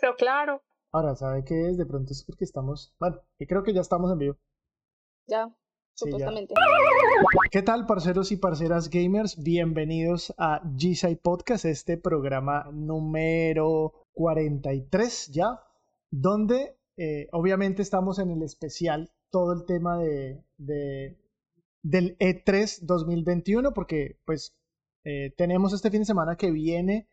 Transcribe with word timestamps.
Pero 0.00 0.16
claro. 0.16 0.62
Ahora, 0.92 1.14
¿sabe 1.14 1.44
qué 1.44 1.68
es? 1.68 1.76
De 1.78 1.86
pronto 1.86 2.12
es 2.12 2.24
porque 2.24 2.44
estamos. 2.44 2.94
Bueno, 2.98 3.20
y 3.38 3.46
creo 3.46 3.62
que 3.62 3.72
ya 3.74 3.80
estamos 3.80 4.10
en 4.12 4.18
vivo. 4.18 4.36
Ya, 5.28 5.46
Sí, 5.94 6.06
ya. 6.06 6.10
supuestamente. 6.10 6.54
¿Qué 7.50 7.62
tal, 7.62 7.86
parceros 7.86 8.30
y 8.32 8.36
parceras 8.36 8.90
gamers? 8.90 9.42
Bienvenidos 9.42 10.34
a 10.38 10.62
G-Side 10.62 11.16
Podcast, 11.22 11.64
este 11.64 11.96
programa 11.96 12.68
número 12.72 14.04
43 14.12 15.28
ya, 15.32 15.60
donde 16.10 16.76
eh, 16.98 17.28
obviamente 17.32 17.82
estamos 17.82 18.18
en 18.18 18.30
el 18.30 18.42
especial, 18.42 19.10
todo 19.30 19.52
el 19.52 19.64
tema 19.66 19.98
de, 19.98 20.42
de- 20.58 21.16
del 21.82 22.16
E 22.20 22.44
E3 22.44 22.80
2021, 22.82 23.72
porque 23.72 24.18
pues 24.24 24.54
eh, 25.04 25.32
tenemos 25.36 25.72
este 25.72 25.90
fin 25.90 26.00
de 26.00 26.06
semana 26.06 26.36
que 26.36 26.50
viene, 26.50 27.08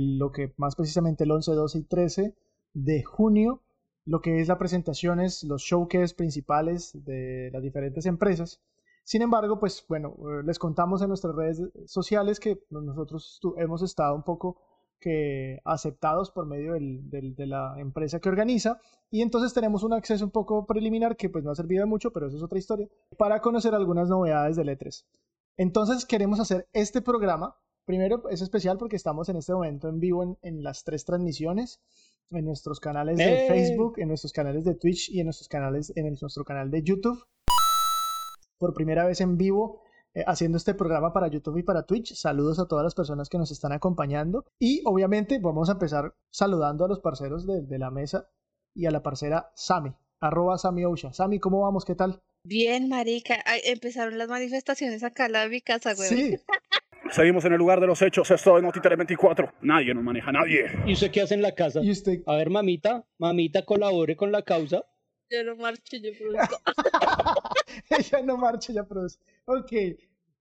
lo 0.00 0.30
que 0.32 0.52
más 0.56 0.76
precisamente 0.76 1.24
el 1.24 1.30
11, 1.30 1.52
12 1.52 1.78
y 1.78 1.82
13 1.84 2.34
de 2.74 3.02
junio, 3.02 3.62
lo 4.04 4.20
que 4.20 4.40
es 4.40 4.48
la 4.48 4.58
presentación 4.58 5.20
es 5.20 5.44
los 5.44 5.62
showcase 5.62 6.14
principales 6.14 6.92
de 7.04 7.50
las 7.52 7.62
diferentes 7.62 8.06
empresas. 8.06 8.60
Sin 9.04 9.22
embargo, 9.22 9.58
pues 9.58 9.84
bueno, 9.88 10.14
eh, 10.18 10.42
les 10.44 10.58
contamos 10.58 11.02
en 11.02 11.08
nuestras 11.08 11.34
redes 11.34 11.62
sociales 11.86 12.38
que 12.40 12.62
nosotros 12.70 13.40
hemos 13.56 13.82
estado 13.82 14.14
un 14.14 14.22
poco 14.22 14.56
que 15.00 15.58
aceptados 15.64 16.30
por 16.30 16.44
medio 16.46 16.74
del- 16.74 17.34
de 17.34 17.46
la 17.46 17.74
empresa 17.78 18.20
que 18.20 18.28
organiza 18.28 18.78
y 19.10 19.22
entonces 19.22 19.54
tenemos 19.54 19.82
un 19.82 19.94
acceso 19.94 20.24
un 20.26 20.30
poco 20.30 20.66
preliminar 20.66 21.16
que 21.16 21.30
pues 21.30 21.42
no 21.42 21.50
ha 21.50 21.54
servido 21.54 21.80
de 21.82 21.86
mucho, 21.86 22.12
pero 22.12 22.26
eso 22.26 22.36
es 22.36 22.42
otra 22.42 22.58
historia, 22.58 22.86
para 23.16 23.40
conocer 23.40 23.74
algunas 23.74 24.08
novedades 24.10 24.56
del 24.56 24.68
E3. 24.68 25.04
Entonces 25.56 26.04
queremos 26.04 26.38
hacer 26.38 26.68
este 26.74 27.00
programa. 27.00 27.56
Primero 27.90 28.28
es 28.28 28.40
especial 28.40 28.78
porque 28.78 28.94
estamos 28.94 29.28
en 29.30 29.36
este 29.36 29.52
momento 29.52 29.88
en 29.88 29.98
vivo 29.98 30.22
en, 30.22 30.38
en 30.42 30.62
las 30.62 30.84
tres 30.84 31.04
transmisiones, 31.04 31.80
en 32.30 32.44
nuestros 32.44 32.78
canales 32.78 33.18
de 33.18 33.46
¡Eh! 33.46 33.48
Facebook, 33.48 33.98
en 33.98 34.06
nuestros 34.06 34.32
canales 34.32 34.64
de 34.64 34.76
Twitch 34.76 35.10
y 35.10 35.18
en 35.18 35.26
nuestros 35.26 35.48
canales, 35.48 35.92
en 35.96 36.06
el- 36.06 36.16
nuestro 36.20 36.44
canal 36.44 36.70
de 36.70 36.84
YouTube. 36.84 37.20
Por 38.58 38.74
primera 38.74 39.04
vez 39.06 39.20
en 39.20 39.36
vivo 39.36 39.82
eh, 40.14 40.22
haciendo 40.24 40.56
este 40.56 40.72
programa 40.74 41.12
para 41.12 41.26
YouTube 41.26 41.56
y 41.58 41.64
para 41.64 41.82
Twitch. 41.84 42.14
Saludos 42.14 42.60
a 42.60 42.68
todas 42.68 42.84
las 42.84 42.94
personas 42.94 43.28
que 43.28 43.38
nos 43.38 43.50
están 43.50 43.72
acompañando. 43.72 44.44
Y 44.60 44.82
obviamente 44.84 45.40
vamos 45.40 45.68
a 45.68 45.72
empezar 45.72 46.14
saludando 46.30 46.84
a 46.84 46.88
los 46.88 47.00
parceros 47.00 47.44
de, 47.44 47.60
de 47.62 47.78
la 47.80 47.90
mesa 47.90 48.28
y 48.72 48.86
a 48.86 48.92
la 48.92 49.02
parcera 49.02 49.50
Sami, 49.56 49.92
arroba 50.20 50.58
Sami. 50.58 50.84
Sami, 51.10 51.40
¿cómo 51.40 51.62
vamos? 51.62 51.84
¿Qué 51.84 51.96
tal? 51.96 52.22
Bien, 52.44 52.88
marica. 52.88 53.42
Ay, 53.44 53.60
empezaron 53.64 54.16
las 54.16 54.28
manifestaciones 54.28 55.02
acá 55.02 55.24
al 55.24 55.32
lado 55.32 55.44
de 55.46 55.50
mi 55.50 55.60
casa, 55.60 55.94
güey. 55.94 56.08
Sí, 56.08 56.36
Seguimos 57.10 57.44
en 57.44 57.52
el 57.52 57.58
lugar 57.58 57.80
de 57.80 57.86
los 57.86 58.00
hechos, 58.02 58.30
esto 58.30 58.56
de 58.56 58.62
Notitele 58.62 58.96
24. 58.96 59.52
Nadie 59.62 59.94
nos 59.94 60.04
maneja, 60.04 60.30
nadie. 60.30 60.66
¿Y 60.86 60.92
usted 60.92 61.10
qué 61.10 61.22
hace 61.22 61.34
en 61.34 61.42
la 61.42 61.54
casa? 61.54 61.80
y 61.82 61.90
usted, 61.90 62.20
A 62.26 62.36
ver, 62.36 62.50
mamita, 62.50 63.04
mamita, 63.18 63.64
colabore 63.64 64.16
con 64.16 64.30
la 64.30 64.42
causa. 64.42 64.84
Yo 65.30 65.42
no 65.44 65.56
marcho, 65.56 65.96
yo 65.96 66.10
produzco. 66.18 66.56
ella 67.90 68.22
no 68.24 68.36
marcha, 68.36 68.72
ya 68.72 68.84
produce. 68.84 69.18
Ok. 69.46 69.72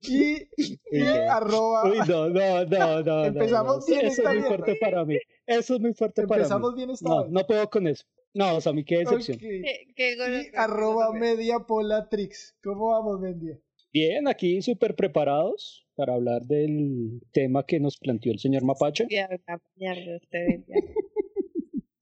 Y, 0.01 0.35
y 0.57 0.79
no. 0.91 1.31
arroba. 1.31 1.83
Uy, 1.89 1.97
no, 2.07 2.29
no, 2.29 2.65
no, 2.65 2.65
no. 2.65 3.03
no, 3.03 3.25
Empezamos 3.25 3.77
no. 3.79 3.85
bien 3.95 4.05
Eso 4.07 4.21
esta 4.21 4.31
es 4.33 4.39
muy 4.39 4.47
fuerte 4.47 4.77
para 4.79 5.05
mí. 5.05 5.17
Eso 5.45 5.75
es 5.75 5.81
muy 5.81 5.93
fuerte 5.93 6.25
para 6.27 6.37
Empezamos 6.41 6.71
mí. 6.71 6.77
bien 6.77 6.89
esta 6.91 7.09
No, 7.09 7.23
vez. 7.23 7.31
no 7.31 7.45
puedo 7.47 7.69
con 7.69 7.87
eso. 7.87 8.05
No, 8.33 8.55
o 8.57 8.61
sea, 8.61 8.71
a 8.71 8.75
mí 8.75 8.83
qué 8.83 8.99
decepción. 8.99 9.37
Ok. 9.37 9.41
Qué- 9.41 9.93
qué 9.95 10.51
Y 10.53 10.55
arroba 10.55 11.11
media 11.13 11.59
polatrix. 11.59 12.55
¿Cómo 12.63 12.89
vamos, 12.91 13.19
Mendia? 13.19 13.59
Bien, 13.91 14.27
aquí 14.27 14.61
súper 14.61 14.95
preparados 14.95 15.87
para 15.95 16.13
hablar 16.13 16.45
del 16.45 17.23
tema 17.31 17.65
que 17.65 17.79
nos 17.79 17.97
planteó 17.97 18.31
el 18.31 18.37
señor 18.39 18.63
Mapache. 18.63 19.07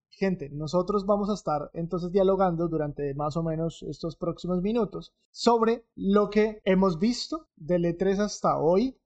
Gente, 0.09 0.49
nosotros 0.49 1.05
vamos 1.05 1.29
a 1.29 1.35
estar 1.35 1.69
entonces 1.73 2.11
dialogando 2.11 2.67
durante 2.67 3.13
más 3.13 3.37
o 3.37 3.43
menos 3.43 3.83
estos 3.83 4.17
próximos 4.17 4.61
minutos 4.61 5.13
sobre 5.31 5.85
lo 5.95 6.29
que 6.29 6.59
hemos 6.65 6.99
visto 6.99 7.47
del 7.55 7.85
E3 7.85 8.19
hasta 8.19 8.59
hoy. 8.59 8.97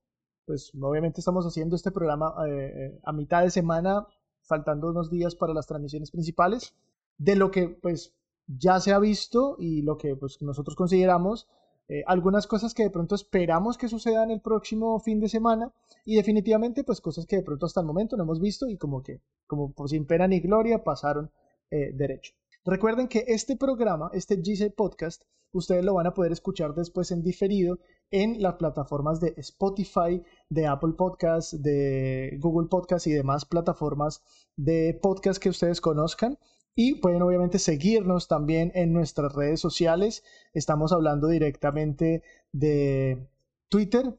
Pues 0.46 0.72
obviamente 0.82 1.20
estamos 1.20 1.46
haciendo 1.46 1.76
este 1.76 1.92
programa 1.92 2.34
eh, 2.48 2.52
eh, 2.52 3.00
a 3.04 3.14
mitad 3.14 3.44
de 3.44 3.52
semana, 3.52 4.08
faltando 4.42 4.90
unos 4.90 5.12
días 5.12 5.36
para 5.36 5.54
las 5.54 5.68
transmisiones 5.68 6.10
principales, 6.10 6.74
de 7.18 7.36
lo 7.36 7.52
que 7.52 7.70
pues 7.70 8.16
ya 8.48 8.80
se 8.80 8.92
ha 8.92 9.00
visto 9.00 9.56
y 9.60 9.84
lo 9.84 9.98
que 9.98 10.16
pues 10.16 10.42
nosotros 10.42 10.76
consideramos 10.76 11.48
eh, 11.92 12.06
algunas 12.08 12.48
cosas 12.48 12.74
que 12.74 12.84
de 12.84 12.90
pronto 12.90 13.16
esperamos 13.16 13.78
que 13.78 13.90
sucedan 13.90 14.32
el 14.32 14.40
próximo 14.40 14.98
fin 15.02 15.20
de 15.20 15.28
semana 15.28 15.74
y 16.06 16.16
definitivamente 16.16 16.86
pues 16.86 17.02
cosas 17.02 17.26
que 17.26 17.36
de 17.36 17.44
pronto 17.44 17.66
hasta 17.66 17.82
el 17.82 17.86
momento 17.86 18.16
no 18.16 18.24
hemos 18.24 18.40
visto 18.40 18.70
y 18.70 18.78
como 18.78 19.04
que 19.04 19.20
como 19.46 19.74
por 19.74 19.90
sin 19.90 20.06
pena 20.06 20.26
ni 20.26 20.40
gloria 20.40 20.86
pasaron 20.86 21.32
eh, 21.70 21.92
derecho. 21.94 22.32
Recuerden 22.64 23.10
que 23.10 23.26
este 23.28 23.58
programa, 23.58 24.10
este 24.14 24.38
GC 24.38 24.74
Podcast, 24.74 25.24
ustedes 25.52 25.84
lo 25.84 25.96
van 25.96 26.08
a 26.08 26.14
poder 26.14 26.32
escuchar 26.32 26.74
después 26.76 27.12
en 27.12 27.24
diferido 27.24 27.80
en 28.10 28.42
las 28.42 28.56
plataformas 28.56 29.20
de 29.20 29.34
Spotify, 29.36 30.24
de 30.48 30.68
Apple 30.68 30.94
Podcasts, 30.98 31.62
de 31.62 32.38
Google 32.40 32.70
Podcasts 32.70 33.08
y 33.08 33.12
demás 33.12 33.44
plataformas 33.44 34.22
de 34.56 34.98
podcast 35.02 35.44
que 35.44 35.50
ustedes 35.50 35.82
conozcan. 35.82 36.38
Y 36.76 36.96
pueden 36.96 37.22
obviamente 37.22 37.60
seguirnos 37.60 38.28
también 38.28 38.72
en 38.76 38.94
nuestras 38.94 39.34
redes 39.34 39.60
sociales. 39.60 40.24
Estamos 40.54 40.94
hablando 40.94 41.28
directamente 41.28 42.24
de 42.52 43.28
Twitter 43.70 44.18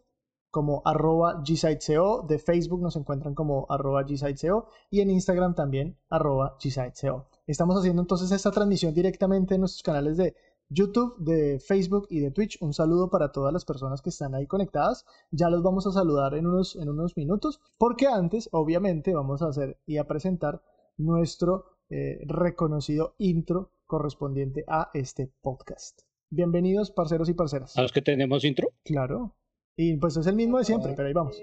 como 0.52 0.82
arroba 0.84 1.42
de 1.42 2.38
Facebook 2.38 2.82
nos 2.82 2.96
encuentran 2.96 3.34
como 3.34 3.66
arroba 3.70 4.04
y 4.90 5.00
en 5.00 5.10
Instagram 5.10 5.54
también 5.54 5.96
arroba. 6.10 6.58
Estamos 7.46 7.78
haciendo 7.78 8.02
entonces 8.02 8.30
esta 8.30 8.50
transmisión 8.50 8.92
directamente 8.92 9.54
en 9.54 9.62
nuestros 9.62 9.82
canales 9.82 10.18
de 10.18 10.36
YouTube, 10.68 11.16
de 11.18 11.58
Facebook 11.58 12.06
y 12.10 12.20
de 12.20 12.32
Twitch. 12.32 12.58
Un 12.60 12.74
saludo 12.74 13.08
para 13.08 13.32
todas 13.32 13.52
las 13.54 13.64
personas 13.64 14.02
que 14.02 14.10
están 14.10 14.34
ahí 14.34 14.46
conectadas. 14.46 15.06
Ya 15.30 15.48
los 15.48 15.62
vamos 15.62 15.86
a 15.86 15.92
saludar 15.92 16.34
en 16.34 16.46
unos, 16.46 16.76
en 16.76 16.90
unos 16.90 17.16
minutos, 17.16 17.58
porque 17.78 18.06
antes, 18.06 18.50
obviamente, 18.52 19.14
vamos 19.14 19.40
a 19.40 19.48
hacer 19.48 19.78
y 19.86 19.96
a 19.96 20.06
presentar 20.06 20.62
nuestro 20.98 21.71
eh, 21.94 22.18
reconocido 22.22 23.14
intro 23.18 23.70
correspondiente 23.86 24.64
a 24.66 24.90
este 24.94 25.30
podcast. 25.42 26.00
Bienvenidos, 26.30 26.90
parceros 26.90 27.28
y 27.28 27.34
parceras. 27.34 27.76
¿A 27.76 27.82
los 27.82 27.92
que 27.92 28.00
tenemos 28.00 28.46
intro? 28.46 28.70
Claro. 28.82 29.36
Y 29.76 29.98
pues 29.98 30.16
es 30.16 30.26
el 30.26 30.34
mismo 30.34 30.56
de 30.56 30.64
siempre, 30.64 30.94
pero 30.96 31.08
ahí 31.08 31.12
vamos. 31.12 31.38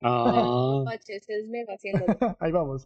Ah. 0.00 0.84
Ahí 2.38 2.52
vamos. 2.52 2.84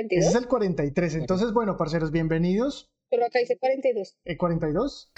42? 0.00 0.28
Ese 0.28 0.36
es 0.36 0.42
el 0.42 0.48
43. 0.48 1.14
Entonces, 1.16 1.52
bueno, 1.52 1.76
parceros, 1.76 2.10
bienvenidos. 2.10 2.90
Pero 3.10 3.26
acá 3.26 3.40
dice 3.40 3.58
42. 3.58 4.16
¿El 4.24 4.36
42? 4.38 5.12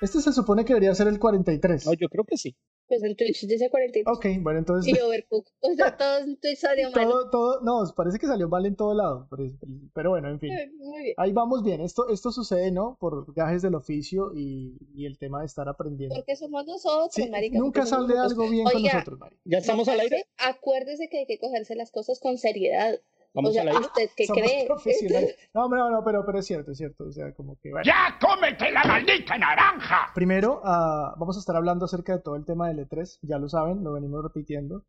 Este 0.00 0.20
se 0.20 0.32
supone 0.32 0.64
que 0.64 0.72
debería 0.74 0.94
ser 0.94 1.08
el 1.08 1.18
43. 1.18 1.86
no, 1.86 1.92
yo 1.94 2.08
creo 2.08 2.24
que 2.24 2.36
sí. 2.36 2.56
Pues 2.86 3.02
en 3.02 3.16
Twitch 3.16 3.46
dice 3.46 3.68
42. 3.68 4.16
Ok, 4.16 4.26
bueno, 4.40 4.60
entonces 4.60 4.90
Y 4.90 4.98
Overcook. 4.98 5.46
O 5.60 5.74
sea, 5.74 5.94
todos 5.98 6.22
en 6.22 6.40
Twitch 6.40 6.58
salió 6.58 6.90
mal. 6.90 7.04
todo, 7.06 7.30
todo, 7.30 7.60
no, 7.62 7.84
parece 7.94 8.18
que 8.18 8.26
salió 8.26 8.48
mal 8.48 8.64
en 8.64 8.76
todo 8.76 8.94
lado, 8.94 9.26
pero, 9.30 9.44
pero 9.92 10.10
bueno, 10.10 10.30
en 10.30 10.40
fin. 10.40 10.50
Muy 10.78 11.02
bien. 11.02 11.14
Ahí 11.18 11.32
vamos 11.32 11.62
bien. 11.62 11.82
Esto, 11.82 12.08
esto 12.08 12.30
sucede, 12.32 12.70
¿no? 12.70 12.96
Por 12.98 13.34
gajes 13.34 13.60
del 13.60 13.74
oficio 13.74 14.32
y, 14.34 14.78
y 14.94 15.04
el 15.04 15.18
tema 15.18 15.40
de 15.40 15.46
estar 15.46 15.68
aprendiendo. 15.68 16.14
Porque 16.16 16.36
somos 16.36 16.64
nosotros, 16.64 17.10
Sí, 17.12 17.28
marica. 17.28 17.58
nunca 17.58 17.84
sale 17.84 18.18
algo 18.18 18.48
bien 18.48 18.64
con 18.64 18.82
nosotros, 18.82 19.18
Mari. 19.18 19.36
¿Ya 19.44 19.58
estamos 19.58 19.86
al 19.88 20.00
aire? 20.00 20.24
Acuérdese 20.38 21.08
que 21.10 21.18
hay 21.18 21.26
que 21.26 21.38
cogerse 21.38 21.74
las 21.74 21.90
cosas 21.90 22.20
con 22.20 22.38
seriedad. 22.38 22.98
¿Vamos 23.38 23.50
o 23.50 23.52
sea, 23.52 23.62
al 23.62 23.68
aire? 23.68 23.80
¿usted 23.80 24.10
qué 24.16 24.26
Somos 24.26 24.42
cree? 24.42 24.66
profesionales. 24.66 25.36
No, 25.54 25.68
no, 25.68 25.90
no, 25.90 26.04
pero, 26.04 26.26
pero 26.26 26.38
es 26.40 26.46
cierto, 26.46 26.72
es 26.72 26.78
cierto. 26.78 27.04
O 27.04 27.12
sea, 27.12 27.32
como 27.34 27.56
que, 27.60 27.70
bueno. 27.70 27.84
¡Ya 27.84 28.18
cómete 28.20 28.70
la 28.72 28.82
maldita 28.84 29.38
naranja! 29.38 30.10
Primero, 30.14 30.60
ah, 30.64 31.14
vamos 31.18 31.36
a 31.36 31.40
estar 31.40 31.54
hablando 31.54 31.84
acerca 31.84 32.16
de 32.16 32.22
todo 32.22 32.34
el 32.36 32.44
tema 32.44 32.68
del 32.68 32.80
E3, 32.88 33.20
ya 33.22 33.38
lo 33.38 33.48
saben, 33.48 33.84
lo 33.84 33.92
venimos 33.92 34.22
repitiendo. 34.24 34.84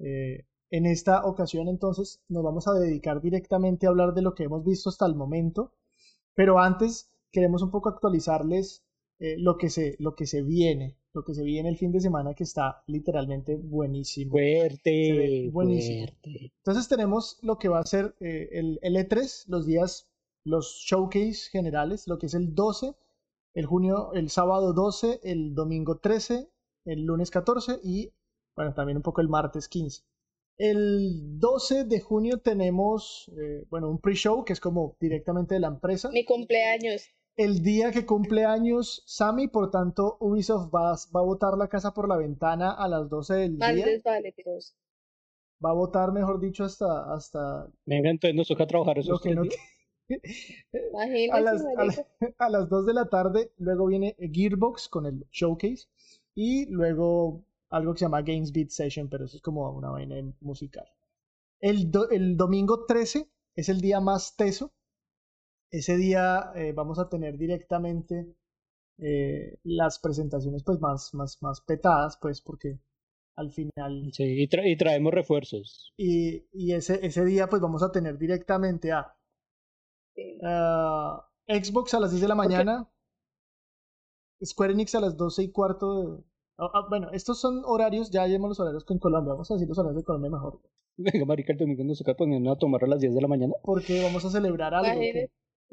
Eh, 0.00 0.44
en 0.70 0.86
esta 0.86 1.24
ocasión, 1.24 1.68
entonces, 1.68 2.20
nos 2.28 2.42
vamos 2.42 2.66
a 2.66 2.72
dedicar 2.72 3.20
directamente 3.20 3.86
a 3.86 3.90
hablar 3.90 4.12
de 4.12 4.22
lo 4.22 4.34
que 4.34 4.44
hemos 4.44 4.64
visto 4.64 4.88
hasta 4.88 5.06
el 5.06 5.14
momento, 5.14 5.72
pero 6.34 6.58
antes 6.58 7.12
queremos 7.30 7.62
un 7.62 7.70
poco 7.70 7.90
actualizarles 7.90 8.84
eh, 9.20 9.36
lo, 9.38 9.56
que 9.56 9.70
se, 9.70 9.94
lo 10.00 10.16
que 10.16 10.26
se 10.26 10.42
viene, 10.42 10.96
lo 11.14 11.24
que 11.24 11.34
se 11.34 11.44
viene 11.44 11.68
el 11.68 11.76
fin 11.76 11.92
de 11.92 12.00
semana 12.00 12.34
que 12.34 12.42
está 12.42 12.82
literalmente 12.86 13.56
buenísimo. 13.56 14.32
Fuerte, 14.32 15.48
buenísimo. 15.50 16.06
fuerte. 16.06 16.52
Entonces 16.58 16.88
tenemos 16.88 17.38
lo 17.42 17.58
que 17.58 17.68
va 17.68 17.78
a 17.78 17.86
ser 17.86 18.16
eh, 18.20 18.48
el, 18.52 18.78
el 18.82 18.96
E3 18.96 19.44
los 19.48 19.64
días 19.64 20.10
los 20.44 20.84
showcase 20.86 21.48
generales, 21.50 22.06
lo 22.06 22.18
que 22.18 22.26
es 22.26 22.34
el 22.34 22.54
12, 22.54 22.94
el 23.54 23.66
junio, 23.66 24.12
el 24.12 24.28
sábado 24.28 24.72
12, 24.74 25.20
el 25.22 25.54
domingo 25.54 25.98
13, 25.98 26.50
el 26.84 27.04
lunes 27.04 27.30
14 27.30 27.80
y 27.82 28.12
bueno, 28.56 28.74
también 28.74 28.96
un 28.96 29.02
poco 29.02 29.20
el 29.20 29.28
martes 29.28 29.68
15. 29.68 30.02
El 30.56 31.38
12 31.40 31.84
de 31.84 32.00
junio 32.00 32.38
tenemos, 32.38 33.30
eh, 33.36 33.64
bueno, 33.70 33.90
un 33.90 33.98
pre-show 33.98 34.44
que 34.44 34.52
es 34.52 34.60
como 34.60 34.96
directamente 35.00 35.54
de 35.54 35.60
la 35.60 35.68
empresa. 35.68 36.10
Mi 36.10 36.24
cumpleaños. 36.24 37.08
El 37.36 37.62
día 37.62 37.90
que 37.90 38.06
cumple 38.06 38.44
años 38.44 39.02
Sammy, 39.06 39.48
por 39.48 39.70
tanto, 39.70 40.16
Ubisoft 40.20 40.72
va, 40.72 40.92
va 40.92 41.20
a 41.20 41.24
botar 41.24 41.56
la 41.58 41.68
casa 41.68 41.92
por 41.92 42.08
la 42.08 42.16
ventana 42.16 42.70
a 42.72 42.86
las 42.88 43.08
12 43.08 43.34
del 43.34 43.58
día. 43.58 43.84
desvale, 43.86 44.32
tiros. 44.32 44.76
Va 45.64 45.70
a 45.70 45.74
votar, 45.74 46.12
mejor 46.12 46.40
dicho, 46.40 46.64
hasta, 46.64 47.12
hasta 47.12 47.66
Venga, 47.86 48.10
entonces 48.10 48.36
nos 48.36 48.48
toca 48.48 48.66
trabajar 48.66 48.98
esos 48.98 49.20
que 49.20 49.34
no 49.34 49.42
a 51.32 51.40
las, 51.40 51.62
a, 51.64 51.74
marica. 51.74 52.06
la- 52.20 52.34
a 52.46 52.50
las 52.50 52.68
2 52.68 52.86
de 52.86 52.94
la 52.94 53.06
tarde, 53.08 53.52
luego 53.58 53.86
viene 53.86 54.14
Gearbox 54.18 54.88
con 54.88 55.06
el 55.06 55.26
showcase 55.32 55.86
y 56.34 56.66
luego 56.66 57.44
algo 57.70 57.94
que 57.94 58.00
se 58.00 58.04
llama 58.04 58.22
Games 58.22 58.52
Beat 58.52 58.68
Session, 58.70 59.08
pero 59.08 59.24
eso 59.24 59.36
es 59.36 59.42
como 59.42 59.68
una 59.72 59.90
vaina 59.90 60.16
musical. 60.40 60.86
El, 61.60 61.90
do- 61.90 62.10
el 62.10 62.36
domingo 62.36 62.84
13 62.86 63.28
es 63.56 63.68
el 63.68 63.80
día 63.80 64.00
más 64.00 64.36
teso. 64.36 64.72
Ese 65.74 65.96
día 65.96 66.52
eh, 66.54 66.72
vamos 66.72 66.98
a 67.00 67.08
tener 67.08 67.36
directamente 67.36 68.36
eh, 68.98 69.58
las 69.64 69.98
presentaciones 69.98 70.62
pues 70.62 70.80
más, 70.80 71.12
más, 71.14 71.42
más 71.42 71.60
petadas, 71.62 72.16
pues 72.20 72.40
porque 72.40 72.78
al 73.36 73.50
final 73.50 74.10
Sí, 74.12 74.22
y, 74.22 74.48
tra- 74.48 74.62
y 74.70 74.76
traemos 74.76 75.12
refuerzos. 75.12 75.92
y, 75.96 76.46
y 76.52 76.72
ese, 76.74 77.04
ese 77.04 77.24
día 77.24 77.48
pues 77.48 77.60
vamos 77.60 77.82
a 77.82 77.90
tener 77.90 78.18
directamente 78.18 78.92
a 78.92 79.16
Sí. 80.14 80.38
ah, 80.44 81.28
Xbox 81.48 81.92
a 81.94 82.00
las 82.00 82.12
10 82.12 82.22
de 82.22 82.28
la 82.28 82.36
mañana, 82.36 82.88
Square 84.44 84.74
Enix 84.74 84.94
a 84.94 85.00
las 85.00 85.16
12 85.16 85.42
y 85.42 85.50
cuarto. 85.50 85.86
de- 86.18 86.22
ah, 86.58 86.70
ah, 86.72 86.86
bueno, 86.88 87.10
estos 87.12 87.40
son 87.40 87.62
horarios, 87.64 88.10
ya 88.12 88.24
llevamos 88.28 88.50
los 88.50 88.60
horarios 88.60 88.84
con 88.84 89.00
Colombia, 89.00 89.32
vamos 89.32 89.50
a 89.50 89.54
decir 89.54 89.68
los 89.68 89.76
horarios 89.78 89.96
de 89.96 90.04
Colombia 90.04 90.30
mejor, 90.30 90.60
Venga, 90.96 91.24
marica, 91.24 91.52
el 91.52 91.58
domingo 91.58 91.82
nos 91.82 91.98
toca 91.98 92.14
ponernos 92.14 92.54
a 92.54 92.58
tomar 92.60 92.84
a 92.84 92.86
las 92.86 93.00
10 93.00 93.12
de 93.12 93.20
la 93.20 93.26
mañana. 93.26 93.54
porque 93.64 94.00
vamos 94.04 94.24
a 94.24 94.30
celebrar 94.30 94.72
algo. 94.72 95.00
Que- 95.00 95.30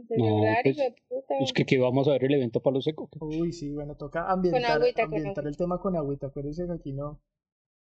Celebrar, 0.08 0.64
pues, 0.64 0.78
puta. 1.08 1.36
Que, 1.54 1.66
que 1.66 1.78
vamos 1.78 2.08
a 2.08 2.12
ver 2.12 2.26
el 2.26 2.34
evento 2.34 2.62
Palo 2.62 2.82
Seco. 2.82 3.10
Uy, 3.20 3.54
sí, 3.54 3.72
bueno, 3.72 3.96
toca 3.96 4.30
ambientar, 4.32 4.82
agüita, 4.82 5.04
con 5.04 5.16
ambientar 5.16 5.44
agüita. 5.44 5.50
el 5.50 5.58
tema 5.58 5.80
con 5.80 5.96
agüita, 5.96 6.28
acuérdense 6.28 6.66
que 6.66 6.74
aquí 6.74 6.94
no... 6.94 7.22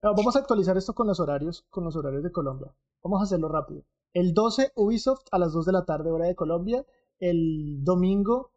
No, 0.02 0.14
vamos 0.16 0.36
a 0.36 0.40
actualizar 0.40 0.76
esto 0.76 0.94
con 0.94 1.08
los 1.08 1.22
horarios, 1.22 1.66
con 1.70 1.86
los 1.86 1.96
horarios 1.96 2.24
de 2.24 2.32
Colombia. 2.32 2.74
Vamos 3.02 3.22
a 3.22 3.24
hacerlo 3.24 3.48
rápido. 3.48 3.84
El 4.14 4.34
12 4.34 4.74
Ubisoft 4.76 5.24
a 5.32 5.40
las 5.40 5.54
2 5.54 5.66
de 5.66 5.72
la 5.72 5.86
tarde 5.86 6.12
hora 6.12 6.26
de 6.26 6.36
Colombia. 6.36 6.86
El 7.20 7.84
domingo 7.84 8.52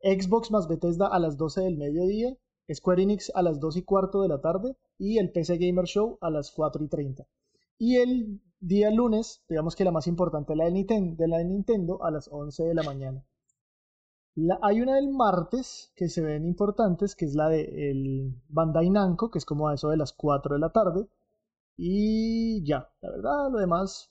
Xbox 0.00 0.50
más 0.50 0.68
Bethesda 0.68 1.06
a 1.06 1.18
las 1.18 1.36
12 1.36 1.60
del 1.60 1.76
mediodía. 1.76 2.36
Square 2.72 3.02
Enix 3.02 3.30
a 3.34 3.42
las 3.42 3.60
2 3.60 3.76
y 3.76 3.82
cuarto 3.82 4.22
de 4.22 4.28
la 4.28 4.40
tarde. 4.40 4.74
Y 4.98 5.18
el 5.18 5.30
PC 5.32 5.58
Gamer 5.58 5.84
Show 5.84 6.16
a 6.22 6.30
las 6.30 6.50
4 6.50 6.82
y 6.82 6.88
30. 6.88 7.26
Y 7.78 7.96
el 7.96 8.40
día 8.60 8.90
lunes, 8.90 9.42
digamos 9.48 9.76
que 9.76 9.84
la 9.84 9.92
más 9.92 10.06
importante, 10.06 10.54
la 10.56 10.66
de 10.66 10.72
Nintendo, 10.72 11.16
de 11.16 11.28
la 11.28 11.38
de 11.38 11.44
Nintendo 11.46 12.04
a 12.04 12.10
las 12.10 12.28
11 12.30 12.64
de 12.64 12.74
la 12.74 12.82
mañana. 12.82 13.24
La- 14.36 14.60
hay 14.62 14.80
una 14.82 14.94
del 14.94 15.08
martes 15.08 15.90
que 15.96 16.08
se 16.08 16.20
ven 16.22 16.46
importantes, 16.46 17.16
que 17.16 17.24
es 17.24 17.34
la 17.34 17.48
de 17.48 17.90
el 17.90 18.40
Bandai 18.48 18.88
Namco, 18.88 19.32
que 19.32 19.38
es 19.38 19.44
como 19.44 19.66
a 19.68 19.74
eso 19.74 19.88
de 19.90 19.96
las 19.96 20.12
4 20.12 20.54
de 20.54 20.60
la 20.60 20.70
tarde. 20.70 21.08
Y 21.76 22.64
ya, 22.64 22.90
la 23.02 23.10
verdad, 23.10 23.50
lo 23.52 23.58
demás, 23.58 24.10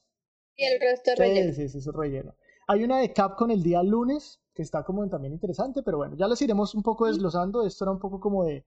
Y 0.58 0.66
el 0.66 0.82
resto 0.82 1.12
de 1.12 1.16
sí, 1.16 1.24
relleno. 1.28 1.54
sí, 1.54 1.70
sí, 1.70 1.78
es 1.80 1.88
relleno. 1.88 2.34
Hay 2.68 2.84
una 2.84 3.00
de 3.00 3.14
Capcom 3.14 3.50
el 3.52 3.64
día 3.64 3.84
lunes, 3.84 4.40
que 4.54 4.62
está 4.64 4.84
como 4.84 5.08
también 5.10 5.34
interesante, 5.34 5.84
pero 5.84 5.98
bueno, 5.98 6.16
ya 6.16 6.28
les 6.28 6.42
iremos 6.42 6.74
un 6.76 6.84
poco 6.84 7.06
desglosando. 7.08 7.66
Esto 7.66 7.86
era 7.86 7.92
un 7.92 8.00
poco 8.00 8.20
como 8.20 8.46
de... 8.46 8.66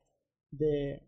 ¿De, 0.51 1.03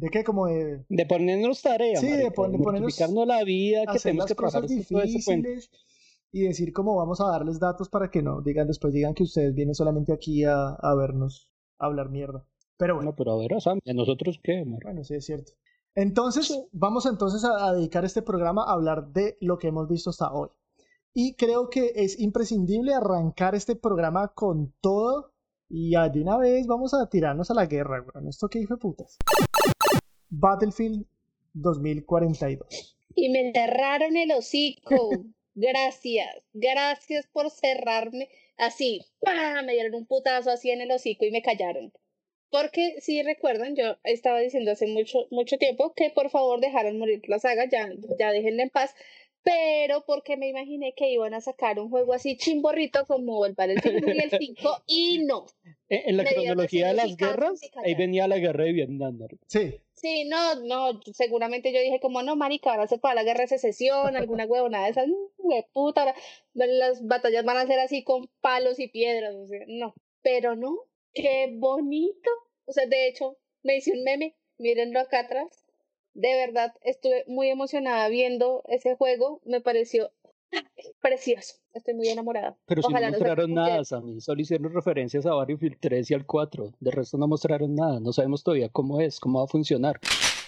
¿de 0.00 0.08
qué? 0.10 0.24
Como 0.24 0.46
de 0.46 0.84
De 0.88 1.06
ponernos 1.06 1.60
tarea, 1.62 2.00
Sí, 2.00 2.08
de 2.10 2.30
pon- 2.30 2.52
de 2.52 2.58
ponernos- 2.58 3.26
la 3.26 3.44
vida, 3.44 3.82
que 3.84 3.90
hacer 3.90 4.02
tenemos 4.02 4.24
las 4.24 4.28
que 4.30 4.34
cosas 4.36 4.64
este- 4.64 4.74
difíciles 4.76 5.70
y 6.32 6.42
decir 6.42 6.72
cómo 6.72 6.96
vamos 6.96 7.20
a 7.20 7.24
darles 7.26 7.58
datos 7.60 7.88
para 7.88 8.10
que 8.10 8.22
no 8.22 8.40
digan 8.40 8.66
después 8.68 8.92
digan 8.94 9.14
que 9.14 9.24
ustedes 9.24 9.54
vienen 9.54 9.74
solamente 9.74 10.12
aquí 10.12 10.44
a, 10.44 10.68
a 10.70 10.94
vernos 10.94 11.48
a 11.78 11.86
hablar 11.86 12.08
mierda. 12.10 12.44
Pero 12.76 12.94
bueno, 12.94 13.10
No, 13.10 13.16
pero 13.16 13.32
a 13.32 13.38
ver, 13.38 13.54
a 13.54 13.60
Sam, 13.60 13.78
¿y 13.84 13.90
a 13.90 13.94
nosotros 13.94 14.40
qué? 14.42 14.64
mar? 14.64 14.78
bueno, 14.82 15.04
sí 15.04 15.14
es 15.14 15.26
cierto. 15.26 15.52
Entonces, 15.94 16.56
vamos 16.72 17.04
entonces 17.06 17.44
a, 17.44 17.66
a 17.66 17.72
dedicar 17.74 18.04
este 18.04 18.22
programa 18.22 18.62
a 18.64 18.72
hablar 18.74 19.08
de 19.12 19.36
lo 19.40 19.58
que 19.58 19.68
hemos 19.68 19.88
visto 19.88 20.10
hasta 20.10 20.32
hoy. 20.32 20.48
Y 21.12 21.34
creo 21.34 21.68
que 21.68 21.92
es 21.96 22.18
imprescindible 22.20 22.94
arrancar 22.94 23.54
este 23.56 23.74
programa 23.74 24.28
con 24.28 24.72
todo 24.80 25.32
y 25.68 25.90
de 25.90 26.22
una 26.22 26.36
vez 26.38 26.66
vamos 26.68 26.94
a 26.94 27.08
tirarnos 27.08 27.50
a 27.50 27.54
la 27.54 27.66
guerra, 27.66 28.04
weón. 28.14 28.28
Esto 28.28 28.48
que 28.48 28.60
hijo 28.60 28.74
de 28.74 28.78
putas. 28.80 29.16
Battlefield 30.30 31.04
2042. 31.54 32.96
Y 33.14 33.28
me 33.28 33.52
cerraron 33.52 34.16
el 34.16 34.32
hocico. 34.32 35.10
Gracias. 35.54 36.42
Gracias 36.52 37.26
por 37.26 37.50
cerrarme 37.50 38.28
así. 38.56 39.02
¡pah! 39.20 39.62
Me 39.62 39.72
dieron 39.72 39.94
un 39.94 40.06
putazo 40.06 40.50
así 40.50 40.70
en 40.70 40.80
el 40.80 40.90
hocico 40.90 41.24
y 41.24 41.30
me 41.30 41.42
callaron. 41.42 41.92
Porque 42.50 42.96
si 43.00 43.22
recuerdan, 43.22 43.76
yo 43.76 43.96
estaba 44.02 44.40
diciendo 44.40 44.72
hace 44.72 44.86
mucho, 44.86 45.26
mucho 45.30 45.56
tiempo 45.58 45.92
que 45.94 46.10
por 46.10 46.30
favor 46.30 46.60
dejaran 46.60 46.98
morir 46.98 47.22
la 47.28 47.38
saga, 47.38 47.68
ya, 47.70 47.88
ya 48.18 48.32
déjenla 48.32 48.64
en 48.64 48.70
paz. 48.70 48.94
Pero 49.42 50.04
porque 50.06 50.36
me 50.36 50.48
imaginé 50.48 50.92
que 50.94 51.10
iban 51.10 51.32
a 51.34 51.40
sacar 51.40 51.78
un 51.80 51.88
juego 51.88 52.12
así 52.12 52.36
chimborrito 52.36 53.06
como 53.06 53.46
el 53.46 53.54
Battlefield 53.54 54.04
1 54.04 54.14
y 54.14 54.18
el 54.18 54.30
5 54.38 54.82
y 54.86 55.18
no. 55.24 55.46
En 55.88 56.16
la 56.16 56.24
Me 56.24 56.34
cronología 56.34 56.88
de 56.88 56.94
las 56.94 57.16
guerras, 57.16 57.60
ahí 57.82 57.94
venía 57.94 58.28
la 58.28 58.38
guerra 58.38 58.64
de 58.64 58.72
Vietnam. 58.72 59.18
marica. 59.18 59.42
Sí, 59.48 59.80
Sí, 60.00 60.24
no, 60.24 60.54
no, 60.54 60.98
seguramente 61.12 61.74
yo 61.74 61.80
dije 61.80 62.00
como, 62.00 62.22
no, 62.22 62.34
marica, 62.34 62.70
ahora 62.70 62.86
se 62.86 62.96
para 62.96 63.16
la 63.16 63.22
guerra 63.22 63.40
de 63.42 63.48
secesión, 63.48 64.16
alguna 64.16 64.46
huevonada 64.46 64.86
de 64.86 64.92
esas, 64.92 65.06
puta, 65.74 66.00
ahora 66.00 66.14
las 66.54 67.06
batallas 67.06 67.44
van 67.44 67.58
a 67.58 67.66
ser 67.66 67.78
así 67.80 68.02
con 68.02 68.30
palos 68.40 68.78
y 68.80 68.88
piedras, 68.88 69.34
o 69.34 69.46
sea, 69.46 69.60
no, 69.68 69.92
pero 70.22 70.56
no, 70.56 70.74
qué 71.12 71.52
bonito, 71.52 72.30
o 72.64 72.72
sea, 72.72 72.86
de 72.86 73.08
hecho, 73.08 73.36
me 73.62 73.76
hice 73.76 73.92
un 73.92 74.02
meme, 74.02 74.34
mírenlo 74.56 75.00
acá 75.00 75.20
atrás, 75.20 75.59
de 76.20 76.34
verdad, 76.46 76.74
estuve 76.82 77.24
muy 77.26 77.48
emocionada 77.48 78.08
viendo 78.08 78.62
ese 78.68 78.94
juego, 78.96 79.40
me 79.44 79.60
pareció 79.60 80.10
precioso, 81.00 81.54
estoy 81.72 81.94
muy 81.94 82.08
enamorada. 82.08 82.56
Pero 82.66 82.82
si 82.82 82.88
Ojalá 82.88 83.06
no 83.06 83.12
no 83.12 83.18
mostraron 83.18 83.54
nada, 83.54 83.84
Sammy. 83.84 84.20
Solo 84.20 84.40
hicieron 84.40 84.72
referencias 84.72 85.26
a 85.26 85.34
Battlefield 85.34 85.76
3 85.80 86.10
y 86.10 86.14
al 86.14 86.26
4. 86.26 86.72
De 86.80 86.90
resto 86.90 87.18
no 87.18 87.28
mostraron 87.28 87.74
nada. 87.74 88.00
No 88.00 88.12
sabemos 88.12 88.42
todavía 88.42 88.68
cómo 88.68 89.00
es, 89.00 89.20
cómo 89.20 89.38
va 89.38 89.44
a 89.44 89.48
funcionar. 89.48 90.00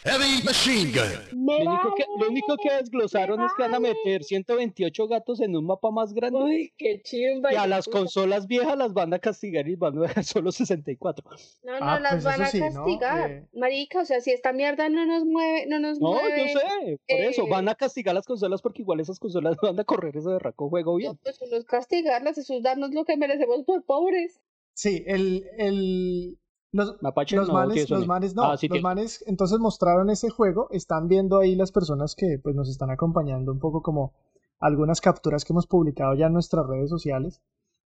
Heavy 0.04 0.42
machine 0.44 0.90
gun. 0.90 1.46
Lo 1.46 1.58
único 1.58 1.94
que, 1.94 2.04
lo 2.18 2.28
único 2.28 2.56
que 2.56 2.72
desglosaron 2.74 3.40
es 3.40 3.52
que 3.56 3.62
van 3.62 3.74
a 3.74 3.78
meter 3.80 4.24
128 4.24 5.06
gatos 5.06 5.40
en 5.40 5.54
un 5.56 5.64
mapa 5.64 5.92
más 5.92 6.12
grande. 6.12 6.38
Uy, 6.40 6.74
qué 6.76 7.00
chimba. 7.02 7.52
Y 7.52 7.56
a 7.56 7.68
las 7.68 7.84
puta. 7.84 7.98
consolas 7.98 8.48
viejas 8.48 8.76
las 8.76 8.92
van 8.94 9.14
a 9.14 9.20
castigar 9.20 9.68
y 9.68 9.76
van 9.76 9.98
a 9.98 10.02
dejar 10.02 10.24
solo 10.24 10.50
64. 10.50 11.24
No, 11.62 11.78
no, 11.78 11.78
Ah, 11.88 12.00
las 12.00 12.12
pues 12.14 12.24
van 12.24 12.34
eso 12.34 12.42
a 12.42 12.46
sí, 12.48 12.58
¿no? 12.60 12.66
castigar. 12.84 13.30
Eh, 13.30 13.46
Marica, 13.54 14.00
o 14.00 14.04
sea, 14.04 14.20
si 14.20 14.32
esta 14.32 14.52
mierda 14.52 14.88
no 14.88 15.06
nos 15.06 15.24
mueve, 15.24 15.66
no 15.68 15.78
nos 15.78 16.00
No, 16.00 16.14
mueve. 16.14 16.52
yo 16.52 16.58
sé, 16.60 16.98
por 17.08 17.20
eso. 17.20 17.42
eh, 17.46 17.50
Van 17.50 17.68
a 17.68 17.76
castigar 17.76 18.14
las 18.14 18.26
consolas 18.26 18.60
porque 18.60 18.82
igual 18.82 18.98
esas 18.98 19.20
consolas 19.20 19.56
no 19.62 19.68
van 19.72 19.78
a 19.78 19.84
correr 19.84 20.16
ese 20.16 20.28
berraco 20.30 20.68
juego 20.68 20.92
No, 20.92 20.96
bien. 20.96 21.18
pues 21.22 21.38
no 21.48 21.56
es 21.56 21.64
castigarlas, 21.64 22.38
eso 22.38 22.54
es 22.56 22.62
darnos 22.64 22.90
lo 22.92 23.04
que 23.04 23.16
merecemos 23.16 23.62
por 23.64 23.84
pobres. 23.84 24.40
sí, 24.74 25.04
el, 25.06 25.44
el, 25.58 26.38
los, 26.72 27.00
Mapache 27.02 27.36
los 27.36 27.48
no, 27.48 27.54
manes, 27.54 27.88
los 27.90 28.06
manes 28.06 28.34
no, 28.34 28.44
Ah, 28.44 28.56
sí 28.56 28.66
los 28.68 28.72
tiene. 28.76 28.82
manes 28.82 29.22
entonces 29.26 29.58
mostraron 29.58 30.10
ese 30.10 30.30
juego, 30.30 30.68
están 30.70 31.06
viendo 31.08 31.38
ahí 31.38 31.54
las 31.54 31.70
personas 31.72 32.14
que 32.14 32.38
pues 32.42 32.54
nos 32.56 32.68
están 32.68 32.90
acompañando 32.90 33.52
un 33.52 33.58
poco 33.60 33.82
como 33.82 34.14
algunas 34.58 35.00
capturas 35.00 35.44
que 35.44 35.52
hemos 35.52 35.66
publicado 35.66 36.14
ya 36.14 36.26
en 36.26 36.32
nuestras 36.32 36.66
redes 36.66 36.88
sociales 36.88 37.42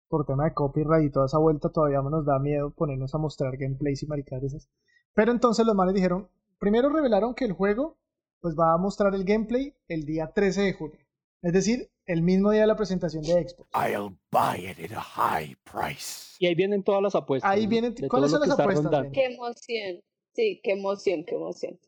por 0.08 0.24
tema 0.24 0.44
de 0.44 0.54
copyright 0.54 1.06
y 1.08 1.10
toda 1.10 1.26
esa 1.26 1.38
vuelta 1.38 1.68
todavía 1.70 2.00
nos 2.00 2.24
da 2.24 2.38
miedo 2.38 2.70
ponernos 2.70 3.14
a 3.14 3.18
mostrar 3.18 3.56
gameplays 3.56 4.02
y 4.02 4.06
maricadas 4.06 4.42
de 4.42 4.46
esas. 4.48 4.68
Pero 5.14 5.32
entonces 5.32 5.66
los 5.66 5.74
manes 5.74 5.94
dijeron, 5.94 6.28
primero 6.60 6.88
revelaron 6.88 7.34
que 7.34 7.44
el 7.46 7.52
juego 7.52 7.96
pues 8.40 8.54
va 8.54 8.74
a 8.74 8.78
mostrar 8.78 9.14
el 9.14 9.24
gameplay 9.24 9.74
el 9.88 10.04
día 10.04 10.30
13 10.32 10.60
de 10.62 10.72
junio, 10.74 10.98
es 11.42 11.52
decir, 11.52 11.90
el 12.06 12.22
mismo 12.22 12.50
día 12.50 12.62
de 12.62 12.66
la 12.68 12.76
presentación 12.76 13.22
de 13.24 13.48
Xbox. 13.48 13.68
I'll 13.74 14.16
buy 14.30 14.66
it 14.70 14.78
at 14.90 14.96
a 14.96 15.00
high 15.00 15.56
price. 15.64 16.36
Y 16.38 16.46
ahí 16.46 16.54
vienen 16.54 16.82
todas 16.82 17.02
las 17.02 17.14
apuestas. 17.14 17.50
Ahí 17.50 17.66
vienen- 17.66 17.94
De 17.94 18.08
¿cuáles 18.08 18.30
son 18.30 18.40
las 18.40 18.58
apuestas? 18.58 19.06
Qué 19.12 19.24
emoción. 19.24 20.02
Sí, 20.34 20.60
qué 20.62 20.72
emoción, 20.72 21.24
qué 21.24 21.34
emoción. 21.34 21.78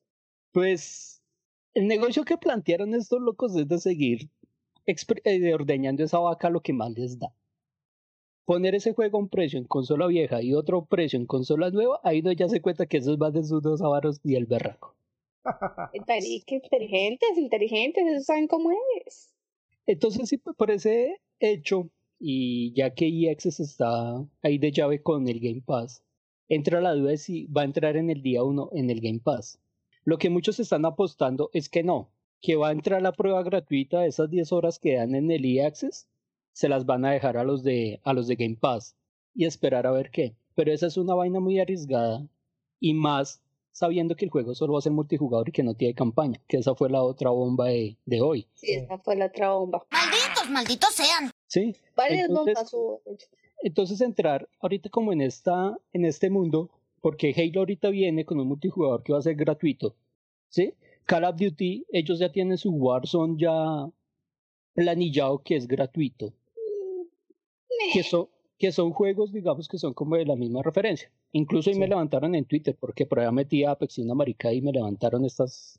Pues 0.53 1.23
el 1.75 1.87
negocio 1.87 2.25
que 2.25 2.37
plantearon 2.37 2.95
estos 2.95 3.21
locos 3.21 3.55
es 3.57 3.69
de 3.69 3.79
seguir 3.79 4.31
eh, 4.87 5.39
de 5.39 5.55
ordeñando 5.55 6.03
esa 6.03 6.19
vaca 6.19 6.49
lo 6.49 6.61
que 6.63 6.73
más 6.73 6.91
les 6.93 7.19
da. 7.19 7.29
Poner 8.47 8.75
ese 8.75 8.95
juego 8.95 9.19
a 9.19 9.21
un 9.21 9.29
precio 9.29 9.59
en 9.59 9.67
consola 9.67 10.07
vieja 10.07 10.41
y 10.41 10.55
otro 10.55 10.87
precio 10.87 11.19
en 11.19 11.27
consola 11.27 11.71
nueva, 11.71 12.01
ahí 12.03 12.23
no 12.23 12.33
ya 12.33 12.49
se 12.49 12.63
cuenta 12.63 12.87
que 12.87 12.97
esos 12.97 13.19
van 13.19 13.35
de 13.35 13.45
sus 13.45 13.61
dos 13.63 13.83
avaros 13.83 14.19
y 14.25 14.35
el 14.37 14.47
berraco. 14.47 14.97
Inteligentes, 15.93 17.37
inteligentes, 17.37 18.05
eso 18.07 18.25
saben 18.25 18.49
cómo 18.49 18.71
es. 19.05 19.35
Entonces, 19.89 20.29
sí, 20.29 20.37
por 20.37 20.71
ese 20.71 21.19
hecho, 21.41 21.91
y 22.21 22.75
ya 22.75 22.93
que 22.93 23.07
EXS 23.07 23.61
está 23.61 24.23
ahí 24.43 24.59
de 24.59 24.71
llave 24.71 25.03
con 25.03 25.27
el 25.27 25.41
Game 25.41 25.63
Pass, 25.63 26.05
entra 26.47 26.83
la 26.83 26.93
duda 26.93 27.13
de 27.13 27.17
si 27.17 27.47
va 27.47 27.63
a 27.63 27.65
entrar 27.65 27.97
en 27.97 28.11
el 28.11 28.21
día 28.21 28.43
1 28.43 28.69
en 28.75 28.91
el 28.91 29.01
Game 29.01 29.21
Pass. 29.21 29.59
Lo 30.05 30.19
que 30.19 30.29
muchos 30.29 30.61
están 30.61 30.85
apostando 30.85 31.49
es 31.55 31.71
que 31.71 31.83
no, 31.83 32.13
que 32.43 32.57
va 32.57 32.69
a 32.69 32.73
entrar 32.73 33.01
la 33.01 33.13
prueba 33.13 33.43
gratuita 33.43 34.01
de 34.01 34.09
esas 34.09 34.29
10 34.29 34.53
horas 34.53 34.79
que 34.79 34.97
dan 34.97 35.15
en 35.15 35.31
el 35.31 35.47
EAccess, 35.47 36.07
se 36.53 36.69
las 36.69 36.85
van 36.85 37.07
a 37.07 37.13
dejar 37.13 37.39
a 37.39 37.45
los 37.45 37.63
de 37.63 38.03
a 38.05 38.13
los 38.13 38.27
de 38.27 38.37
Game 38.37 38.59
Pass 38.61 38.95
y 39.35 39.47
esperar 39.47 39.87
a 39.87 39.93
ver 39.93 40.11
qué. 40.11 40.37
Pero 40.55 40.71
esa 40.71 40.89
es 40.89 40.99
una 40.99 41.15
vaina 41.15 41.41
muy 41.41 41.61
arriesgada 41.61 42.29
y 42.79 42.93
más 42.93 43.43
sabiendo 43.73 44.17
que 44.17 44.25
el 44.25 44.31
juego 44.31 44.55
solo 44.55 44.73
va 44.75 44.79
a 44.81 44.83
ser 44.83 44.93
multijugador 44.93 45.49
y 45.49 45.53
que 45.53 45.63
no 45.63 45.75
tiene 45.75 45.95
campaña, 45.95 46.41
que 46.49 46.57
esa 46.59 46.75
fue 46.75 46.91
la 46.91 47.03
otra 47.03 47.31
bomba 47.31 47.67
de, 47.67 47.97
de 48.07 48.21
hoy. 48.21 48.47
Sí, 48.55 48.73
esa 48.73 48.99
fue 48.99 49.17
la 49.17 49.27
otra 49.27 49.53
bomba. 49.53 49.87
Malditos, 49.91 50.51
malditos 50.51 50.95
sean. 50.95 51.31
Sí. 51.47 51.75
Varias 51.97 52.29
Entonces- 52.29 52.55
bombas 52.55 52.75
hubo. 52.75 53.03
Entonces 53.63 54.01
entrar 54.01 54.49
ahorita 54.61 54.89
como 54.89 55.13
en 55.13 55.21
esta 55.21 55.77
en 55.93 56.05
este 56.05 56.31
mundo, 56.31 56.71
porque 57.01 57.35
Halo 57.37 57.61
ahorita 57.61 57.91
viene 57.91 58.25
con 58.25 58.39
un 58.39 58.47
multijugador 58.49 59.03
que 59.03 59.13
va 59.13 59.19
a 59.19 59.23
ser 59.23 59.35
gratuito, 59.35 59.97
¿sí? 60.49 60.75
Call 61.07 61.25
of 61.25 61.37
Duty, 61.37 61.87
ellos 61.91 62.19
ya 62.21 62.31
tienen 62.31 62.57
su 62.59 62.71
Warzone 62.71 63.35
ya 63.39 63.89
planillado 64.75 65.43
que 65.43 65.57
es 65.57 65.67
gratuito, 65.67 66.33
que 67.93 68.03
son 68.03 68.29
que 68.59 68.73
son 68.73 68.91
juegos, 68.93 69.33
digamos, 69.33 69.69
que 69.69 69.79
son 69.79 69.95
como 69.95 70.17
de 70.17 70.27
la 70.27 70.35
misma 70.37 70.63
referencia. 70.63 71.11
Incluso 71.33 71.71
ahí 71.71 71.77
me 71.79 71.87
Sí. 71.87 71.91
levantaron 71.91 72.35
en 72.35 72.45
Twitter, 72.45 72.77
porque 72.79 73.07
por 73.07 73.21
allá 73.21 73.31
metí 73.31 73.63
a 73.65 73.71
Apex 73.73 73.99
y 73.99 74.03
una 74.03 74.15
marica 74.15 74.53
y 74.53 74.61
me 74.61 74.73
levantaron 74.73 75.25
estas, 75.25 75.79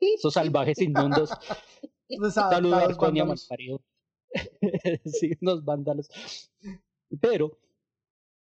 estos 0.00 0.32
salvajes 0.34 0.80
inmundos. 0.80 1.30
Saludos 2.32 2.72
a 2.82 2.84
Arconia 2.86 3.24
malparido. 3.26 3.82
sí, 5.04 5.32
unos 5.42 5.64
vándalos. 5.64 6.08
Pero, 7.20 7.58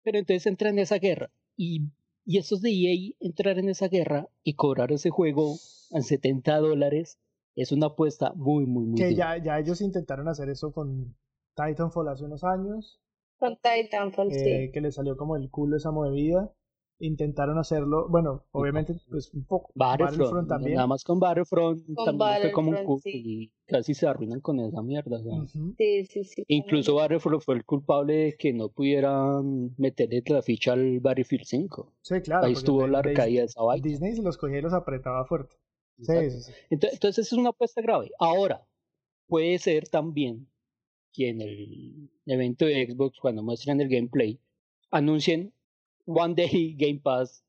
pero 0.03 0.19
entonces 0.19 0.47
entra 0.47 0.69
en 0.71 0.79
esa 0.79 0.99
guerra. 0.99 1.31
Y, 1.57 1.83
y 2.27 2.39
estos 2.39 2.61
de 2.61 2.71
EA 2.71 3.15
entrar 3.21 3.59
en 3.59 3.69
esa 3.69 3.89
guerra 3.89 4.29
y 4.43 4.55
cobrar 4.55 4.93
ese 4.93 5.11
juego 5.11 5.55
a 5.93 6.01
70 6.03 6.59
dólares 6.59 7.19
es 7.57 7.73
una 7.73 7.87
apuesta 7.87 8.33
muy, 8.35 8.67
muy, 8.67 8.85
muy 8.85 8.97
Que 8.97 9.11
dura. 9.11 9.37
ya, 9.39 9.45
ya 9.45 9.59
ellos 9.61 9.81
intentaron 9.81 10.29
hacer 10.29 10.49
eso 10.51 10.73
con 10.73 11.15
Titanfall 11.55 12.09
hace 12.09 12.25
unos 12.25 12.43
años, 12.45 13.01
Con 13.39 13.57
Titanfall, 13.57 14.31
eh, 14.33 14.67
sí. 14.67 14.73
que 14.73 14.81
le 14.81 14.93
salió 14.93 15.17
como 15.17 15.37
el 15.37 15.51
culo 15.51 15.77
esa 15.77 15.91
movida. 15.91 16.53
Intentaron 17.01 17.59
hacerlo, 17.59 18.07
bueno, 18.09 18.45
obviamente, 18.53 18.95
pues 19.11 19.35
un 19.35 19.45
poco. 19.45 19.73
Battlefront, 19.75 20.49
también. 20.49 20.77
nada 20.77 20.87
más 20.87 21.03
con 21.03 21.19
Battlefront 21.19 21.85
Con 21.93 22.05
también 22.17 22.41
fue 22.43 22.53
como 22.53 22.69
un 22.69 22.75
Battlefront, 22.77 22.87
culo 22.87 23.01
sí. 23.03 23.23
y 23.25 23.53
casi 23.67 23.95
se 23.95 24.07
arruinan 24.07 24.41
con 24.41 24.61
esa 24.61 24.81
mierda. 24.81 25.19
Sí, 25.77 26.05
sí, 26.07 26.25
sí. 26.25 26.45
Incluso 26.47 26.95
Battlefront 26.95 27.43
fue 27.43 27.57
el 27.57 27.65
culpable 27.65 28.15
de 28.15 28.37
que 28.37 28.53
no 28.53 28.69
pudieran 28.69 29.75
meterle 29.77 30.23
la 30.29 30.41
ficha 30.41 30.73
al 30.75 31.01
Battlefield 31.01 31.45
5. 31.45 31.93
Sí, 32.01 32.21
claro. 32.23 32.47
Ahí 32.47 32.53
estuvo 32.53 32.87
la 32.87 33.03
recaída 33.03 33.41
de 33.41 33.47
esa 33.47 33.63
vaina. 33.63 33.83
Disney 33.83 34.15
se 34.15 34.23
los 34.23 34.39
cogía 34.39 34.59
y 34.59 34.63
los 34.63 34.73
apretaba 34.73 35.25
fuerte. 35.27 35.57
Sí, 35.99 36.31
sí, 36.31 36.41
sí. 36.43 36.53
Ento- 36.71 36.89
Entonces 36.93 37.27
es 37.27 37.33
una 37.33 37.49
apuesta 37.51 37.83
grave. 37.83 38.13
Ahora, 38.21 38.65
puede 39.27 39.59
ser 39.59 39.89
también 39.89 40.47
que 41.15 41.29
en 41.31 41.41
el 41.41 42.11
evento 42.27 42.67
de 42.67 42.87
Xbox, 42.87 43.19
cuando 43.21 43.43
muestren 43.43 43.81
el 43.81 43.89
gameplay, 43.89 44.39
anuncien 44.91 45.53
One 46.07 46.35
Day 46.35 46.75
Game 46.77 47.01
Pass 47.03 47.43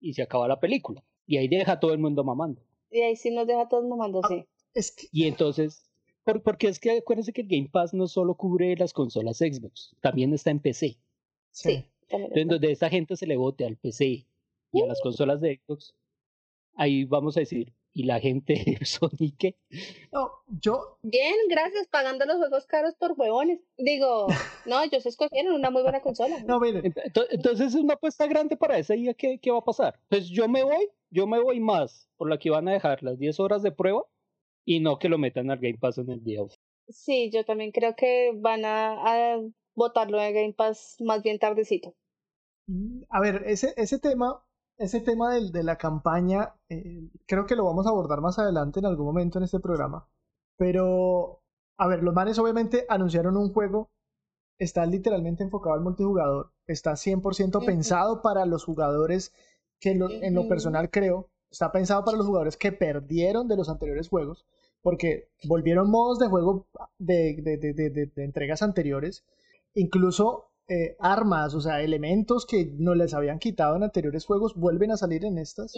y 0.00 0.14
se 0.14 0.22
acaba 0.22 0.48
la 0.48 0.58
película. 0.60 1.04
Y 1.26 1.36
ahí 1.36 1.48
deja 1.48 1.72
a 1.72 1.80
todo 1.80 1.92
el 1.92 1.98
mundo 1.98 2.24
mamando. 2.24 2.62
Y 2.90 3.00
ahí 3.00 3.16
sí 3.16 3.30
nos 3.30 3.46
deja 3.46 3.68
todos 3.68 3.84
mamando, 3.86 4.20
Ah, 4.24 4.28
sí. 4.28 4.44
Es 4.74 4.92
que 4.92 5.06
Y 5.12 5.24
entonces, 5.26 5.90
por- 6.24 6.42
porque 6.42 6.68
es 6.68 6.78
que 6.80 6.98
acuérdense 6.98 7.32
que 7.32 7.42
el 7.42 7.48
Game 7.48 7.68
Pass 7.70 7.92
no 7.92 8.06
solo 8.06 8.34
cubre 8.36 8.74
las 8.76 8.92
consolas 8.92 9.38
Xbox, 9.38 9.94
también 10.00 10.32
está 10.32 10.50
en 10.50 10.60
PC. 10.60 10.96
Sí. 11.52 11.84
también 12.08 12.30
Entonces, 12.32 12.48
donde 12.48 12.72
esta 12.72 12.88
gente 12.88 13.16
se 13.16 13.26
le 13.26 13.36
vote 13.36 13.64
al 13.64 13.76
PC 13.76 14.26
y 14.72 14.82
a 14.82 14.86
las 14.86 15.00
consolas 15.00 15.40
de 15.40 15.60
Xbox, 15.64 15.94
ahí 16.74 17.04
vamos 17.04 17.36
a 17.36 17.40
decir, 17.40 17.72
¿y 17.92 18.04
la 18.04 18.20
gente 18.20 18.54
de 18.80 18.84
Sony 18.86 19.34
qué? 19.38 19.56
no, 20.12 20.30
yo 20.60 20.98
Bien, 21.02 21.34
gracias, 21.48 21.86
pagando 21.88 22.24
los 22.26 22.36
juegos 22.38 22.66
caros 22.66 22.94
por 22.96 23.12
huevones. 23.16 23.60
Digo, 23.78 24.26
no, 24.66 24.82
ellos 24.82 25.06
escogieron 25.06 25.54
una 25.54 25.70
muy 25.70 25.82
buena 25.82 26.00
consola. 26.00 26.38
no 26.46 26.60
miren, 26.60 26.82
Ent- 26.84 27.02
ento- 27.12 27.26
Entonces 27.30 27.68
es 27.68 27.74
una 27.74 27.94
apuesta 27.94 28.26
grande 28.26 28.56
para 28.56 28.78
ese 28.78 28.94
día. 28.94 29.14
¿Qué, 29.14 29.38
qué 29.40 29.50
va 29.50 29.58
a 29.58 29.64
pasar? 29.64 29.98
Pues 30.08 30.28
yo 30.28 30.48
me 30.48 30.62
voy, 30.62 30.88
yo 31.10 31.26
me 31.26 31.40
voy 31.40 31.60
más 31.60 32.08
por 32.16 32.28
la 32.28 32.38
que 32.38 32.50
van 32.50 32.68
a 32.68 32.72
dejar 32.72 33.02
las 33.02 33.18
10 33.18 33.40
horas 33.40 33.62
de 33.62 33.72
prueba 33.72 34.04
y 34.64 34.80
no 34.80 34.98
que 34.98 35.08
lo 35.08 35.18
metan 35.18 35.50
al 35.50 35.58
Game 35.58 35.78
Pass 35.78 35.98
en 35.98 36.10
el 36.10 36.22
día. 36.22 36.40
Sí, 36.88 37.30
yo 37.32 37.44
también 37.44 37.70
creo 37.72 37.94
que 37.96 38.32
van 38.34 38.64
a, 38.64 39.34
a 39.36 39.40
botarlo 39.74 40.18
de 40.18 40.32
Game 40.32 40.52
Pass 40.52 40.96
más 41.00 41.22
bien 41.22 41.38
tardecito. 41.38 41.94
Mm, 42.66 43.02
A 43.08 43.20
ver, 43.20 43.42
ese, 43.46 43.72
ese 43.76 43.98
tema, 43.98 44.44
ese 44.80 45.00
tema 45.00 45.34
de, 45.34 45.62
la 45.62 45.76
campaña, 45.76 46.54
eh, 46.70 47.08
creo 47.26 47.44
que 47.46 47.54
lo 47.54 47.66
vamos 47.66 47.86
a 47.86 47.90
abordar 47.90 48.22
más 48.22 48.38
adelante 48.38 48.80
en 48.80 48.86
algún 48.86 49.06
momento 49.06 49.38
en 49.38 49.44
este 49.44 49.60
programa. 49.60 50.08
Pero, 50.56 51.42
a 51.78 51.86
ver, 51.86 52.02
los 52.02 52.14
manes 52.14 52.38
obviamente 52.38 52.86
anunciaron 52.88 53.36
un 53.36 53.52
juego, 53.52 53.90
está 54.58 54.86
literalmente 54.86 55.44
enfocado 55.44 55.74
al 55.74 55.82
multijugador, 55.82 56.52
está 56.66 56.96
100% 56.96 57.58
Ujú. 57.58 57.66
pensado 57.66 58.22
para 58.22 58.46
los 58.46 58.64
jugadores 58.64 59.32
que 59.80 59.94
lo- 59.94 60.10
en 60.10 60.34
lo 60.34 60.48
personal 60.48 60.90
creo, 60.90 61.28
está 61.50 61.72
pensado 61.72 62.02
para 62.04 62.16
los 62.16 62.26
jugadores 62.26 62.56
que 62.56 62.72
perdieron 62.72 63.48
de 63.48 63.56
los 63.56 63.68
anteriores 63.68 64.08
juegos, 64.08 64.46
porque 64.82 65.28
volvieron 65.44 65.90
modos 65.90 66.18
de 66.18 66.28
juego 66.28 66.66
de- 66.98 67.34
de- 67.42 68.10
de 68.14 68.24
entregas 68.24 68.62
anteriores, 68.62 69.24
incluso 69.74 70.49
eh, 70.70 70.96
armas, 71.00 71.54
o 71.54 71.60
sea, 71.60 71.82
elementos 71.82 72.46
que 72.46 72.70
no 72.78 72.94
les 72.94 73.12
habían 73.12 73.38
quitado 73.38 73.76
en 73.76 73.82
anteriores 73.82 74.24
juegos 74.24 74.54
vuelven 74.54 74.92
a 74.92 74.96
salir 74.96 75.24
en 75.24 75.36
estas. 75.38 75.74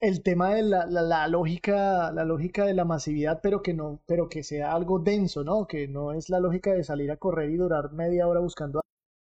El 0.00 0.22
tema 0.22 0.54
de 0.54 0.62
la, 0.62 0.86
la- 0.86 1.02
la 1.02 1.26
lógica, 1.26 2.12
la 2.12 2.24
lógica 2.24 2.64
de 2.64 2.74
la 2.74 2.84
masividad, 2.84 3.40
pero 3.42 3.62
que 3.62 3.74
no, 3.74 4.00
pero 4.06 4.28
que 4.28 4.44
sea 4.44 4.72
algo 4.72 5.00
denso, 5.00 5.42
¿no? 5.42 5.66
Que 5.66 5.88
no 5.88 6.12
es 6.12 6.28
la 6.28 6.38
lógica 6.38 6.72
de 6.72 6.84
salir 6.84 7.10
a 7.10 7.16
correr 7.16 7.50
y 7.50 7.56
durar 7.56 7.92
media 7.92 8.28
hora 8.28 8.38
buscando 8.40 8.80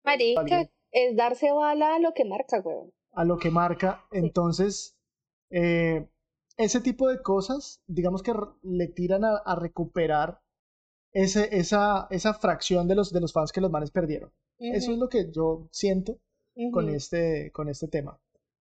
Marica, 0.05 0.39
Alguien. 0.41 0.69
es 0.91 1.15
darse 1.17 1.51
bala 1.51 1.95
a 1.95 1.99
lo 1.99 2.13
que 2.13 2.23
marca, 2.25 2.61
huevón. 2.61 2.91
a 3.13 3.25
lo 3.25 3.37
que 3.37 3.51
marca. 3.51 4.05
Entonces, 4.13 4.95
eh, 5.49 6.07
ese 6.57 6.79
tipo 6.79 7.09
de 7.09 7.21
cosas, 7.21 7.81
digamos 7.87 8.23
que 8.23 8.33
le 8.63 8.87
tiran 8.87 9.25
a, 9.25 9.37
a 9.37 9.55
recuperar 9.55 10.39
ese, 11.13 11.49
esa, 11.57 12.07
esa 12.11 12.33
fracción 12.33 12.87
de 12.87 12.95
los, 12.95 13.11
de 13.11 13.19
los 13.19 13.33
fans 13.33 13.51
que 13.51 13.59
los 13.61 13.71
manes 13.71 13.91
perdieron. 13.91 14.31
Eso 14.69 14.91
es 14.93 14.97
lo 14.97 15.09
que 15.09 15.29
yo 15.31 15.67
siento 15.71 16.17
con 16.69 16.89
este, 16.89 17.51
con 17.51 17.67
este 17.69 17.87
tema. 17.87 18.19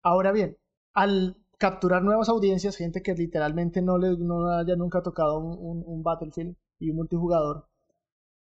Ahora 0.03 0.33
bien, 0.33 0.57
al 0.95 1.37
capturar 1.59 2.03
nuevas 2.03 2.29
audiencias, 2.29 2.77
gente 2.77 3.03
que 3.03 3.15
literalmente 3.15 3.81
no 3.83 3.99
les 3.99 4.19
no 4.19 4.49
haya 4.51 4.77
nunca 4.77 5.03
tocado 5.03 5.39
un, 5.39 5.57
un- 5.59 5.85
un 5.87 6.03
Battlefield 6.03 6.57
y 6.79 6.91
un 6.91 6.97
multijugador, 6.97 7.67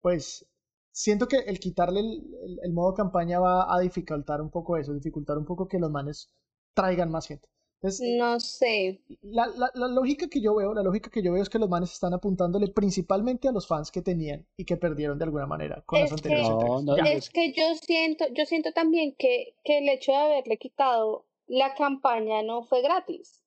pues 0.02 0.47
siento 0.93 1.28
que 1.28 1.38
el 1.38 1.61
quitarle 1.61 2.00
el, 2.00 2.09
el- 2.45 2.61
el 2.64 2.73
modo 2.73 2.95
campaña 2.95 3.40
va 3.40 3.75
a 3.75 3.81
dificultar 3.81 4.40
un 4.43 4.50
poco 4.50 4.76
eso, 4.76 4.95
dificultar 4.95 5.38
un 5.38 5.45
poco 5.47 5.69
que 5.69 5.78
los 5.81 5.90
manes 5.90 6.31
traigan 6.75 7.11
más 7.11 7.26
gente. 7.28 7.49
Entonces, 7.80 8.08
No 8.18 8.40
sé, 8.40 9.00
la, 9.23 9.47
la- 9.47 9.70
la 9.75 9.87
lógica 9.87 10.28
que 10.28 10.40
yo 10.40 10.54
veo, 10.56 10.75
la 10.75 10.82
lógica 10.82 11.11
que 11.11 11.23
yo 11.23 11.32
veo 11.32 11.42
es 11.42 11.49
que 11.49 11.61
los 11.61 11.68
manes 11.68 11.92
están 11.92 12.12
apuntándole 12.12 12.66
principalmente 12.68 13.47
a 13.47 13.52
los 13.52 13.68
fans 13.68 13.92
que 13.92 14.02
tenían 14.02 14.44
y 14.56 14.64
que 14.64 14.76
perdieron 14.76 15.16
de 15.16 15.25
alguna 15.26 15.47
manera 15.47 15.82
con 15.87 16.00
las 16.00 16.11
Es 16.11 16.20
que- 16.20 16.28
anteriores 16.28 16.68
No, 16.85 16.97
no, 16.97 16.97
es 17.06 17.30
que 17.30 17.52
yo 17.52 17.75
siento, 17.80 18.25
yo 18.35 18.44
siento 18.47 18.73
también 18.73 19.14
que, 19.16 19.54
que 19.64 19.78
el 19.78 19.88
hecho 19.88 20.11
de 20.11 20.18
haberle 20.18 20.56
quitado 20.58 21.26
la 21.47 21.75
campaña 21.76 22.42
no 22.42 22.64
fue 22.64 22.82
gratis. 22.82 23.44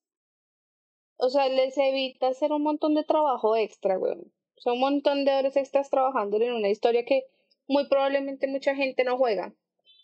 O 1.18 1.30
sea, 1.30 1.50
les 1.50 1.78
evita 1.78 2.30
hacer 2.30 2.52
un 2.54 2.64
montón 2.64 2.96
de 2.96 3.04
trabajo 3.04 3.56
extra, 3.56 4.00
weón. 4.00 4.32
O 4.58 4.62
sea, 4.62 4.74
un 4.74 4.80
montón 4.80 5.26
de 5.26 5.34
horas 5.34 5.58
extras 5.58 5.90
trabajando 5.90 6.38
en 6.38 6.54
una 6.54 6.70
historia 6.70 7.04
que 7.06 7.26
muy 7.68 7.88
probablemente 7.90 8.48
mucha 8.48 8.76
gente 8.76 9.04
no 9.04 9.18
juega, 9.18 9.54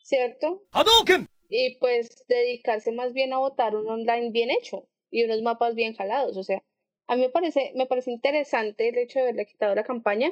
¿cierto? 0.03 0.63
Hadouken! 0.71 1.27
Y 1.49 1.75
pues 1.77 2.25
dedicarse 2.27 2.91
más 2.91 3.13
bien 3.13 3.33
a 3.33 3.39
botar 3.39 3.75
un 3.75 3.87
online 3.89 4.31
bien 4.31 4.49
hecho 4.51 4.87
y 5.09 5.23
unos 5.23 5.41
mapas 5.41 5.75
bien 5.75 5.95
jalados. 5.95 6.37
O 6.37 6.43
sea, 6.43 6.63
a 7.07 7.15
mí 7.15 7.21
me 7.21 7.29
parece, 7.29 7.71
me 7.75 7.85
parece 7.85 8.11
interesante 8.11 8.89
el 8.89 8.97
hecho 8.97 9.19
de 9.19 9.23
haberle 9.23 9.45
quitado 9.45 9.75
la 9.75 9.83
campaña. 9.83 10.31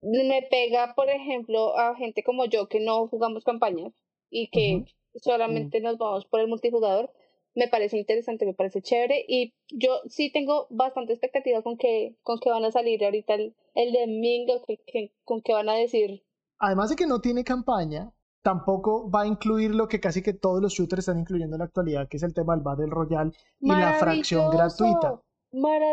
Me 0.00 0.46
pega, 0.50 0.94
por 0.94 1.10
ejemplo, 1.10 1.76
a 1.76 1.96
gente 1.96 2.22
como 2.22 2.46
yo 2.46 2.68
que 2.68 2.80
no 2.80 3.08
jugamos 3.08 3.44
campañas 3.44 3.92
y 4.30 4.48
que 4.48 4.84
solamente 5.16 5.80
nos 5.80 5.98
vamos 5.98 6.24
por 6.26 6.40
el 6.40 6.48
multijugador. 6.48 7.12
Me 7.54 7.66
parece 7.66 7.98
interesante, 7.98 8.46
me 8.46 8.54
parece 8.54 8.82
chévere 8.82 9.24
y 9.26 9.54
yo 9.68 10.00
sí 10.08 10.30
tengo 10.30 10.68
bastante 10.70 11.12
expectativa 11.12 11.62
con 11.62 11.76
que, 11.76 12.14
con 12.22 12.38
que 12.38 12.50
van 12.50 12.64
a 12.64 12.70
salir 12.70 13.04
ahorita 13.04 13.34
el, 13.34 13.56
el 13.74 13.92
de 13.92 14.06
Mingo, 14.06 14.62
que, 14.62 14.76
que, 14.86 15.12
con 15.24 15.42
que 15.42 15.54
van 15.54 15.68
a 15.68 15.74
decir 15.74 16.22
Además 16.58 16.90
de 16.90 16.96
que 16.96 17.06
no 17.06 17.20
tiene 17.20 17.44
campaña, 17.44 18.12
tampoco 18.42 19.10
va 19.10 19.22
a 19.22 19.26
incluir 19.26 19.74
lo 19.74 19.88
que 19.88 20.00
casi 20.00 20.22
que 20.22 20.32
todos 20.32 20.62
los 20.62 20.72
shooters 20.72 21.00
están 21.00 21.18
incluyendo 21.18 21.56
en 21.56 21.60
la 21.60 21.66
actualidad, 21.66 22.08
que 22.08 22.16
es 22.16 22.22
el 22.22 22.34
tema 22.34 22.54
del 22.54 22.62
Battle 22.62 22.86
Royale 22.86 23.32
y 23.60 23.68
la 23.68 23.94
fracción 23.94 24.50
gratuita. 24.50 25.20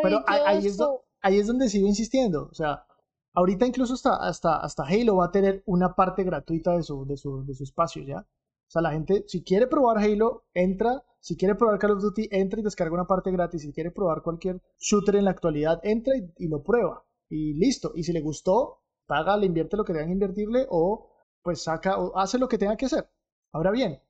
Pero 0.04 0.24
ahí, 0.28 0.66
es 0.66 0.78
ahí 1.22 1.40
es 1.40 1.48
donde 1.48 1.70
sigo 1.70 1.88
insistiendo. 1.88 2.48
O 2.52 2.54
sea, 2.54 2.86
Ahorita 3.36 3.68
incluso 3.68 3.96
hasta, 3.96 4.16
hasta, 4.16 4.58
hasta 4.62 4.84
Halo 4.84 5.18
va 5.18 5.26
a 5.26 5.32
tener 5.32 5.62
una 5.66 5.94
parte 5.94 6.24
gratuita 6.24 6.72
de 6.72 6.84
su, 6.84 7.06
de, 7.06 7.18
su, 7.18 7.46
de 7.46 7.54
su 7.54 7.66
espacio 7.66 8.02
ya. 8.02 8.20
O 8.20 8.70
sea, 8.70 8.82
la 8.82 8.92
gente, 8.92 9.26
si 9.28 9.44
quiere 9.44 9.68
probar 9.68 9.98
Halo, 9.98 10.46
entra. 10.54 11.04
Si 11.20 11.36
quiere 11.36 11.56
probar 11.56 11.78
Call 11.78 11.92
of 11.92 12.02
Duty, 12.02 12.30
entra 12.32 12.60
y 12.62 12.64
descarga 12.64 12.94
una 12.94 13.08
parte 13.08 13.32
gratis. 13.32 13.64
Si 13.64 13.74
quiere 13.74 13.92
probar 13.92 14.22
cualquier 14.22 14.62
shooter 14.80 15.18
en 15.18 15.26
la 15.26 15.32
actualidad, 15.32 15.82
entra 15.84 16.16
y, 16.16 16.32
y 16.38 16.48
lo 16.48 16.64
prueba. 16.64 17.04
Y 17.28 17.56
listo. 17.56 17.92
Y 17.94 18.04
si 18.04 18.14
le 18.14 18.22
gustó, 18.22 18.84
paga, 19.06 19.36
le 19.36 19.48
invierte 19.48 19.76
lo 19.76 19.84
que 19.84 19.92
tenga 19.92 20.06
que 20.06 20.14
invertirle 20.14 20.66
o 20.70 21.10
pues 21.46 21.62
saca 21.62 22.00
o 22.00 22.18
hace 22.18 22.40
lo 22.40 22.50
que 22.50 22.58
tenga 22.58 22.76
que 22.76 22.88
hacer. 22.88 23.08
Ahora 23.54 23.70
bien, 23.70 24.02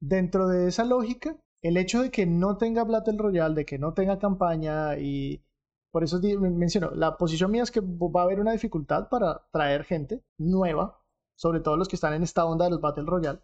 dentro 0.00 0.46
de 0.46 0.68
esa 0.68 0.84
lógica, 0.84 1.36
el 1.60 1.76
hecho 1.76 2.00
de 2.00 2.10
que 2.12 2.24
no 2.24 2.56
tenga 2.56 2.84
Battle 2.84 3.18
Royale, 3.18 3.56
de 3.56 3.64
que 3.66 3.80
no 3.80 3.94
tenga 3.94 4.20
campaña 4.20 4.96
y 4.96 5.42
por 5.90 6.04
eso 6.04 6.20
menciono, 6.20 6.92
la 6.92 7.16
posición 7.16 7.50
mía 7.50 7.64
es 7.64 7.72
que 7.72 7.80
va 7.80 8.20
a 8.20 8.24
haber 8.24 8.40
una 8.40 8.52
dificultad 8.52 9.08
para 9.08 9.44
traer 9.50 9.82
gente 9.84 10.22
nueva, 10.38 11.00
sobre 11.36 11.60
todo 11.60 11.76
los 11.76 11.88
que 11.88 11.96
están 11.96 12.14
en 12.14 12.22
esta 12.22 12.44
onda 12.44 12.66
de 12.66 12.70
los 12.70 12.80
Battle 12.80 13.04
Royale, 13.06 13.40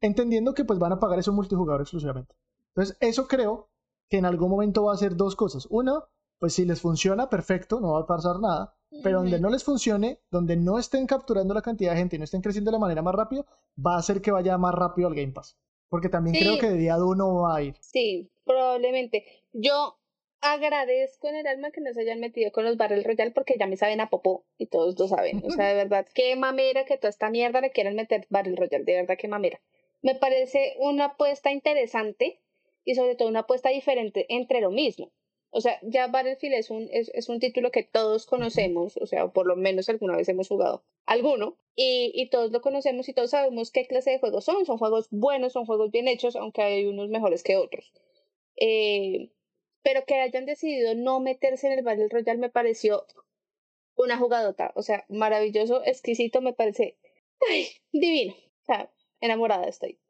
entendiendo 0.00 0.54
que 0.54 0.64
pues 0.64 0.78
van 0.78 0.92
a 0.92 0.98
pagar 0.98 1.18
eso 1.18 1.32
multijugador 1.32 1.82
exclusivamente. 1.82 2.34
Entonces, 2.68 2.96
eso 3.00 3.28
creo 3.28 3.68
que 4.10 4.16
en 4.16 4.24
algún 4.24 4.50
momento 4.50 4.84
va 4.84 4.94
a 4.94 4.98
ser 4.98 5.14
dos 5.14 5.36
cosas. 5.36 5.66
Una, 5.70 6.04
pues 6.38 6.54
si 6.54 6.64
les 6.64 6.80
funciona, 6.80 7.28
perfecto, 7.28 7.80
no 7.80 7.92
va 7.92 8.00
a 8.00 8.06
pasar 8.06 8.40
nada. 8.40 8.74
Pero 9.02 9.20
donde 9.20 9.40
no 9.40 9.50
les 9.50 9.64
funcione, 9.64 10.20
donde 10.30 10.56
no 10.56 10.78
estén 10.78 11.06
capturando 11.06 11.54
la 11.54 11.62
cantidad 11.62 11.92
de 11.92 11.98
gente 11.98 12.16
y 12.16 12.18
no 12.18 12.24
estén 12.24 12.42
creciendo 12.42 12.70
de 12.70 12.76
la 12.76 12.80
manera 12.80 13.02
más 13.02 13.14
rápida, 13.14 13.44
va 13.78 13.96
a 13.96 13.98
hacer 13.98 14.20
que 14.22 14.30
vaya 14.30 14.56
más 14.58 14.74
rápido 14.74 15.08
al 15.08 15.14
Game 15.14 15.32
Pass. 15.32 15.56
Porque 15.88 16.08
también 16.08 16.36
creo 16.36 16.58
que 16.58 16.70
de 16.70 16.78
día 16.78 16.96
uno 16.96 17.42
va 17.42 17.56
a 17.56 17.62
ir. 17.62 17.76
Sí, 17.80 18.30
probablemente. 18.44 19.24
Yo 19.52 19.98
agradezco 20.40 21.28
en 21.28 21.36
el 21.36 21.46
alma 21.46 21.70
que 21.70 21.80
no 21.80 21.92
se 21.92 22.02
hayan 22.02 22.20
metido 22.20 22.52
con 22.52 22.64
los 22.64 22.76
Battle 22.76 23.02
Royale 23.02 23.30
porque 23.30 23.56
ya 23.58 23.66
me 23.66 23.76
saben 23.76 24.00
a 24.00 24.10
popó 24.10 24.44
y 24.58 24.66
todos 24.66 24.98
lo 24.98 25.08
saben. 25.08 25.42
O 25.44 25.50
sea, 25.50 25.68
de 25.68 25.74
verdad, 25.84 26.06
qué 26.14 26.36
mamera 26.36 26.84
que 26.84 26.98
toda 26.98 27.10
esta 27.10 27.30
mierda 27.30 27.60
le 27.60 27.70
quieran 27.70 27.96
meter 27.96 28.26
Battle 28.28 28.56
Royale, 28.56 28.84
de 28.84 28.94
verdad, 28.94 29.16
qué 29.18 29.28
mamera. 29.28 29.60
Me 30.02 30.14
parece 30.14 30.74
una 30.80 31.06
apuesta 31.06 31.50
interesante 31.50 32.40
y 32.84 32.94
sobre 32.94 33.16
todo 33.16 33.28
una 33.28 33.40
apuesta 33.40 33.70
diferente 33.70 34.26
entre 34.28 34.60
lo 34.60 34.70
mismo. 34.70 35.12
O 35.56 35.60
sea, 35.60 35.78
ya 35.82 36.08
Battlefield 36.08 36.54
es 36.54 36.68
un, 36.68 36.88
es, 36.90 37.12
es 37.14 37.28
un 37.28 37.38
título 37.38 37.70
que 37.70 37.84
todos 37.84 38.26
conocemos, 38.26 38.96
o 38.96 39.06
sea, 39.06 39.28
por 39.28 39.46
lo 39.46 39.54
menos 39.54 39.88
alguna 39.88 40.16
vez 40.16 40.28
hemos 40.28 40.48
jugado 40.48 40.84
alguno, 41.06 41.56
y, 41.76 42.10
y 42.12 42.28
todos 42.28 42.50
lo 42.50 42.60
conocemos 42.60 43.08
y 43.08 43.12
todos 43.12 43.30
sabemos 43.30 43.70
qué 43.70 43.86
clase 43.86 44.10
de 44.10 44.18
juegos 44.18 44.44
son. 44.44 44.66
Son 44.66 44.78
juegos 44.78 45.06
buenos, 45.10 45.52
son 45.52 45.64
juegos 45.64 45.92
bien 45.92 46.08
hechos, 46.08 46.34
aunque 46.34 46.62
hay 46.62 46.86
unos 46.86 47.08
mejores 47.08 47.44
que 47.44 47.56
otros. 47.56 47.92
Eh, 48.56 49.30
pero 49.84 50.04
que 50.04 50.16
hayan 50.16 50.44
decidido 50.44 50.96
no 50.96 51.20
meterse 51.20 51.68
en 51.68 51.74
el 51.74 51.84
Battle 51.84 52.08
Royale 52.08 52.40
me 52.40 52.50
pareció 52.50 53.06
una 53.94 54.18
jugadota. 54.18 54.72
O 54.74 54.82
sea, 54.82 55.04
maravilloso, 55.08 55.84
exquisito, 55.84 56.40
me 56.40 56.52
parece 56.52 56.96
ay, 57.48 57.68
divino. 57.92 58.34
O 58.34 58.64
sea, 58.64 58.90
enamorada 59.20 59.68
estoy. 59.68 60.00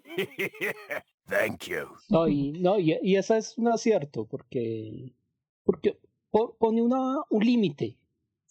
Thank 1.28 1.64
you. 1.68 1.86
No, 2.08 2.26
y, 2.28 2.52
no, 2.52 2.78
y, 2.78 2.98
y 3.02 3.16
esa 3.16 3.36
es 3.36 3.56
un 3.58 3.68
acierto, 3.68 4.24
porque, 4.26 5.12
porque 5.64 5.98
po- 6.30 6.56
pone 6.58 6.80
una, 6.82 7.22
un 7.28 7.44
límite 7.44 7.96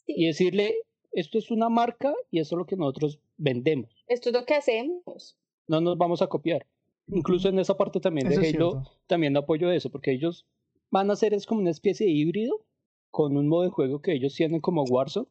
y 0.06 0.28
decirle, 0.28 0.76
esto 1.12 1.38
es 1.40 1.50
una 1.52 1.70
marca 1.70 2.14
y 2.32 2.40
eso 2.40 2.56
es 2.56 2.60
lo 2.60 2.66
que 2.66 2.76
nosotros 2.76 3.20
vendemos. 3.38 3.90
Esto 4.08 4.30
es 4.30 4.36
lo 4.36 4.46
que 4.46 4.54
hacemos. 4.56 5.38
No 5.68 5.82
nos 5.82 5.98
vamos 5.98 6.22
a 6.22 6.28
copiar. 6.28 6.66
Incluso 7.08 7.50
en 7.50 7.58
esa 7.60 7.76
parte 7.78 8.00
también 8.00 8.28
de 8.30 8.36
Eso 8.36 8.44
Halo, 8.70 8.84
también 9.08 9.36
apoyo 9.38 9.72
eso, 9.72 9.90
porque 9.90 10.12
ellos 10.12 10.46
van 10.92 11.10
a 11.10 11.14
hacer 11.14 11.34
es 11.34 11.46
como 11.46 11.62
una 11.62 11.72
especie 11.72 12.06
de 12.06 12.12
híbrido 12.14 12.64
con 13.12 13.36
un 13.38 13.48
modo 13.48 13.64
de 13.64 13.70
juego 13.70 14.02
que 14.02 14.14
ellos 14.14 14.36
tienen 14.36 14.62
como 14.62 14.84
Warzone 14.84 15.28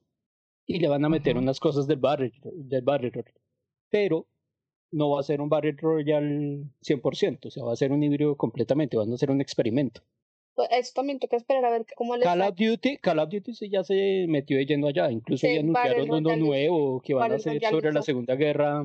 y 0.66 0.80
le 0.80 0.88
van 0.88 1.04
a 1.04 1.08
meter 1.08 1.36
unas 1.36 1.60
cosas 1.60 1.86
del 1.86 1.98
Battle, 1.98 2.32
del 2.42 2.82
Battle. 2.82 3.12
Pero 3.90 4.26
no 4.92 5.10
va 5.10 5.20
a 5.20 5.22
ser 5.24 5.40
un 5.40 5.48
Battle 5.48 5.76
Royale 5.78 6.64
100%, 6.82 7.46
o 7.46 7.50
sea, 7.50 7.64
va 7.64 7.72
a 7.72 7.76
ser 7.76 7.92
un 7.92 8.02
híbrido 8.02 8.36
completamente, 8.36 8.96
van 8.96 9.10
a 9.10 9.14
hacer 9.14 9.30
un 9.30 9.40
experimento. 9.40 10.02
Pues 10.54 10.68
Eso 10.72 10.92
también 10.94 11.18
toca 11.18 11.36
esperar 11.36 11.64
a 11.66 11.70
ver 11.70 11.84
cómo 11.94 12.16
les 12.16 12.24
Call 12.24 12.40
va. 12.40 12.48
of 12.48 12.56
Duty, 12.56 12.96
Call 12.98 13.18
of 13.18 13.28
Duty 13.28 13.52
sí 13.52 13.68
ya 13.68 13.84
se 13.84 14.24
metió 14.28 14.56
de 14.56 14.64
lleno 14.64 14.86
allá, 14.86 15.10
incluso 15.10 15.46
Sí, 15.46 15.52
ya 15.54 15.60
anunciaron 15.60 16.10
uno 16.10 16.30
Royale. 16.30 16.42
nuevo 16.42 17.00
que 17.02 17.12
van 17.14 17.32
a 17.32 17.34
hacer 17.34 17.54
Royale 17.54 17.76
sobre 17.76 17.92
la. 17.92 18.02
Segunda 18.02 18.34
Guerra 18.36 18.82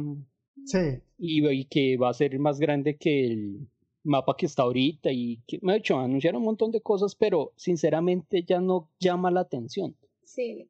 Sí, 0.65 0.77
y, 1.17 1.47
y 1.47 1.65
que 1.65 1.95
va 1.97 2.09
a 2.09 2.13
ser 2.13 2.37
más 2.39 2.59
grande 2.59 2.97
que 2.97 3.25
el 3.25 3.67
mapa 4.03 4.35
que 4.37 4.47
está 4.47 4.63
ahorita 4.63 5.11
y 5.11 5.39
que, 5.47 5.59
me 5.61 5.77
hecho, 5.77 5.97
anunciaron 5.97 6.41
un 6.41 6.45
montón 6.45 6.71
de 6.71 6.81
cosas, 6.81 7.15
pero 7.15 7.53
sinceramente 7.55 8.43
ya 8.43 8.59
no 8.59 8.89
llama 8.99 9.31
la 9.31 9.41
atención. 9.41 9.95
Sí. 10.23 10.67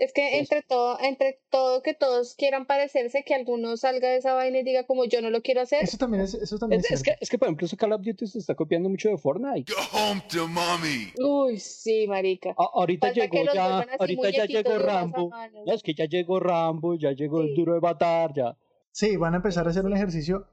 Es 0.00 0.12
que 0.12 0.38
entre 0.38 0.62
todo, 0.62 0.96
entre 1.00 1.40
todo 1.50 1.82
que 1.82 1.92
todos 1.92 2.36
quieran 2.36 2.66
parecerse, 2.66 3.24
que 3.24 3.34
alguno 3.34 3.76
salga 3.76 4.08
de 4.10 4.18
esa 4.18 4.32
vaina 4.32 4.58
y 4.58 4.62
diga 4.62 4.84
como 4.86 5.04
yo 5.06 5.20
no 5.20 5.28
lo 5.30 5.42
quiero 5.42 5.60
hacer. 5.62 5.82
eso 5.82 5.98
también 5.98 6.22
es, 6.22 6.34
eso 6.34 6.56
también 6.56 6.80
Es, 6.80 6.86
es, 6.86 6.92
es 6.92 7.02
que, 7.02 7.16
es 7.20 7.28
que, 7.28 7.36
por 7.36 7.48
ejemplo, 7.48 7.66
ese 7.66 7.76
Call 7.76 7.92
of 7.92 8.02
Duty 8.02 8.26
se 8.28 8.38
está 8.38 8.54
copiando 8.54 8.88
mucho 8.88 9.08
de 9.08 9.18
Fortnite. 9.18 9.72
Go 9.72 9.80
home 9.98 10.22
to 10.32 10.46
mommy. 10.46 11.12
Uy, 11.18 11.58
sí, 11.58 12.06
marica. 12.06 12.50
A- 12.50 12.70
ahorita 12.74 13.08
Falta 13.08 13.20
llegó 13.22 13.52
ya, 13.52 13.78
ahorita 13.98 14.30
ya 14.30 14.44
llegó 14.46 14.78
Rambo. 14.78 15.30
es 15.66 15.82
que 15.82 15.94
ya 15.94 16.04
llegó 16.04 16.38
Rambo, 16.38 16.94
ya 16.96 17.10
llegó 17.12 17.40
el 17.40 17.54
duro 17.56 17.74
de 17.74 17.80
matar, 17.80 18.32
ya. 18.34 18.56
Sí, 18.92 19.16
van 19.16 19.34
a 19.34 19.38
empezar 19.38 19.66
a 19.66 19.70
hacer 19.70 19.84
un 19.84 19.94
ejercicio. 19.96 20.46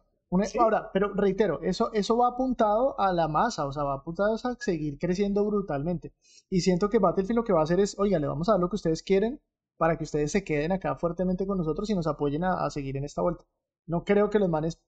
Sí. 0.44 0.58
Ahora, 0.60 0.92
pero 0.92 1.14
reitero, 1.14 1.62
eso, 1.62 1.92
eso 1.94 2.18
va 2.18 2.30
apuntado 2.30 3.00
a 3.00 3.14
la 3.14 3.28
masa, 3.28 3.66
o 3.66 3.72
sea, 3.72 3.84
va 3.84 3.94
apuntado 3.96 4.34
a 4.36 4.56
seguir 4.60 4.98
creciendo 5.00 5.46
brutalmente. 5.46 6.14
Y 6.50 6.62
siento 6.62 6.90
que 6.90 7.00
Battlefield 7.00 7.38
lo 7.38 7.44
que 7.44 7.54
va 7.54 7.62
a 7.62 7.64
hacer 7.64 7.80
es, 7.80 7.98
oiga, 8.00 8.20
le 8.20 8.28
vamos 8.28 8.50
a 8.50 8.54
dar 8.54 8.62
lo 8.62 8.70
que 8.70 8.76
ustedes 8.76 9.04
quieren 9.04 9.40
para 9.78 9.98
que 9.98 10.04
ustedes 10.04 10.32
se 10.32 10.44
queden 10.44 10.72
acá 10.72 10.96
fuertemente 10.96 11.46
con 11.46 11.58
nosotros 11.58 11.90
y 11.90 11.96
nos 11.96 12.08
apoyen 12.08 12.44
a, 12.44 12.66
a 12.66 12.70
seguir 12.70 12.98
en 12.98 13.06
esta 13.06 13.22
vuelta. 13.22 13.46
No 13.88 14.04
creo 14.04 14.30
que 14.30 14.40
los 14.40 14.50
manes 14.50 14.82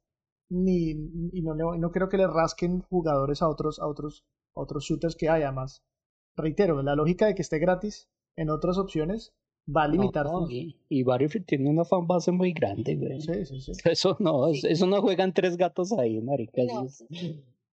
ni, 0.50 0.92
y 1.32 1.42
no, 1.42 1.56
no 1.56 1.92
creo 1.92 2.10
que 2.10 2.18
le 2.18 2.28
rasquen 2.28 2.82
jugadores 2.82 3.42
a 3.42 3.50
otros, 3.50 3.80
a 3.80 3.88
otros, 3.88 4.26
a 4.56 4.62
otros 4.62 4.86
shooters 4.86 5.16
que 5.16 5.30
haya 5.30 5.52
más. 5.52 5.84
Reitero, 6.36 6.82
la 6.82 6.96
lógica 6.96 7.26
de 7.26 7.36
que 7.36 7.42
esté 7.42 7.60
gratis 7.60 8.10
en 8.36 8.50
otras 8.50 8.78
opciones 8.78 9.34
va 9.76 9.84
a 9.84 9.88
limitar 9.88 10.26
No, 10.26 10.42
sus- 10.42 10.52
y, 10.52 10.76
y 10.90 11.04
Battlefield 11.04 11.46
tiene 11.46 11.70
una 11.70 11.84
fanbase 11.86 12.32
muy 12.32 12.54
grande, 12.54 12.96
güey. 12.96 13.20
Sí, 13.22 13.46
sí, 13.46 13.62
sí. 13.62 13.72
Eso 13.86 14.16
no, 14.20 14.48
es- 14.48 14.64
eso 14.64 14.86
no 14.88 15.02
juegan 15.02 15.34
tres 15.34 15.58
gatos 15.58 15.92
ahí, 15.94 16.22
marica. 16.22 16.62
eso 16.62 16.74
No. 16.82 16.86
es- 16.86 17.06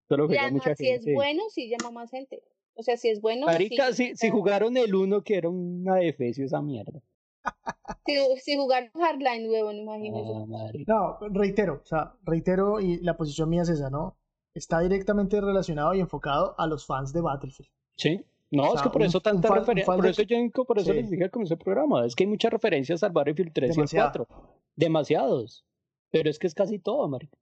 solo 0.09 0.27
juega 0.27 0.51
mucha 0.51 0.75
si 0.75 0.89
es 0.89 0.97
gente. 1.05 1.15
bueno, 1.15 1.43
sí 1.51 1.69
llama 1.69 1.91
más 1.91 2.11
gente. 2.11 2.43
O 2.77 2.83
sea, 2.83 2.97
si 2.97 3.09
es 3.09 3.21
bueno, 3.21 3.47
Marica, 3.47 3.93
sí, 3.93 4.09
si, 4.11 4.17
si 4.17 4.31
jugaron 4.31 4.77
el 4.77 4.95
uno 4.95 5.23
que 5.23 5.37
era 5.37 5.49
una 5.49 5.95
defecio 5.97 6.45
esa 6.45 6.61
mierda. 6.61 7.01
si, 8.07 8.17
si 8.41 8.57
jugaron 8.57 8.91
Hardline, 8.95 9.49
huevón, 9.49 9.77
imagínese. 9.77 10.31
Ah. 10.35 10.73
No, 10.87 11.19
reitero, 11.29 11.81
o 11.85 11.87
sea, 11.87 12.15
reitero 12.25 12.81
y 12.81 12.99
la 13.01 13.17
posición 13.17 13.49
mía 13.49 13.63
es 13.63 13.69
esa, 13.69 13.91
¿no? 13.91 14.17
Está 14.55 14.81
directamente 14.81 15.41
relacionado 15.41 15.95
y 15.95 16.01
enfocado 16.01 16.55
a 16.59 16.67
los 16.67 16.85
fans 16.87 17.13
de 17.13 17.21
Battlefield. 17.21 17.71
Sí. 17.97 18.25
No, 18.55 18.63
O 18.65 18.67
es 18.67 18.73
sea, 18.75 18.83
que 18.85 18.91
por 18.91 19.03
eso 19.03 19.21
tanta 19.21 19.49
referencia. 19.53 19.93
Por 19.95 20.03
de- 20.05 20.11
eso 20.11 20.23
yo 20.23 20.37
por 20.65 20.79
eso 20.79 20.93
Sí. 20.93 20.97
les 20.99 21.11
dije 21.11 21.25
al 21.25 21.31
comienzo 21.31 21.55
del 21.55 21.65
programa. 21.65 22.07
Es 22.07 22.15
que 22.15 22.25
hay 22.25 22.29
muchas 22.29 22.53
referencias 22.53 23.03
al 23.03 23.13
Battlefield 23.13 23.53
3 23.53 23.69
y 23.69 23.71
el 23.71 23.77
Demasiado. 23.77 24.11
4. 24.27 24.29
Demasiados. 24.77 25.65
Pero 26.11 26.31
es 26.31 26.39
que 26.39 26.47
es 26.47 26.55
casi 26.55 26.79
todo, 26.79 27.09
marica. 27.09 27.37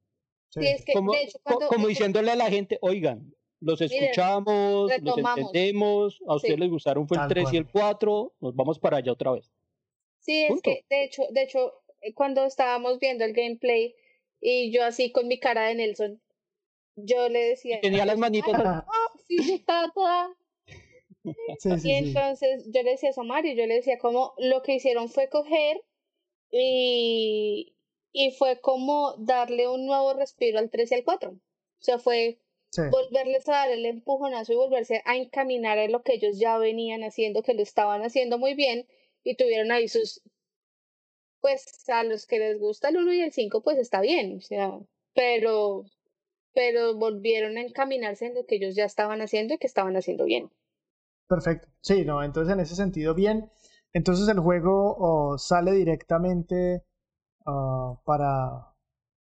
Sí. 0.48 0.60
Sí, 0.60 0.66
es 0.68 0.84
que, 0.84 0.92
como, 0.92 1.12
de 1.12 1.22
hecho, 1.22 1.38
cuando, 1.42 1.66
como 1.68 1.88
diciéndole 1.88 2.30
a 2.30 2.36
la 2.36 2.50
gente, 2.50 2.78
oigan, 2.82 3.34
los 3.60 3.80
Miren, 3.80 4.04
escuchamos, 4.04 4.90
los 5.02 5.18
entendemos, 5.18 6.20
a 6.26 6.34
ustedes 6.36 6.54
Sí. 6.56 6.60
les 6.60 6.70
gustaron 6.70 7.06
fue 7.08 7.16
el 7.16 7.20
Tal 7.22 7.28
3 7.28 7.52
y 7.52 7.56
el 7.58 7.66
4, 7.70 8.32
nos 8.40 8.54
vamos 8.54 8.78
para 8.78 8.98
allá 8.98 9.12
otra 9.12 9.32
vez. 9.32 9.50
Sí, 10.20 10.44
es 10.44 10.60
que 10.62 10.84
de 10.90 11.04
hecho, 11.04 11.22
de 11.30 11.42
hecho, 11.42 11.72
eh, 12.00 12.12
cuando 12.14 12.44
estábamos 12.44 12.98
viendo 12.98 13.24
el 13.24 13.32
gameplay 13.32 13.94
y 14.40 14.70
yo 14.72 14.84
así 14.84 15.10
con 15.12 15.26
mi 15.28 15.38
cara 15.38 15.66
de 15.68 15.74
Nelson, 15.74 16.20
yo 16.96 17.28
le 17.28 17.40
decía, 17.48 17.80
Tenía 17.80 18.04
las 18.04 18.18
manitas 18.18 18.52
"Ay, 18.54 18.62
Ah, 18.64 18.84
sí, 19.26 19.36
yo 19.48 19.54
estaba 19.54 19.90
toda. 19.94 20.28
Sí, 21.24 21.32
sí, 21.58 21.78
Y 21.82 21.92
sí. 21.92 21.92
entonces 21.92 22.64
yo 22.72 22.82
le 22.82 22.90
decía 22.92 23.10
eso 23.10 23.20
a 23.22 23.24
Mario, 23.24 23.54
yo 23.54 23.66
le 23.66 23.74
decía 23.76 23.98
como 23.98 24.34
lo 24.38 24.62
que 24.62 24.74
hicieron 24.74 25.08
fue 25.08 25.28
coger 25.28 25.82
y, 26.50 27.76
y 28.12 28.32
fue 28.32 28.60
como 28.60 29.14
darle 29.18 29.68
un 29.68 29.86
nuevo 29.86 30.14
respiro 30.14 30.58
al 30.58 30.70
3 30.70 30.92
y 30.92 30.94
al 30.96 31.04
4. 31.04 31.30
O 31.32 31.38
sea, 31.80 31.98
fue 31.98 32.40
volverles 32.88 33.48
a 33.48 33.52
dar 33.52 33.70
el 33.70 33.86
empujonazo 33.86 34.52
y 34.52 34.56
volverse 34.56 35.02
a 35.04 35.16
encaminar 35.16 35.78
a 35.78 35.88
lo 35.88 36.02
que 36.02 36.14
ellos 36.14 36.38
ya 36.38 36.58
venían 36.58 37.04
haciendo, 37.04 37.42
que 37.42 37.54
lo 37.54 37.62
estaban 37.62 38.02
haciendo 38.02 38.38
muy 38.38 38.54
bien 38.54 38.86
y 39.24 39.36
tuvieron 39.36 39.72
ahí 39.72 39.88
sus, 39.88 40.22
pues 41.40 41.88
a 41.88 42.04
los 42.04 42.26
que 42.26 42.38
les 42.38 42.58
gusta 42.58 42.88
el 42.88 42.96
1 42.96 43.12
y 43.14 43.20
el 43.20 43.32
5 43.32 43.62
pues 43.62 43.78
está 43.78 44.00
bien, 44.00 44.38
o 44.38 44.40
sea, 44.40 44.78
pero, 45.14 45.84
pero 46.54 46.94
volvieron 46.96 47.58
a 47.58 47.62
encaminarse 47.62 48.26
en 48.26 48.34
lo 48.36 48.46
que 48.46 48.56
ellos 48.56 48.74
ya 48.76 48.84
estaban 48.86 49.22
haciendo 49.22 49.54
y 49.54 49.58
que 49.58 49.66
estaban 49.68 49.96
haciendo 49.96 50.24
bien. 50.24 50.50
Perfecto. 51.32 51.68
Sí, 51.80 52.04
no, 52.04 52.22
entonces 52.22 52.52
en 52.52 52.60
ese 52.60 52.74
sentido, 52.74 53.14
bien. 53.14 53.50
Entonces 53.94 54.28
el 54.28 54.38
juego 54.38 54.96
oh, 54.98 55.38
sale 55.38 55.72
directamente 55.72 56.84
ah, 57.46 57.94
para, 58.04 58.74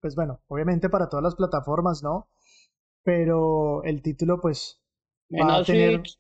pues 0.01 0.15
bueno, 0.15 0.39
obviamente 0.47 0.87
para 0.87 1.09
todas 1.09 1.23
las 1.23 1.35
plataformas, 1.35 2.03
¿no? 2.03 2.29
Pero 3.03 3.83
el 3.83 4.03
título, 4.03 4.39
pues, 4.39 4.79
va 5.33 5.57
a 5.57 5.63
tener 5.63 5.95
Switch, 5.95 6.19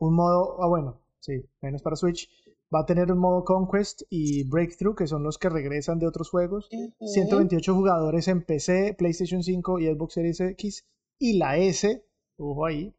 un 0.00 0.14
modo, 0.14 0.62
ah, 0.62 0.68
bueno, 0.68 1.00
sí, 1.18 1.42
menos 1.62 1.80
para 1.80 1.96
Switch, 1.96 2.28
Va 2.74 2.80
a 2.80 2.86
tener 2.86 3.12
un 3.12 3.18
modo 3.18 3.44
Conquest 3.44 4.02
y 4.08 4.48
Breakthrough, 4.48 4.96
que 4.96 5.06
son 5.06 5.22
los 5.22 5.36
que 5.36 5.50
regresan 5.50 5.98
de 5.98 6.06
otros 6.06 6.30
juegos. 6.30 6.70
128 7.00 7.74
jugadores 7.74 8.28
en 8.28 8.42
PC, 8.44 8.94
PlayStation 8.96 9.42
5 9.42 9.78
y 9.80 9.86
Xbox 9.92 10.14
Series 10.14 10.40
X 10.40 10.86
y 11.18 11.36
la 11.36 11.58
S, 11.58 12.02
ojo 12.38 12.64
ahí. 12.64 12.94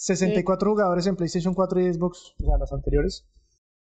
64 0.00 0.70
jugadores 0.70 1.06
en 1.08 1.16
PlayStation 1.16 1.54
4 1.54 1.80
y 1.80 1.92
Xbox, 1.92 2.34
o 2.40 2.44
sea, 2.44 2.56
las 2.56 2.72
anteriores. 2.72 3.26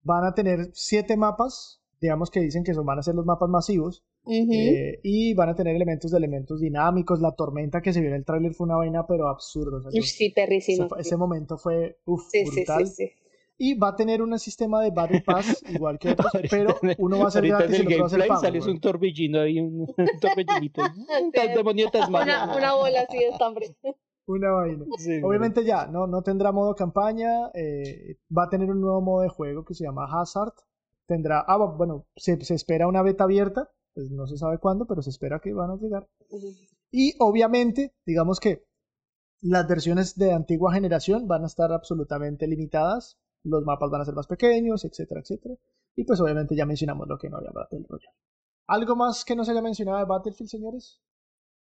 Van 0.02 0.24
a 0.24 0.34
tener 0.34 0.70
7 0.72 1.18
mapas, 1.18 1.82
digamos 2.00 2.30
que 2.32 2.40
dicen 2.40 2.64
que 2.64 2.74
son, 2.74 2.86
van 2.86 3.00
a 3.00 3.04
ser 3.04 3.16
los 3.16 3.26
mapas 3.26 3.50
masivos. 3.50 4.04
eh, 4.28 5.00
y 5.04 5.34
van 5.34 5.50
a 5.50 5.56
tener 5.56 5.76
elementos 5.76 6.12
de 6.12 6.18
elementos 6.18 6.62
dinámicos. 6.62 7.20
La 7.20 7.34
tormenta 7.36 7.82
que 7.82 7.92
se 7.92 8.00
vio 8.00 8.10
en 8.10 8.16
el 8.16 8.24
tráiler 8.26 8.54
fue 8.54 8.66
una 8.66 8.78
vaina, 8.78 9.06
pero 9.06 9.28
absurda. 9.28 9.78
o 9.78 9.82
sea, 9.92 10.02
Sí, 10.02 10.30
perrísimo. 10.30 10.86
ese, 10.86 11.02
ese 11.10 11.18
momento 11.18 11.58
fue 11.58 12.00
uf, 12.06 12.24
Sí, 12.32 12.46
sí, 12.46 12.52
sí, 12.52 12.56
brutal. 12.64 12.88
sí. 12.88 13.12
Y 13.58 13.74
va 13.76 13.90
a 13.90 13.96
tener 13.96 14.22
un 14.22 14.38
sistema 14.40 14.82
de 14.84 14.92
Battle 14.92 15.22
Pass 15.22 15.64
igual 15.70 15.98
que 16.00 16.10
otros, 16.12 16.32
pero 16.50 16.76
uno 16.98 17.20
va 17.20 17.28
a 17.28 17.32
ser 17.32 17.48
gratis 17.48 17.78
y 17.78 17.82
el 17.82 17.88
otro 17.88 18.00
va 18.02 18.06
a 18.06 18.10
ser 18.10 18.20
gameplay 18.20 18.28
pago. 18.30 18.42
sale 18.42 18.72
un 18.72 18.80
torbellino 18.80 19.42
ahí, 19.42 19.60
un, 19.60 19.82
un 19.82 20.20
torbellinito. 20.22 20.82
Tan 21.34 21.54
demonio. 21.56 21.90
Una, 22.08 22.56
una 22.56 22.74
bola 22.76 23.02
así 23.08 23.18
de 23.18 23.28
estambre. 23.30 23.76
Una 24.28 24.52
vaina. 24.52 24.86
Sí, 24.98 25.22
Obviamente 25.24 25.64
ya, 25.64 25.88
no, 25.88 26.08
no 26.08 26.22
tendrá 26.22 26.52
modo 26.52 26.76
campaña, 26.76 27.52
eh, 27.54 28.18
va 28.36 28.46
a 28.46 28.50
tener 28.50 28.70
un 28.70 28.82
nuevo 28.82 29.02
modo 29.02 29.22
de 29.22 29.30
juego 29.30 29.66
que 29.66 29.74
se 29.74 29.84
llama 29.84 30.08
Hazard. 30.10 30.54
Tendrá, 31.06 31.44
ah, 31.48 31.58
bueno, 31.58 32.08
se, 32.16 32.44
se 32.44 32.56
espera 32.56 32.88
una 32.88 33.04
beta 33.04 33.26
abierta, 33.26 33.70
pues 33.94 34.10
no 34.12 34.26
se 34.28 34.38
sabe 34.38 34.58
cuándo, 34.58 34.86
pero 34.88 35.02
se 35.02 35.12
espera 35.12 35.40
que 35.40 35.54
van 35.54 35.72
a 35.72 35.78
llegar. 35.78 36.08
Y 36.92 37.14
obviamente, 37.20 37.94
digamos 38.06 38.40
que 38.40 38.66
las 39.42 39.68
versiones 39.68 40.16
de 40.16 40.32
antigua 40.32 40.74
generación 40.74 41.28
van 41.28 41.44
a 41.44 41.48
estar 41.48 41.72
absolutamente 41.72 42.48
limitadas, 42.48 43.20
los 43.44 43.64
mapas 43.64 43.92
van 43.92 44.02
a 44.02 44.06
ser 44.06 44.16
más 44.16 44.28
pequeños, 44.28 44.84
etcétera, 44.86 45.22
etcétera. 45.22 45.56
Y 45.96 46.04
pues 46.04 46.20
obviamente 46.20 46.56
ya 46.56 46.66
mencionamos 46.66 47.08
lo 47.08 47.18
que 47.18 47.30
no 47.30 47.38
había 47.38 47.52
Battle 47.52 47.86
Royale. 47.88 48.18
¿Algo 48.68 48.96
más 48.96 49.24
que 49.24 49.36
no 49.36 49.46
se 49.46 49.52
haya 49.52 49.62
mencionado 49.62 50.00
de 50.00 50.06
Battlefield, 50.06 50.50
señores? 50.50 51.00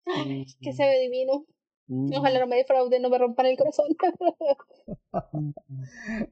Ay, 0.06 0.46
que 0.60 0.72
se 0.72 0.84
ve 0.84 1.00
divino. 1.00 1.44
Mm. 1.88 2.12
Ojalá 2.16 2.40
no 2.40 2.46
me 2.46 2.56
defrauden, 2.56 3.02
no 3.02 3.10
me 3.10 3.18
rompan 3.18 3.46
el 3.46 3.56
corazón. 3.56 3.86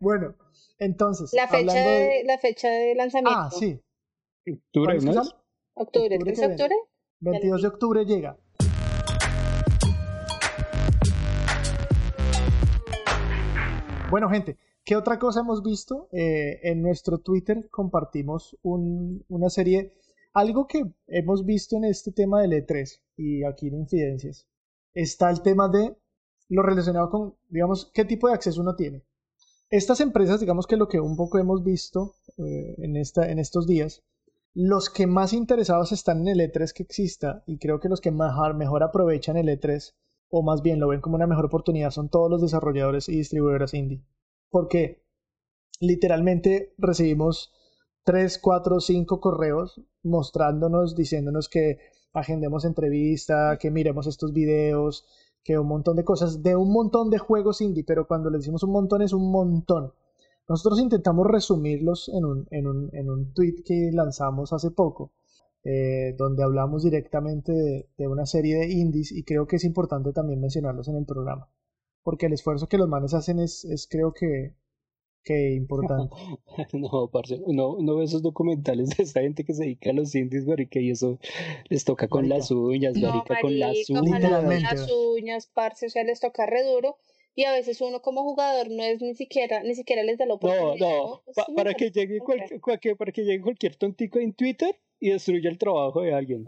Bueno, 0.00 0.34
entonces, 0.78 1.32
La 1.32 1.48
fecha, 1.48 1.72
de... 1.74 2.22
la 2.24 2.38
fecha 2.38 2.68
de 2.70 2.94
lanzamiento. 2.94 3.38
Ah, 3.40 3.50
sí, 3.50 3.78
Octubre, 4.50 4.86
¿Cuál 4.86 4.96
es 4.96 5.04
que 5.04 5.10
¿no? 5.10 5.22
Octubre, 5.74 6.16
Octubre 6.16 6.18
3 6.18 6.20
que 6.24 6.40
de 6.40 6.48
viene. 6.48 6.62
octubre. 6.62 6.76
22 7.20 7.62
de 7.62 7.68
octubre 7.68 8.04
llega. 8.06 8.38
Bueno, 14.10 14.28
gente, 14.28 14.56
¿qué 14.84 14.96
otra 14.96 15.18
cosa 15.18 15.40
hemos 15.40 15.62
visto? 15.62 16.08
Eh, 16.12 16.58
en 16.64 16.82
nuestro 16.82 17.18
Twitter 17.18 17.68
compartimos 17.70 18.56
un- 18.62 19.24
una 19.28 19.48
serie, 19.50 19.94
algo 20.32 20.66
que 20.66 20.82
hemos 21.06 21.44
visto 21.44 21.76
en 21.76 21.84
este 21.84 22.10
tema 22.12 22.42
del 22.42 22.52
E3 22.52 23.00
y 23.16 23.44
aquí 23.44 23.68
en 23.68 23.74
Infidencias. 23.76 24.46
Está 24.94 25.31
el 25.31 25.42
tema 25.42 25.68
de 25.68 25.96
lo 26.48 26.62
relacionado 26.62 27.11
con, 27.11 27.37
digamos, 27.48 27.90
qué 27.94 28.05
tipo 28.05 28.29
de 28.29 28.35
acceso 28.35 28.61
uno 28.61 28.74
tiene. 28.74 29.05
Estas 29.70 30.00
empresas, 30.00 30.40
digamos 30.40 30.66
que 30.66 30.76
lo 30.76 30.88
que 30.88 31.00
un 31.00 31.16
poco 31.16 31.38
hemos 31.38 31.62
visto 31.62 32.16
eh, 32.38 32.74
en, 32.79 32.96
esta, 32.96 33.31
en 33.31 33.38
estos 33.38 33.66
días, 33.68 34.03
los 34.53 34.90
que 34.90 35.07
más 35.07 35.33
interesados 35.33 35.92
están 35.92 36.26
en 36.26 36.29
el 36.29 36.40
E3 36.40 36.72
que 36.72 36.83
exista 36.83 37.44
y 37.46 37.59
creo 37.59 37.79
que 37.79 37.88
los 37.88 38.00
que 38.00 38.11
mejor, 38.11 38.55
mejor 38.55 38.83
aprovechan 38.83 39.37
el 39.37 39.48
E3 39.48 39.94
o 40.29 40.42
más 40.42 40.62
bien 40.62 40.81
lo 40.81 40.88
ven 40.88 41.00
como 41.00 41.16
una 41.16 41.26
mejor 41.26 41.46
oportunidad 41.46 41.90
son 41.90 42.09
todos 42.09 42.31
los 42.31 42.40
desarrolladores 42.40 43.09
y 43.09 43.16
distribuidoras 43.16 43.74
indie. 43.74 44.05
Porque 44.50 45.05
literalmente 45.81 46.74
recibimos 46.79 47.53
3, 48.05 48.38
4, 48.38 48.81
5 48.81 49.20
correos 49.20 49.81
mostrándonos, 50.03 50.96
diciéndonos 50.96 51.48
que 51.48 51.79
agendemos 52.12 52.64
entrevista, 52.64 53.59
que 53.59 53.70
miremos 53.70 54.07
estos 54.07 54.33
videos, 54.33 55.05
que 55.44 55.59
un 55.59 55.68
montón 55.68 55.96
de 55.96 56.05
cosas, 56.05 56.42
de 56.42 56.57
un 56.57 56.73
montón 56.73 57.11
de 57.11 57.18
juegos 57.18 57.61
indie, 57.61 57.85
pero 57.85 58.07
cuando 58.07 58.31
le 58.31 58.38
decimos 58.38 58.62
un 58.62 58.73
montón 58.73 59.03
es 59.03 59.12
un 59.12 59.31
montón. 59.31 59.92
Nosotros 60.49 60.81
intentamos 60.81 61.27
resumirlos 61.27 62.09
en 62.09 62.25
un, 62.25 62.46
en 62.51 62.66
un, 62.66 62.90
en 62.92 63.11
un 63.11 63.33
tweet 63.33 63.62
que 63.64 63.90
lanzamos 63.92 64.53
hace 64.53 64.70
poco, 64.70 65.12
eh, 65.64 66.14
donde 66.18 66.42
hablamos 66.42 66.83
directamente 66.83 67.53
de, 67.53 67.88
de 67.96 68.09
una 68.09 68.27
serie 68.27 68.59
de 68.59 68.68
indies 68.70 69.12
y 69.12 69.23
creo 69.25 69.46
que 69.46 69.57
es 69.57 69.64
importante 69.64 70.12
también 70.12 70.40
mencionarlos 70.40 70.88
en 70.88 70.96
el 70.96 71.07
programa, 71.07 71.49
porque 72.03 72.27
el 72.27 72.33
esfuerzo 72.33 72.68
que 72.68 72.79
los 72.79 72.88
manes 72.88 73.14
hacen 73.14 73.38
es, 73.38 73.64
es 73.64 73.87
creo 73.88 74.12
que, 74.12 74.55
que 75.24 75.52
importante. 75.54 76.14
No, 76.72 77.09
parce, 77.11 77.40
uno, 77.44 77.70
uno 77.76 77.96
ve 77.96 78.04
esos 78.04 78.22
documentales 78.22 78.90
de 78.96 79.02
esa 79.04 79.20
gente 79.20 79.44
que 79.44 79.54
se 79.54 79.64
dedica 79.64 79.90
a 79.90 79.92
los 79.92 80.14
indies, 80.14 80.46
marica, 80.46 80.80
y 80.80 80.90
eso 80.90 81.18
les 81.68 81.85
toca 81.85 82.09
con 82.09 82.22
Marica. 82.22 82.37
las 82.38 82.50
uñas, 82.50 82.96
No, 82.96 83.09
marica, 83.09 83.40
con 83.40 83.59
las 83.59 83.88
uñas. 83.90 84.20
con 84.20 84.61
las 84.62 84.90
uñas, 84.92 85.46
parce, 85.52 85.87
o 85.87 85.90
sea, 85.90 86.04
les 86.04 86.20
toca 86.20 86.46
re 86.46 86.62
duro. 86.64 86.96
Y 87.37 87.44
a 87.44 87.52
veces 87.52 87.80
uno 87.80 88.02
como 88.02 88.22
jugador 88.24 88.70
no 88.70 88.83
es 88.83 89.00
ni 89.00 89.14
siquiera, 89.14 89.62
ni 89.62 89.74
siquiera 89.74 90.02
les 90.02 90.18
da 90.18 90.26
la 90.26 90.30
No, 90.30 90.35
oportunidad. 90.35 90.88
no, 90.98 91.22
pa- 91.35 91.44
una 91.48 91.56
para 91.56 91.74
que 91.74 91.90
llegue 91.92 92.18
cualquier, 92.18 92.61
cualquier- 92.61 92.96
para 92.96 93.12
que 93.12 93.22
llegue 93.22 93.40
cualquier 93.40 93.76
tontico 93.76 94.18
en 94.18 94.33
Twitter 94.35 94.76
y 94.98 95.11
destruya 95.11 95.48
el 95.48 95.56
trabajo 95.56 96.02
de 96.02 96.12
alguien. 96.12 96.44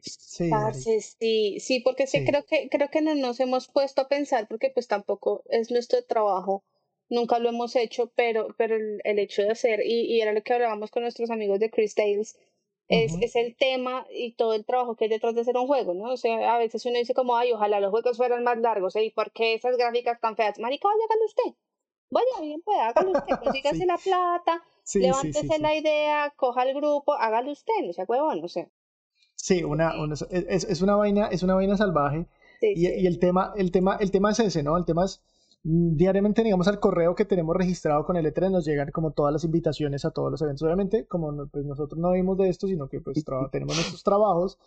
Sí, 0.00 0.48
Parce, 0.50 1.00
sí, 1.00 1.58
sí, 1.60 1.80
porque 1.80 2.06
sí, 2.06 2.18
Sí. 2.20 2.24
creo 2.24 2.44
que 2.44 2.68
creo 2.70 2.88
que 2.88 3.00
no 3.02 3.14
nos 3.14 3.40
hemos 3.40 3.68
puesto 3.68 4.02
a 4.02 4.08
pensar 4.08 4.46
porque 4.48 4.70
pues 4.70 4.86
tampoco 4.88 5.42
es 5.50 5.70
nuestro 5.70 6.02
trabajo, 6.04 6.62
nunca 7.08 7.38
lo 7.38 7.48
hemos 7.50 7.76
hecho, 7.76 8.10
pero 8.16 8.48
pero 8.58 8.76
el, 8.76 9.00
el 9.04 9.18
hecho 9.18 9.42
de 9.42 9.50
hacer 9.52 9.80
y, 9.84 10.02
y 10.14 10.20
era 10.20 10.32
lo 10.32 10.42
que 10.42 10.52
hablábamos 10.54 10.90
con 10.90 11.02
nuestros 11.02 11.30
amigos 11.30 11.60
de 11.60 11.70
Chris 11.70 11.94
Tales 11.94 12.38
es, 12.88 13.16
Ujú. 13.16 13.20
es 13.20 13.36
el 13.36 13.56
tema 13.56 14.06
y 14.10 14.32
todo 14.34 14.54
el 14.54 14.64
trabajo 14.64 14.96
que 14.96 15.04
hay 15.04 15.10
detrás 15.10 15.34
de 15.34 15.40
hacer 15.42 15.56
un 15.56 15.66
juego, 15.66 15.94
¿no? 15.94 16.12
O 16.12 16.16
sea, 16.16 16.54
a 16.54 16.58
veces 16.58 16.84
uno 16.86 16.98
dice 16.98 17.14
como, 17.14 17.36
ay, 17.36 17.52
ojalá 17.52 17.80
los 17.80 17.90
juegos 17.90 18.16
fueran 18.16 18.44
más 18.44 18.58
largos, 18.58 18.94
¿eh? 18.96 19.04
¿Y 19.04 19.10
por 19.10 19.32
qué 19.32 19.54
esas 19.54 19.76
gráficas 19.76 20.20
tan 20.20 20.36
feas? 20.36 20.58
Marica, 20.58 20.88
vaya, 20.88 21.04
hágalo 21.08 21.24
usted. 21.26 21.54
Vaya, 22.10 22.26
bien, 22.40 22.62
pues, 22.62 22.78
hágalo 22.80 23.12
usted, 23.12 23.36
consígase 23.38 23.84
Sí. 23.84 23.86
la 23.86 23.98
plata, 23.98 24.62
sí, 24.84 25.00
levántese 25.00 25.58
sí, 25.58 25.60
la 25.60 25.74
idea, 25.76 26.32
coja 26.36 26.62
el 26.64 26.74
grupo, 26.74 27.14
hágalo 27.14 27.52
usted, 27.52 27.74
no 27.84 27.92
sea 27.92 28.06
huevón, 28.08 28.44
o 28.44 28.48
sea. 28.48 28.68
Sí, 29.36 29.62
una, 29.62 30.00
una- 30.00 30.14
es, 30.30 30.64
es 30.64 30.82
una 30.82 30.96
vaina, 30.96 31.26
es 31.28 31.42
una 31.42 31.54
vaina 31.54 31.76
salvaje. 31.76 32.26
Y, 32.72 32.88
y 32.88 33.06
el 33.06 33.18
tema, 33.18 33.52
el 33.56 33.70
tema, 33.70 33.96
el 34.00 34.10
tema 34.10 34.30
es 34.32 34.40
ese, 34.40 34.62
¿no? 34.62 34.76
El 34.76 34.84
tema 34.84 35.04
es 35.04 35.22
diariamente, 35.64 36.42
digamos, 36.44 36.68
al 36.68 36.78
correo 36.78 37.14
que 37.14 37.24
tenemos 37.24 37.56
registrado 37.56 38.04
con 38.04 38.16
el 38.16 38.26
E3 38.26 38.50
nos 38.50 38.64
llegan 38.66 38.90
como 38.90 39.12
todas 39.12 39.32
las 39.32 39.44
invitaciones 39.44 40.04
a 40.04 40.10
todos 40.10 40.30
los 40.30 40.42
eventos. 40.42 40.62
Obviamente, 40.62 41.06
como 41.06 41.32
no- 41.32 41.46
pues 41.48 41.64
nosotros 41.64 41.98
no 41.98 42.12
vimos 42.12 42.36
de 42.38 42.48
esto, 42.50 42.66
sino 42.66 42.88
que 42.88 43.00
pues 43.00 43.24
tenemos 43.50 43.74
nuestros 43.74 44.02
trabajos, 44.02 44.58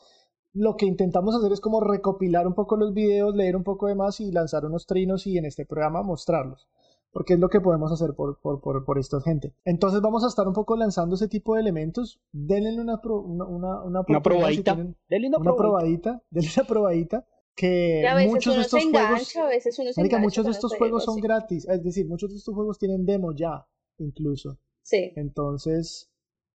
lo 0.54 0.76
que 0.76 0.88
intentamos 0.88 1.36
hacer 1.36 1.52
es 1.52 1.62
como 1.62 1.82
recopilar 1.82 2.48
un 2.48 2.56
poco 2.56 2.78
los 2.78 2.94
videos, 2.94 3.36
leer 3.36 3.56
un 3.56 3.64
poco 3.64 3.88
de 3.88 3.96
más 3.96 4.20
y 4.20 4.32
lanzar 4.32 4.66
unos 4.66 4.88
trinos 4.88 5.28
y 5.28 5.38
en 5.38 5.46
este 5.46 5.66
programa 5.66 6.02
mostrarlos. 6.02 6.68
Porque 7.12 7.34
es 7.36 7.40
lo 7.40 7.50
que 7.50 7.62
podemos 7.62 7.92
hacer 7.92 8.14
por, 8.16 8.40
por, 8.40 8.60
por, 8.60 8.84
por 8.84 9.00
esta 9.00 9.22
gente. 9.22 9.54
Entonces 9.66 10.02
vamos 10.02 10.24
a 10.24 10.28
estar 10.28 10.48
un 10.48 10.54
poco 10.54 10.76
lanzando 10.76 11.16
ese 11.16 11.28
tipo 11.28 11.56
de 11.56 11.62
elementos. 11.62 12.20
Denle 12.32 12.80
una, 12.80 13.02
pro- 13.02 13.22
una, 13.22 13.46
una, 13.46 13.82
una 13.84 14.00
Una 14.02 14.18
si 14.18 14.22
probadita. 14.22 14.74
tienen- 14.76 14.96
Denle 15.10 15.28
una, 15.30 15.38
una 15.38 15.56
probadita. 15.56 16.02
probadita, 16.12 16.24
denle 16.32 16.50
una 16.58 16.68
probadita, 16.68 17.26
que 17.58 18.02
Y 18.02 18.06
a 18.06 18.16
veces 18.16 18.32
muchos 18.32 18.54
uno 18.54 18.56
de 18.56 18.62
estos 18.66 18.84
se 18.84 18.90
juegos, 18.92 19.36
a 19.36 19.48
veces 19.48 19.80
uno 19.80 19.94
se 19.94 20.02
marica, 20.02 20.18
engancha 20.18 20.20
muchos 20.20 20.46
de 20.46 20.52
estos 20.52 20.72
juegos 20.78 21.04
son 21.04 21.16
sí. 21.16 21.22
gratis, 21.22 21.68
es 21.68 21.84
decir, 21.84 22.08
muchos 22.08 22.30
de 22.32 22.38
estos 22.38 22.56
juegos 22.56 22.80
tienen 22.80 23.06
demo 23.06 23.34
ya, 23.36 23.68
incluso. 23.98 24.60
Sí. 24.84 25.12
Entonces, 25.16 26.10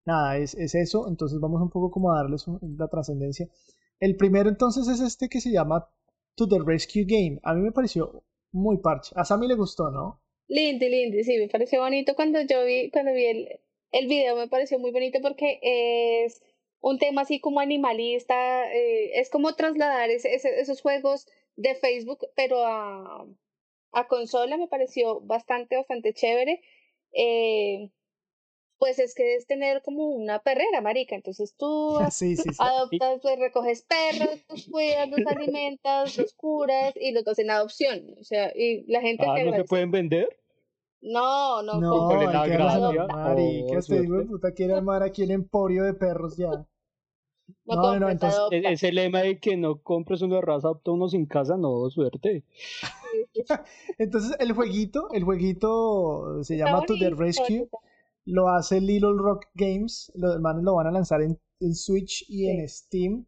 nada, 0.07 0.39
es, 0.39 0.55
es 0.55 0.75
eso, 0.75 1.09
entonces 1.09 1.41
vamos 1.41 1.63
un 1.63 1.71
poco 1.71 1.91
como 1.91 2.13
a 2.13 2.19
darles 2.23 2.47
un- 2.49 2.61
la 2.79 2.89
trascendencia. 2.89 3.49
El 4.01 4.17
primero 4.17 4.49
entonces 4.51 4.89
es 4.89 5.01
este 5.01 5.29
que 5.29 5.41
se 5.41 5.51
llama 5.53 5.89
To 6.37 6.49
the 6.49 6.59
Rescue 6.65 7.05
Game. 7.05 7.41
A 7.43 7.55
mí 7.55 7.63
me 7.63 7.73
pareció 7.73 8.25
muy 8.53 8.79
parche. 8.79 9.13
A 9.17 9.25
Sammy 9.25 9.49
le 9.49 9.55
gustó, 9.55 9.91
¿no? 9.91 10.21
Lindo, 10.49 10.87
lindo, 10.89 11.17
sí, 11.25 11.37
me 11.39 11.49
pareció 11.49 11.81
bonito 11.81 12.15
cuando 12.15 12.41
yo 12.43 12.65
vi, 12.65 12.91
cuando 12.91 13.13
vi 13.13 13.25
el, 13.27 13.49
el 13.93 14.07
video, 14.09 14.37
me 14.37 14.49
pareció 14.49 14.79
muy 14.79 14.91
bonito 14.93 15.19
porque 15.23 15.59
es 15.63 16.41
un 16.81 16.99
tema 16.99 17.23
así 17.23 17.41
como 17.41 17.61
animalista, 17.61 18.73
eh, 18.73 19.19
es 19.21 19.31
como 19.31 19.55
trasladar 19.55 20.11
ese- 20.11 20.35
ese- 20.35 20.61
esos 20.61 20.81
juegos 20.83 21.27
de 21.57 21.75
Facebook, 21.75 22.27
pero 22.37 22.64
a, 22.67 23.27
a 23.93 24.09
consola, 24.09 24.57
me 24.57 24.69
pareció 24.69 25.21
bastante, 25.21 25.77
bastante 25.77 26.14
chévere. 26.14 26.62
Eh, 27.12 27.91
pues 28.79 28.99
es 29.01 29.14
que 29.14 29.35
es 29.37 29.47
tener 29.47 29.83
como 29.83 30.07
una 30.09 30.41
perrera, 30.43 30.81
marica, 30.81 31.14
entonces 31.17 31.55
tú 31.57 31.99
sí, 32.11 32.37
sí, 32.37 32.53
sí. 32.53 32.59
adoptas, 32.59 33.21
pues 33.23 33.38
recoges 33.38 33.83
perros, 33.83 34.41
los 34.49 34.67
cuidas, 34.69 35.09
los 35.11 35.27
alimentas, 35.27 36.17
los 36.17 36.33
curas 36.35 36.93
y 36.97 37.12
los 37.12 37.25
das 37.25 37.38
en 37.41 37.51
adopción, 37.51 38.14
o 38.21 38.25
sea, 38.25 38.53
y 38.55 38.85
la 38.91 39.01
gente 39.01 39.25
Ah, 39.27 39.35
te 39.35 39.41
¿no 39.41 39.53
se 39.53 39.53
agradece. 39.53 39.69
pueden 39.69 39.91
vender? 39.91 40.29
No, 41.01 41.63
no, 41.63 41.81
No, 41.81 42.09
hay 42.11 42.51
que 42.51 42.59
Marica, 42.59 43.73
Oh, 43.75 43.79
este 43.79 44.03
hijo 44.03 44.15
de 44.19 44.25
puta 44.25 44.53
quiere 44.53 44.75
armar 44.75 45.03
aquí 45.03 45.23
el 45.23 45.31
emporio 45.31 45.85
de 45.85 45.95
perros 45.95 46.37
ya. 46.37 46.51
no, 46.51 46.67
no, 47.77 48.01
no, 48.01 48.09
entonces- 48.11 48.39
adopta. 48.39 48.57
E- 48.57 48.73
Ese 48.73 48.93
lema 48.93 49.21
de 49.21 49.39
que 49.39 49.57
no 49.57 49.81
compres 49.83 50.23
una 50.23 50.41
raza, 50.41 50.71
opta 50.71 50.91
uno 50.91 51.09
sin 51.09 51.27
casa, 51.27 51.57
no, 51.57 51.89
suerte. 51.91 52.45
Entonces 53.99 54.37
el 54.39 54.53
jueguito, 54.53 55.09
el 55.13 55.25
jueguito 55.25 56.43
se 56.45 56.57
llama 56.57 56.83
To 56.87 56.95
the 56.99 57.11
Rescue 57.11 57.69
lo 58.27 58.49
hace 58.49 58.81
Little 58.81 59.15
Rock 59.17 59.47
Games. 59.55 60.13
Los 60.15 60.39
manes 60.41 60.63
lo 60.63 60.75
van 60.75 60.87
a 60.89 60.91
lanzar 60.91 61.23
en, 61.23 61.41
en 61.61 61.75
Switch 61.75 62.27
y 62.29 62.49
en 62.49 62.69
Steam. 62.69 63.27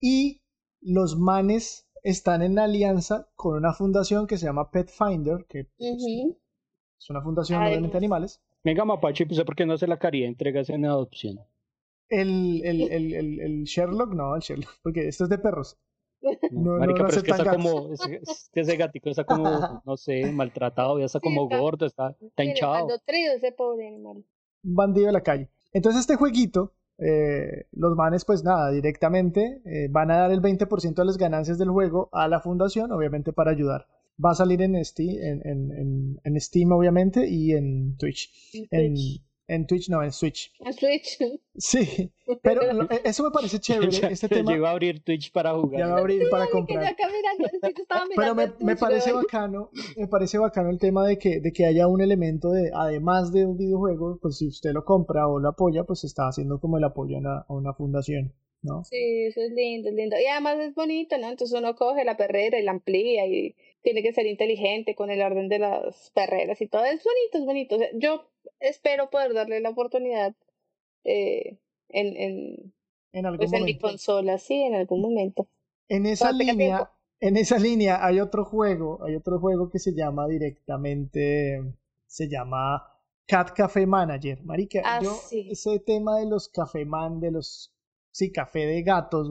Y 0.00 0.42
los 0.80 1.16
manes 1.16 1.86
están 2.02 2.42
en 2.42 2.58
alianza 2.58 3.28
con 3.36 3.54
una 3.56 3.72
fundación 3.72 4.26
que 4.26 4.36
se 4.36 4.46
llama 4.46 4.70
Pet 4.72 4.88
Finder, 4.90 5.46
que 5.48 5.66
pues, 5.78 6.02
Ujú. 6.02 6.36
Es 7.04 7.10
una 7.10 7.20
fundación 7.22 7.60
Ay, 7.62 7.68
obviamente 7.72 7.94
de 7.94 8.00
no. 8.00 8.04
animales. 8.04 8.40
Venga, 8.64 8.84
Mapache, 8.84 9.26
pues 9.26 9.42
¿por 9.44 9.54
qué 9.54 9.66
no 9.66 9.76
se 9.76 9.86
la 9.86 9.98
caría? 9.98 10.26
Entregas 10.26 10.70
en 10.70 10.86
adopción. 10.86 11.38
El, 12.08 12.62
el, 12.64 12.80
el, 12.90 13.14
el, 13.14 13.40
el 13.40 13.64
Sherlock, 13.64 14.14
no, 14.14 14.34
el 14.36 14.40
Sherlock, 14.42 14.70
porque 14.82 15.08
esto 15.08 15.24
es 15.24 15.30
de 15.30 15.38
perros. 15.38 15.76
No, 16.50 16.78
Marica, 16.78 17.02
no, 17.02 17.04
no 17.04 17.08
pero 17.08 17.08
es 17.18 17.22
que 17.22 17.30
está 17.32 17.44
gatos. 17.44 17.62
como, 17.62 17.92
es, 17.92 18.00
es 18.22 18.50
que 18.52 18.60
ese 18.60 18.76
gatico 18.76 19.10
está 19.10 19.24
como, 19.24 19.44
no 19.84 19.96
sé, 19.98 20.32
maltratado, 20.32 20.98
ya 20.98 21.04
está 21.04 21.18
Sí, 21.18 21.24
como 21.24 21.44
está- 21.44 21.58
gordo, 21.58 21.84
está, 21.86 22.16
está 22.20 22.44
hinchado. 22.44 22.88
ese 23.06 23.52
pobre 23.52 23.88
animal. 23.88 24.24
un 24.64 24.74
bandido 24.74 25.06
de 25.08 25.12
la 25.12 25.22
calle. 25.22 25.50
Entonces 25.74 26.00
este 26.02 26.16
jueguito, 26.16 26.72
eh, 26.98 27.66
los 27.72 27.94
manes 27.96 28.24
pues 28.24 28.42
nada, 28.44 28.70
directamente 28.70 29.60
eh, 29.66 29.88
van 29.90 30.10
a 30.10 30.18
dar 30.20 30.30
el 30.30 30.40
20% 30.40 30.94
de 30.94 31.04
las 31.04 31.18
ganancias 31.18 31.58
del 31.58 31.68
juego 31.70 32.08
a 32.12 32.28
la 32.28 32.40
fundación, 32.40 32.92
obviamente 32.92 33.32
para 33.34 33.50
ayudar. 33.50 33.86
Va 34.22 34.30
a 34.30 34.34
salir 34.34 34.60
en 34.62 34.82
Steam, 34.84 35.16
en, 35.20 35.40
en, 35.46 35.72
en, 35.72 36.20
en 36.24 36.40
Steam 36.40 36.70
obviamente 36.72 37.26
y 37.28 37.52
en 37.52 37.96
Twitch. 37.96 38.30
En 38.54 38.66
En, 38.70 38.94
Twitch. 38.94 39.22
en 39.48 39.66
Twitch 39.66 39.88
no, 39.90 40.02
en 40.02 40.12
Switch. 40.12 40.52
En 40.60 40.72
Switch. 40.72 41.18
Sí, 41.56 42.10
pero 42.42 42.72
lo- 42.72 42.84
e- 42.90 43.02
eso 43.04 43.24
me 43.24 43.30
parece 43.30 43.58
chévere, 43.60 43.90
Ya- 43.90 44.08
este 44.08 44.28
tema 44.28 44.52
Llegó 44.52 44.66
a 44.66 44.70
abrir 44.70 45.02
Twitch 45.02 45.32
para 45.32 45.52
jugar. 45.54 45.80
ya 45.80 45.86
va 45.88 45.96
a 45.96 45.98
abrir 46.00 46.22
para 46.30 46.46
comprar. 46.48 46.94
Pero 48.16 48.34
me, 48.34 48.52
me 48.60 48.76
parece 48.76 49.12
bacano, 49.12 49.70
me 49.96 50.06
parece 50.08 50.38
bacano 50.38 50.70
el 50.70 50.78
tema 50.78 51.06
de 51.06 51.18
que, 51.18 51.40
de 51.40 51.52
que 51.52 51.64
haya 51.66 51.86
un 51.88 52.00
elemento 52.00 52.50
de, 52.50 52.70
además 52.74 53.32
de 53.32 53.46
un 53.46 53.56
videojuego, 53.56 54.18
pues 54.20 54.38
si 54.38 54.46
usted 54.48 54.72
lo 54.72 54.84
compra 54.84 55.26
o 55.28 55.38
lo 55.40 55.48
apoya, 55.48 55.84
pues 55.84 56.04
está 56.04 56.28
haciendo 56.28 56.60
como 56.60 56.78
el 56.78 56.84
apoyo 56.84 57.16
a 57.16 57.20
una, 57.20 57.38
a 57.48 57.52
una 57.52 57.74
fundación, 57.74 58.32
¿no? 58.62 58.84
Sí, 58.84 59.24
eso 59.28 59.40
es 59.40 59.50
lindo, 59.52 59.88
es 59.88 59.94
lindo. 59.94 60.16
Y 60.20 60.26
además 60.26 60.58
es 60.60 60.74
bonito, 60.74 61.18
¿no? 61.18 61.28
Entonces 61.30 61.58
uno 61.58 61.74
coge 61.74 62.04
la 62.04 62.16
perrera 62.16 62.58
y 62.58 62.62
la 62.64 62.70
amplía 62.72 63.26
y 63.26 63.54
tiene 63.84 64.02
que 64.02 64.12
ser 64.14 64.26
inteligente 64.26 64.96
con 64.96 65.10
el 65.10 65.22
orden 65.22 65.48
de 65.48 65.60
las 65.60 66.10
perreras 66.14 66.60
y 66.62 66.68
todo. 66.68 66.84
Es 66.86 67.04
bonito, 67.04 67.38
es 67.38 67.46
bonito. 67.46 67.76
O 67.76 67.78
sea, 67.78 67.88
yo 67.94 68.26
espero 68.60 69.10
poder 69.10 69.34
darle 69.34 69.60
la 69.60 69.70
oportunidad 69.70 70.34
eh, 71.04 71.58
en, 71.90 72.16
en, 72.16 72.74
En 73.12 73.24
algún 73.26 73.38
pues 73.38 73.52
en 73.52 73.64
mi 73.64 73.78
consola, 73.78 74.38
sí, 74.38 74.54
en 74.62 74.74
algún 74.74 75.02
momento. 75.02 75.48
En 75.88 76.06
esa 76.06 76.26
Cuando 76.26 76.44
línea, 76.44 76.90
en 77.20 77.36
esa 77.36 77.58
línea 77.58 78.04
hay 78.04 78.20
otro 78.20 78.44
juego, 78.44 79.02
hay 79.04 79.16
otro 79.16 79.38
juego 79.40 79.70
que 79.70 79.78
se 79.78 79.94
llama 79.94 80.26
directamente, 80.28 81.62
se 82.06 82.28
llama 82.28 82.82
Cat 83.26 83.52
Café 83.54 83.86
Manager. 83.86 84.42
Marica, 84.44 84.80
Ah, 84.84 85.00
yo 85.02 85.14
sí. 85.28 85.48
ese 85.50 85.78
tema 85.80 86.18
de 86.18 86.26
los 86.26 86.48
café 86.48 86.84
man, 86.84 87.20
de 87.20 87.30
los, 87.30 87.72
sí, 88.10 88.32
café 88.32 88.66
de 88.66 88.82
gatos, 88.82 89.28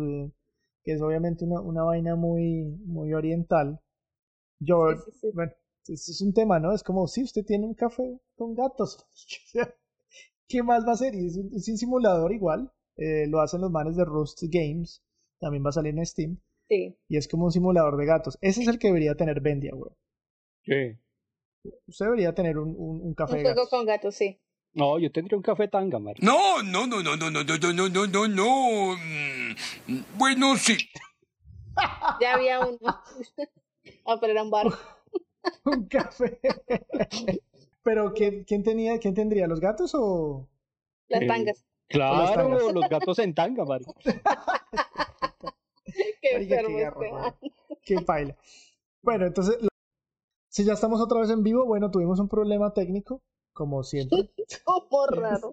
que 0.84 0.94
es 0.94 1.02
obviamente 1.02 1.46
una, 1.46 1.62
una 1.62 1.84
vaina 1.84 2.16
muy, 2.16 2.64
muy 2.86 3.14
oriental. 3.14 3.80
Yo, 4.60 4.92
Sí, 4.96 5.12
sí, 5.12 5.18
sí. 5.22 5.28
bueno, 5.34 5.52
es, 5.88 6.10
es 6.10 6.22
un 6.22 6.34
tema, 6.34 6.60
¿no? 6.60 6.74
Es 6.74 6.84
como, 6.84 7.08
si 7.08 7.24
usted 7.24 7.44
tiene 7.46 7.66
un 7.66 7.74
café 7.74 8.20
con 8.36 8.54
gatos, 8.56 9.06
¿qué 10.48 10.64
más 10.64 10.86
va 10.86 10.92
a 10.92 10.94
hacer? 10.94 11.16
Y 11.16 11.28
es 11.28 11.38
un, 11.38 11.52
es 11.56 11.68
un 11.68 11.78
simulador 11.78 12.32
igual, 12.34 12.72
eh, 12.98 13.28
lo 13.28 13.42
hacen 13.42 13.62
los 13.62 13.72
manes 13.72 13.96
de 13.96 14.06
Rust 14.06 14.42
Games, 14.44 15.04
también 15.40 15.64
va 15.66 15.70
a 15.70 15.74
salir 15.74 15.98
en 15.98 16.06
Steam. 16.06 16.40
Sí. 16.70 16.98
Y 17.10 17.18
es 17.18 17.28
como 17.28 17.46
un 17.46 17.52
simulador 17.52 17.98
de 17.98 18.06
gatos. 18.06 18.38
Ese 18.42 18.62
es 18.62 18.68
el 18.68 18.80
que 18.80 18.88
debería 18.88 19.16
tener 19.16 19.42
Bendia, 19.42 19.72
güey. 19.76 19.92
Sí. 20.64 20.98
Usted 21.88 22.06
debería 22.06 22.34
tener 22.34 22.58
un, 22.58 22.70
un, 22.78 23.02
un 23.02 23.14
café 23.14 23.34
Un 23.34 23.38
de 23.40 23.44
juego 23.44 23.56
gatos. 23.58 23.70
con 23.70 23.86
gatos, 23.86 24.16
sí. 24.16 24.40
No, 24.76 24.98
yo 24.98 25.12
tendría 25.12 25.38
un 25.38 25.44
café 25.44 25.68
tanga, 25.68 26.00
marica. 26.00 26.26
No, 26.26 26.64
no, 26.64 26.88
no, 26.88 27.04
no, 27.04 27.16
no, 27.18 27.30
no, 27.30 27.44
no, 27.44 27.58
no, 27.58 27.74
no, 27.74 27.90
no, 27.90 28.08
no, 28.08 28.28
no. 28.28 28.96
Mm, 28.96 30.02
Bueno, 30.18 30.56
sí. 30.58 30.78
Ya 32.22 32.34
había 32.36 32.60
uno. 32.62 32.80
ah, 34.06 34.18
pero 34.20 34.32
era 34.34 34.44
un 34.44 34.50
bar. 34.52 34.68
un 35.66 35.86
café. 35.88 36.40
Pero 37.84 38.14
¿quién, 38.14 38.44
quién 38.46 38.64
tenía, 38.64 38.98
quién 39.00 39.14
tendría? 39.14 39.48
¿Los 39.48 39.60
gatos 39.60 39.92
o...? 39.96 40.48
Las 41.10 41.22
Eh, 41.24 41.28
tangas. 41.28 41.66
Claro, 41.90 42.34
tangas. 42.34 42.74
los 42.74 42.90
gatos 42.90 43.20
en 43.20 43.34
tanga, 43.36 43.66
marica. 43.66 43.92
Qué 46.22 46.34
Marica, 46.34 46.58
qué 46.66 46.74
garro, 46.82 47.04
este. 47.04 47.52
Qué 47.84 48.02
paila. 48.02 48.36
Bueno, 49.02 49.26
entonces, 49.26 49.62
lo- 49.62 49.68
si 50.50 50.64
ya 50.64 50.74
estamos 50.74 51.02
otra 51.02 51.20
vez 51.20 51.30
en 51.30 51.44
vivo, 51.44 51.66
bueno, 51.66 51.92
tuvimos 51.92 52.20
un 52.20 52.30
problema 52.30 52.74
técnico, 52.74 53.22
como 53.54 53.84
siempre. 53.84 54.30
Como 54.66 55.06
raro. 55.08 55.52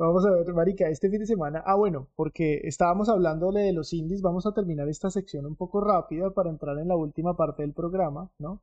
Vamos 0.00 0.26
a 0.26 0.30
ver, 0.32 0.52
Marica, 0.52 0.88
este 0.88 1.08
fin 1.10 1.20
de 1.20 1.26
semana. 1.26 1.62
Ah, 1.64 1.76
bueno, 1.76 2.08
porque 2.16 2.60
estábamos 2.64 3.08
hablándole 3.08 3.60
de 3.60 3.72
los 3.72 3.92
indies. 3.92 4.20
Vamos 4.20 4.44
a 4.46 4.52
terminar 4.52 4.88
esta 4.88 5.10
sección 5.10 5.46
un 5.46 5.54
poco 5.54 5.80
rápida 5.80 6.30
para 6.30 6.50
entrar 6.50 6.76
en 6.80 6.88
la 6.88 6.96
última 6.96 7.36
parte 7.36 7.62
del 7.62 7.72
programa, 7.72 8.28
¿no? 8.38 8.62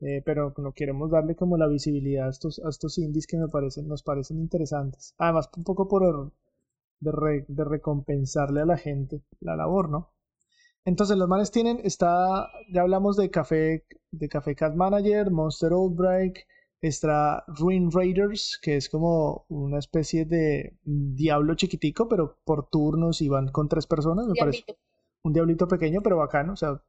Eh, 0.00 0.22
pero 0.24 0.54
no 0.58 0.72
queremos 0.72 1.10
darle 1.10 1.36
como 1.36 1.56
la 1.58 1.68
visibilidad 1.68 2.28
a 2.28 2.30
estos, 2.30 2.60
a 2.64 2.70
estos 2.70 2.98
indies 2.98 3.26
que 3.26 3.38
me 3.38 3.48
parecen, 3.48 3.88
nos 3.88 4.02
parecen 4.02 4.38
interesantes. 4.40 5.14
Además, 5.18 5.50
un 5.56 5.64
poco 5.64 5.88
por 5.88 6.32
de, 7.00 7.12
re- 7.12 7.44
de 7.48 7.64
recompensarle 7.64 8.62
a 8.62 8.66
la 8.66 8.76
gente 8.78 9.22
la 9.40 9.56
labor, 9.56 9.88
¿no? 9.90 10.12
Entonces, 10.84 11.16
los 11.16 11.28
manes 11.28 11.50
tienen, 11.50 11.80
está, 11.84 12.48
ya 12.72 12.82
hablamos 12.82 13.16
de 13.16 13.30
Café, 13.30 13.84
de 14.12 14.28
Café 14.28 14.54
Cat 14.54 14.74
Manager, 14.74 15.30
Monster 15.30 15.72
Old 15.72 15.96
Break, 15.96 16.46
está 16.88 17.44
Ruin 17.46 17.90
Raiders, 17.90 18.58
que 18.60 18.76
es 18.76 18.88
como 18.88 19.46
una 19.48 19.78
especie 19.78 20.26
de 20.26 20.76
diablo 20.84 21.54
chiquitico, 21.54 22.08
pero 22.08 22.36
por 22.44 22.68
turnos 22.68 23.22
y 23.22 23.28
van 23.28 23.48
con 23.48 23.68
tres 23.68 23.86
personas, 23.86 24.26
me 24.26 24.34
parece 24.34 24.64
un 25.22 25.32
diablito 25.32 25.66
pequeño, 25.66 26.02
pero 26.02 26.18
bacano, 26.18 26.52
o 26.52 26.56
sea, 26.56 26.82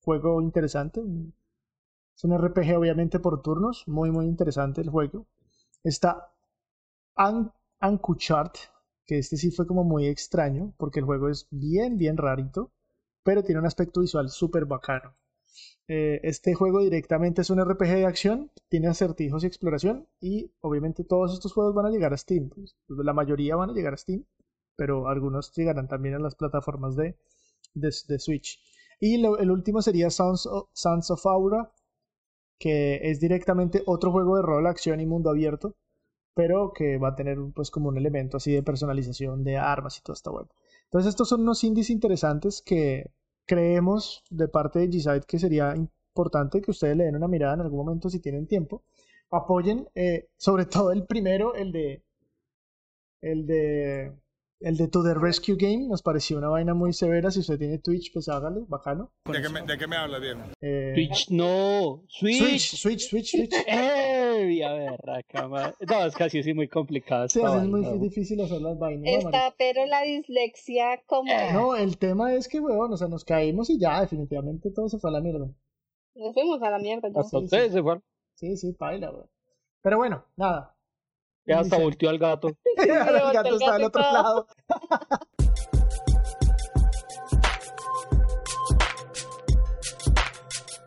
juego 0.00 0.40
interesante. 0.40 1.02
Es 2.16 2.24
un 2.24 2.36
RPG 2.36 2.76
obviamente 2.76 3.20
por 3.20 3.42
turnos, 3.42 3.86
muy 3.86 4.10
muy 4.10 4.26
interesante 4.26 4.80
el 4.80 4.88
juego. 4.88 5.26
Está 5.84 6.32
An 7.16 7.52
Ankuchart, 7.80 8.56
que 9.06 9.18
este 9.18 9.36
sí 9.36 9.50
fue 9.50 9.66
como 9.66 9.84
muy 9.84 10.06
extraño, 10.06 10.72
porque 10.78 11.00
el 11.00 11.06
juego 11.06 11.28
es 11.28 11.46
bien 11.50 11.98
bien 11.98 12.16
rarito, 12.16 12.70
pero 13.22 13.42
tiene 13.42 13.60
un 13.60 13.66
aspecto 13.66 14.00
visual 14.00 14.30
súper 14.30 14.64
bacano. 14.64 15.14
Eh, 15.88 16.20
este 16.22 16.54
juego 16.54 16.80
directamente 16.80 17.42
es 17.42 17.50
un 17.50 17.60
RPG 17.60 17.88
de 17.88 18.06
acción, 18.06 18.50
tiene 18.68 18.88
acertijos 18.88 19.44
y 19.44 19.46
exploración, 19.46 20.08
y 20.20 20.50
obviamente 20.60 21.04
todos 21.04 21.32
estos 21.34 21.52
juegos 21.52 21.74
van 21.74 21.86
a 21.86 21.90
llegar 21.90 22.12
a 22.12 22.16
Steam. 22.16 22.48
pues, 22.50 22.74
la 22.88 23.12
mayoría 23.12 23.56
van 23.56 23.70
a 23.70 23.74
llegar 23.74 23.94
a 23.94 23.96
Steam, 23.96 24.24
pero 24.76 25.08
algunos 25.08 25.52
llegarán 25.54 25.88
también 25.88 26.14
a 26.14 26.18
las 26.18 26.34
plataformas 26.34 26.96
de, 26.96 27.16
de, 27.74 28.18
Switch. 28.18 28.60
Y 29.00 29.16
el 29.24 29.50
último 29.50 29.82
sería 29.82 30.10
Sons 30.10 30.46
of, 30.46 30.68
Sons 30.72 31.10
of 31.10 31.26
Aura, 31.26 31.72
que 32.58 33.10
es 33.10 33.20
directamente 33.20 33.82
otro 33.86 34.12
juego 34.12 34.36
de 34.36 34.42
rol, 34.42 34.66
acción 34.66 35.00
y 35.00 35.06
mundo 35.06 35.30
abierto, 35.30 35.74
pero 36.34 36.72
que 36.72 36.98
va 36.98 37.08
a 37.08 37.14
tener 37.16 37.38
pues 37.54 37.70
como 37.70 37.88
un 37.88 37.98
elemento 37.98 38.36
así 38.36 38.52
de 38.52 38.62
personalización 38.62 39.44
de 39.44 39.56
armas 39.58 39.98
y 39.98 40.02
toda 40.02 40.14
esta 40.14 40.30
web. 40.30 40.46
Entonces 40.84 41.10
estos 41.10 41.28
son 41.28 41.42
unos 41.42 41.64
indies 41.64 41.90
interesantes 41.90 42.62
que 42.62 43.10
creemos 43.46 44.22
de 44.30 44.48
parte 44.48 44.78
de 44.80 44.88
G-Side 44.88 45.22
que 45.26 45.38
sería 45.38 45.74
importante 45.76 46.60
que 46.60 46.70
ustedes 46.70 46.96
le 46.96 47.04
den 47.04 47.16
una 47.16 47.28
mirada 47.28 47.54
en 47.54 47.60
algún 47.62 47.84
momento 47.86 48.10
si 48.10 48.20
tienen 48.20 48.46
tiempo. 48.46 48.82
Apoyen, 49.30 49.88
eh, 49.94 50.28
sobre 50.36 50.66
todo 50.66 50.92
el 50.92 51.06
primero, 51.06 51.54
el 51.54 51.72
de 51.72 52.02
el 53.22 53.46
de 53.46 54.12
el 54.64 54.76
de 54.76 54.88
To 54.88 55.02
The 55.02 55.14
Rescue 55.14 55.56
Game, 55.56 55.88
nos 55.88 56.02
pareció 56.02 56.38
una 56.38 56.48
vaina 56.48 56.74
muy 56.74 56.92
severa. 56.92 57.30
Si 57.30 57.40
usted 57.40 57.58
tiene 57.58 57.78
Twitch, 57.78 58.12
pues 58.12 58.28
hágalo, 58.28 58.66
bacano. 58.66 59.12
¿De 59.24 59.42
qué, 59.42 59.48
me, 59.48 59.62
¿De 59.62 59.78
qué 59.78 59.86
me 59.86 59.96
habla, 59.96 60.20
Diego? 60.20 60.40
Eh, 60.60 60.92
Twitch 60.94 61.30
no, 61.30 62.04
Switch, 62.08 62.38
Switch. 62.38 62.76
Switch, 62.76 63.08
Switch, 63.08 63.30
Switch. 63.30 63.52
¡Eh! 63.66 64.64
A 64.64 64.72
ver, 64.72 65.00
acá, 65.10 65.48
No, 65.48 66.06
es 66.06 66.14
casi 66.14 66.40
así 66.40 66.54
muy 66.54 66.68
complicado. 66.68 67.28
Sí, 67.28 67.40
es 67.40 67.64
muy 67.64 67.98
difícil 67.98 68.40
hacer 68.40 68.60
las 68.60 68.78
vainas. 68.78 69.24
Está, 69.24 69.54
pero 69.58 69.86
la 69.86 70.02
dislexia 70.02 71.02
como... 71.06 71.32
No, 71.52 71.76
el 71.76 71.98
tema 71.98 72.34
es 72.34 72.48
que, 72.48 72.60
weón, 72.60 72.92
o 72.92 72.96
sea, 72.96 73.08
nos 73.08 73.24
caímos 73.24 73.70
y 73.70 73.78
ya, 73.78 74.00
definitivamente 74.00 74.70
todo 74.70 74.88
se 74.88 74.98
fue 74.98 75.10
a 75.10 75.14
la 75.14 75.20
mierda. 75.20 75.48
Nos 76.14 76.34
fuimos 76.34 76.62
a 76.62 76.70
la 76.70 76.78
mierda. 76.78 77.08
Hasta 77.14 77.38
sí, 77.38 77.44
ustedes 77.44 77.72
se 77.72 77.82
fueron. 77.82 78.02
Sí, 78.34 78.56
sí, 78.56 78.72
paila, 78.72 79.10
weón. 79.10 79.30
Pero 79.82 79.96
bueno, 79.96 80.24
nada. 80.36 80.76
Ya 81.46 81.58
hasta 81.60 81.78
volteó 81.78 82.08
al 82.10 82.18
gato. 82.18 82.56
el 82.76 82.88
gato 83.32 83.56
está 83.56 83.80
y 83.80 83.84
otro 83.84 84.02
lado. 84.02 84.46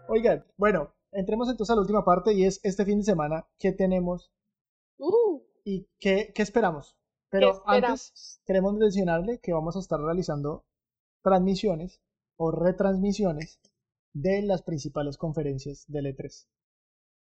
Oigan, 0.07 0.45
bueno, 0.55 0.93
entremos 1.11 1.49
entonces 1.49 1.71
a 1.71 1.75
la 1.75 1.81
última 1.81 2.05
parte 2.05 2.31
y 2.33 2.45
es 2.45 2.59
este 2.63 2.85
fin 2.85 2.99
de 2.99 3.05
semana, 3.05 3.47
¿qué 3.57 3.71
tenemos 3.71 4.31
Uh, 4.97 5.41
y 5.63 5.87
qué, 5.99 6.31
qué 6.33 6.41
esperamos? 6.41 6.95
Pero 7.29 7.47
¿qué 7.47 7.57
esperamos? 7.57 7.89
antes 7.89 8.41
queremos 8.45 8.73
mencionarle 8.75 9.39
que 9.39 9.53
vamos 9.53 9.75
a 9.75 9.79
estar 9.79 9.99
realizando 9.99 10.65
transmisiones 11.21 12.01
o 12.37 12.51
retransmisiones 12.51 13.59
de 14.13 14.41
las 14.43 14.61
principales 14.61 15.17
conferencias 15.17 15.85
del 15.87 16.05
E3. 16.05 16.47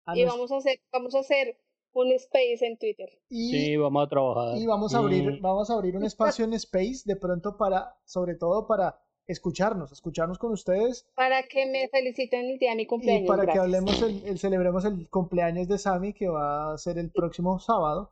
A 0.06 0.16
Y 0.16 0.24
vamos 0.24 0.52
a 0.52 0.58
hacer, 0.58 0.80
vamos 0.92 1.14
a 1.14 1.20
hacer 1.20 1.58
un 1.94 2.12
space 2.12 2.58
en 2.60 2.76
Twitter. 2.78 3.08
Y, 3.28 3.50
Sí, 3.50 3.76
vamos 3.76 4.04
a 4.06 4.08
trabajar. 4.08 4.58
y 4.58 4.66
vamos 4.66 4.94
a 4.94 4.98
abrir, 4.98 5.38
Mm, 5.38 5.40
vamos 5.42 5.70
a 5.70 5.74
abrir 5.74 5.96
un 5.96 6.04
espacio 6.04 6.44
en 6.44 6.52
Space 6.54 7.02
de 7.04 7.16
pronto 7.16 7.56
para, 7.56 7.96
sobre 8.04 8.34
todo 8.34 8.66
para 8.66 9.00
escucharnos, 9.26 9.90
escucharnos 9.90 10.38
con 10.38 10.52
ustedes 10.52 11.06
Para 11.14 11.42
que 11.44 11.64
me 11.66 11.88
feliciten 11.88 12.44
el 12.50 12.58
día 12.58 12.70
de 12.70 12.76
mi 12.76 12.86
cumpleaños. 12.86 13.24
y 13.24 13.26
para 13.26 13.46
que 13.50 13.58
hablemos, 13.58 14.02
el, 14.02 14.22
el- 14.26 14.38
celebremos 14.38 14.84
el 14.84 15.08
cumpleaños 15.08 15.66
de 15.68 15.78
Sammy 15.78 16.12
que 16.12 16.28
va 16.28 16.74
a 16.74 16.78
ser 16.78 16.98
el 16.98 17.10
próximo 17.10 17.58
sábado. 17.58 18.10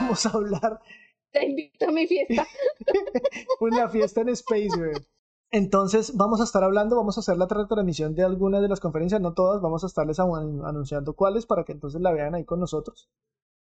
Vamos 0.00 0.26
a 0.26 0.30
hablar 0.30 0.80
Te 1.32 1.44
invito 1.46 1.88
a 1.88 1.92
mi 1.92 2.06
fiesta. 2.06 2.46
una 3.60 3.88
fiesta 3.88 4.20
en 4.22 4.30
Space, 4.30 4.68
güey. 4.76 4.92
Entonces 5.52 6.16
vamos 6.16 6.40
a 6.40 6.44
estar 6.44 6.62
hablando, 6.64 6.96
vamos 6.96 7.16
a 7.16 7.20
hacer 7.20 7.36
la 7.36 7.46
retransmisión 7.46 8.14
de 8.14 8.22
algunas 8.24 8.62
de 8.62 8.68
las 8.68 8.80
conferencias, 8.80 9.20
no 9.20 9.32
todas, 9.34 9.60
vamos 9.60 9.82
a 9.84 9.86
estarles 9.86 10.18
anu- 10.18 10.66
anunciando 10.68 11.14
cuáles 11.14 11.46
para 11.46 11.64
que 11.64 11.72
entonces 11.72 12.00
la 12.00 12.12
vean 12.12 12.34
ahí 12.34 12.44
con 12.44 12.60
nosotros. 12.60 13.08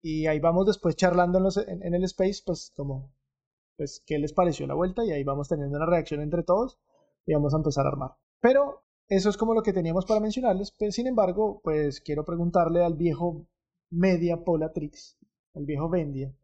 Y 0.03 0.27
ahí 0.27 0.41
vamos 0.41 0.67
después 0.67 0.97
charlando 0.97 1.39
en 1.69 1.95
el 1.95 2.05
Space, 2.05 2.43
pues 2.47 2.73
como, 2.77 3.13
pues 3.77 4.03
qué 4.07 4.19
les 4.19 4.33
pareció 4.35 4.67
la 4.67 4.75
vuelta 4.75 5.05
y 5.05 5.13
ahí 5.13 5.25
vamos 5.25 5.49
teniendo 5.49 5.77
una 5.79 5.87
reacción 5.87 6.23
entre 6.23 6.43
todos 6.45 6.79
y 7.27 7.35
vamos 7.35 7.55
a 7.55 7.59
empezar 7.59 7.87
a 7.87 7.91
armar. 7.91 8.13
Pero 8.41 8.83
eso 9.09 9.31
es 9.31 9.37
como 9.39 9.55
lo 9.55 9.63
que 9.63 9.73
teníamos 9.75 10.07
para 10.07 10.21
mencionarles, 10.21 10.73
pues, 10.79 10.95
sin 10.97 11.07
embargo, 11.09 11.61
pues 11.65 12.01
quiero 12.01 12.25
preguntarle 12.25 12.85
al 12.85 12.95
viejo 12.95 13.47
Media 13.91 14.45
Polatrix, 14.45 15.19
al 15.55 15.67
viejo 15.67 15.89
Vendia. 15.91 16.35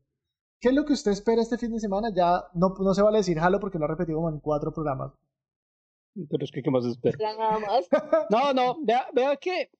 ¿Qué 0.60 0.70
es 0.70 0.74
lo 0.74 0.84
que 0.86 0.94
usted 0.94 1.12
espera 1.12 1.42
este 1.42 1.58
fin 1.58 1.72
de 1.72 1.80
semana? 1.80 2.10
Ya 2.14 2.44
no, 2.54 2.74
no 2.80 2.94
se 2.94 3.02
vale 3.02 3.18
decir 3.18 3.38
Halo 3.40 3.60
porque 3.60 3.78
lo 3.78 3.86
ha 3.86 3.88
repetido 3.88 4.18
como 4.18 4.30
en 4.30 4.40
cuatro 4.40 4.72
programas. 4.72 5.12
Pero 6.14 6.44
es 6.44 6.50
que, 6.50 6.62
¿qué 6.62 6.70
más 6.70 6.84
espero? 6.84 7.18
Ya 7.18 7.36
nada 7.36 7.58
más. 7.58 7.88
No, 8.30 8.52
no, 8.52 8.76
vea, 8.82 9.06
vea 9.12 9.36
que 9.36 9.70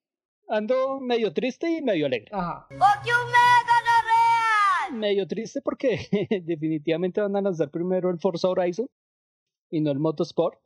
ando 0.49 1.01
medio 1.01 1.33
triste 1.33 1.71
y 1.71 1.83
medio 1.83 2.07
alegre. 2.07 2.31
Ajá. 2.33 2.67
Medio 4.93 5.27
triste 5.27 5.63
porque 5.63 5.99
definitivamente 6.45 7.21
van 7.21 7.37
a 7.37 7.41
lanzar 7.43 7.71
primero 7.71 8.11
el 8.11 8.19
Forza 8.19 8.49
Horizon 8.49 8.87
y 9.71 9.81
no 9.81 9.91
el 9.91 9.99
Motorsport. 9.99 10.59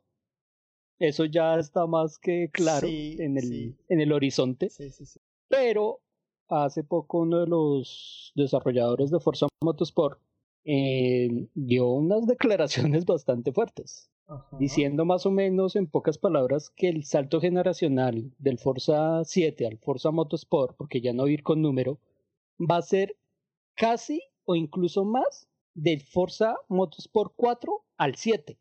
Eso 0.99 1.25
ya 1.25 1.55
está 1.59 1.85
más 1.85 2.17
que 2.17 2.49
claro 2.51 2.87
Sí, 2.87 3.15
en, 3.19 3.37
el, 3.37 3.43
sí. 3.43 3.75
en 3.87 4.01
el 4.01 4.11
horizonte. 4.11 4.69
Sí, 4.69 4.89
sí, 4.89 5.05
sí. 5.05 5.19
Pero 5.47 6.01
hace 6.49 6.83
poco 6.83 7.19
uno 7.19 7.39
de 7.39 7.47
los 7.47 8.31
desarrolladores 8.35 9.11
de 9.11 9.19
Forza 9.19 9.47
Motorsport 9.63 10.19
eh, 10.65 11.29
dio 11.53 11.87
unas 11.87 12.25
declaraciones 12.27 13.05
bastante 13.05 13.51
fuertes, 13.53 14.09
Ajá. 14.27 14.57
diciendo 14.59 15.05
más 15.05 15.25
o 15.25 15.31
menos 15.31 15.75
en 15.75 15.87
pocas 15.87 16.17
palabras 16.17 16.69
que 16.69 16.89
el 16.89 17.03
salto 17.05 17.39
generacional 17.39 18.33
del 18.39 18.57
Forza 18.59 19.23
7 19.23 19.65
al 19.65 19.77
Forza 19.77 20.11
Motorsport, 20.11 20.75
porque 20.75 20.99
ya 21.01 21.13
no 21.13 21.27
ir 21.27 21.43
con 21.43 21.61
número, 21.61 21.99
va 22.59 22.77
a 22.77 22.81
ser 22.81 23.15
casi 23.75 24.21
o 24.45 24.55
incluso 24.55 25.05
más 25.05 25.47
del 25.73 26.01
Forza 26.01 26.55
Motorsport 26.67 27.33
4 27.35 27.85
al 27.97 28.15
7. 28.15 28.57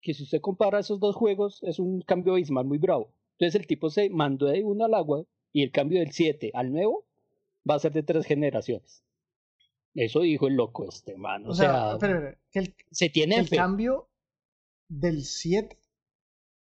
Que 0.00 0.14
si 0.14 0.22
usted 0.24 0.40
compara 0.40 0.78
esos 0.80 1.00
dos 1.00 1.16
juegos 1.16 1.60
es 1.62 1.78
un 1.78 2.00
cambio 2.02 2.34
abismal 2.34 2.64
muy 2.64 2.78
bravo. 2.78 3.12
Entonces 3.38 3.60
el 3.60 3.66
tipo 3.66 3.90
se 3.90 4.10
mandó 4.10 4.46
de 4.46 4.62
uno 4.62 4.84
al 4.84 4.94
agua 4.94 5.24
y 5.52 5.62
el 5.62 5.72
cambio 5.72 6.00
del 6.00 6.12
7 6.12 6.50
al 6.54 6.72
nuevo 6.72 7.04
va 7.68 7.76
a 7.76 7.78
ser 7.80 7.92
de 7.92 8.02
tres 8.02 8.26
generaciones. 8.26 9.02
Eso 9.94 10.20
dijo 10.20 10.46
el 10.48 10.54
loco 10.54 10.88
este, 10.88 11.16
man. 11.16 11.46
O, 11.46 11.50
O 11.50 11.54
sea, 11.54 11.72
sea, 11.72 11.92
espera, 11.94 12.14
espera, 12.18 12.38
que 12.50 12.58
el, 12.60 12.74
se 12.90 13.10
tiene 13.10 13.36
el 13.36 13.48
fe. 13.48 13.56
cambio 13.56 14.08
del 15.00 15.24
7, 15.24 15.78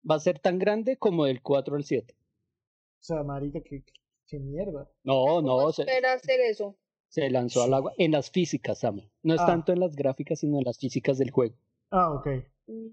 Va 0.08 0.14
a 0.16 0.20
ser 0.20 0.38
tan 0.38 0.58
grande 0.58 0.96
como 0.96 1.24
del 1.26 1.42
4 1.42 1.76
al 1.76 1.84
7. 1.84 2.14
o 2.14 3.02
sea, 3.02 3.22
marica, 3.22 3.60
qué, 3.62 3.84
qué 4.26 4.38
mierda. 4.38 4.90
No, 5.04 5.24
¿Cómo 5.24 5.42
no, 5.42 5.72
se, 5.72 5.82
espera 5.82 6.14
hacer 6.14 6.40
eso? 6.40 6.76
se 7.08 7.28
lanzó 7.30 7.62
al 7.62 7.74
agua 7.74 7.92
en 7.98 8.12
las 8.12 8.30
físicas, 8.30 8.80
Sammy. 8.80 9.10
No 9.22 9.34
es 9.34 9.40
Ah. 9.40 9.46
tanto 9.46 9.72
en 9.72 9.80
las 9.80 9.94
gráficas, 9.96 10.40
sino 10.40 10.58
en 10.58 10.64
las 10.64 10.78
físicas 10.78 11.18
del 11.18 11.30
juego. 11.30 11.56
Ah, 11.90 12.12
ok. 12.12 12.26
Mm, 12.66 12.86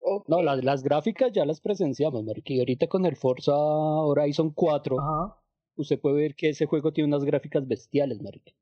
ok. 0.00 0.28
No, 0.28 0.42
las, 0.42 0.62
las 0.64 0.82
gráficas 0.82 1.32
ya 1.32 1.44
las 1.44 1.60
presenciamos, 1.60 2.22
marica. 2.24 2.52
Y 2.52 2.58
ahorita 2.60 2.86
con 2.88 3.04
el 3.06 3.16
Forza 3.16 3.54
Horizon 3.56 4.50
4, 4.52 4.98
Ajá. 5.00 5.42
usted 5.76 6.00
puede 6.00 6.16
ver 6.22 6.34
que 6.34 6.50
ese 6.50 6.66
juego 6.66 6.92
tiene 6.92 7.08
unas 7.08 7.24
gráficas 7.24 7.66
bestiales, 7.66 8.20
marica. 8.22 8.52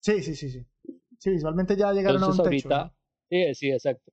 Sí, 0.00 0.22
sí, 0.22 0.34
sí, 0.34 0.50
sí. 0.50 0.66
Sí, 1.18 1.30
visualmente 1.30 1.76
ya 1.76 1.92
llegaron 1.92 2.16
Entonces 2.20 2.40
a 2.40 2.42
un 2.44 2.50
techo. 2.50 2.68
ahorita, 2.68 2.96
sí, 3.28 3.54
sí, 3.54 3.70
exacto. 3.70 4.12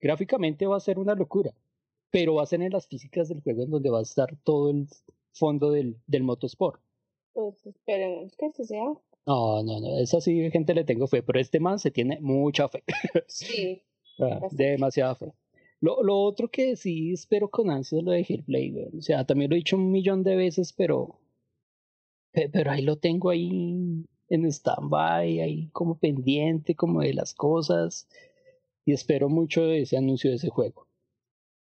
Gráficamente 0.00 0.66
va 0.66 0.76
a 0.76 0.80
ser 0.80 0.98
una 0.98 1.14
locura, 1.14 1.52
pero 2.10 2.34
va 2.36 2.42
a 2.42 2.46
ser 2.46 2.62
en 2.62 2.72
las 2.72 2.86
físicas 2.86 3.28
del 3.28 3.40
juego 3.42 3.62
en 3.64 3.70
donde 3.70 3.90
va 3.90 3.98
a 3.98 4.02
estar 4.02 4.34
todo 4.44 4.70
el 4.70 4.86
fondo 5.32 5.70
del, 5.70 5.96
del 6.06 6.22
motosport. 6.22 6.80
Pues 7.32 7.64
esperemos 7.66 8.34
que 8.36 8.46
así 8.46 8.64
sea. 8.64 8.84
No, 9.26 9.62
no, 9.62 9.80
no, 9.80 9.98
esa 9.98 10.20
sí 10.20 10.50
gente 10.50 10.74
le 10.74 10.84
tengo 10.84 11.06
fe, 11.06 11.22
pero 11.22 11.38
este 11.38 11.60
man 11.60 11.78
se 11.78 11.90
tiene 11.90 12.18
mucha 12.20 12.68
fe. 12.68 12.82
Sí. 13.28 13.82
Ah, 14.18 14.40
demasiada 14.50 15.14
fe. 15.14 15.32
Lo, 15.80 16.02
lo 16.02 16.18
otro 16.20 16.48
que 16.50 16.76
sí 16.76 17.12
espero 17.12 17.48
con 17.48 17.70
ansia 17.70 17.98
es 17.98 18.04
lo 18.04 18.10
de 18.10 18.20
Hellblade, 18.28 18.70
güey. 18.70 18.98
O 18.98 19.02
sea, 19.02 19.24
también 19.24 19.48
lo 19.50 19.56
he 19.56 19.58
dicho 19.60 19.76
un 19.76 19.90
millón 19.90 20.22
de 20.24 20.36
veces, 20.36 20.72
pero. 20.74 21.18
pe- 22.32 22.48
Pero 22.50 22.70
ahí 22.70 22.82
lo 22.82 22.96
tengo 22.98 23.30
ahí 23.30 24.04
en 24.28 24.44
stand-by, 24.46 25.40
ahí 25.40 25.68
como 25.72 25.98
pendiente, 25.98 26.74
como 26.74 27.00
de 27.00 27.14
las 27.14 27.32
cosas. 27.34 28.08
Y 28.86 28.92
espero 28.92 29.28
mucho 29.28 29.62
de 29.62 29.82
ese 29.82 29.96
anuncio 29.96 30.30
de 30.30 30.36
ese 30.36 30.48
juego. 30.48 30.88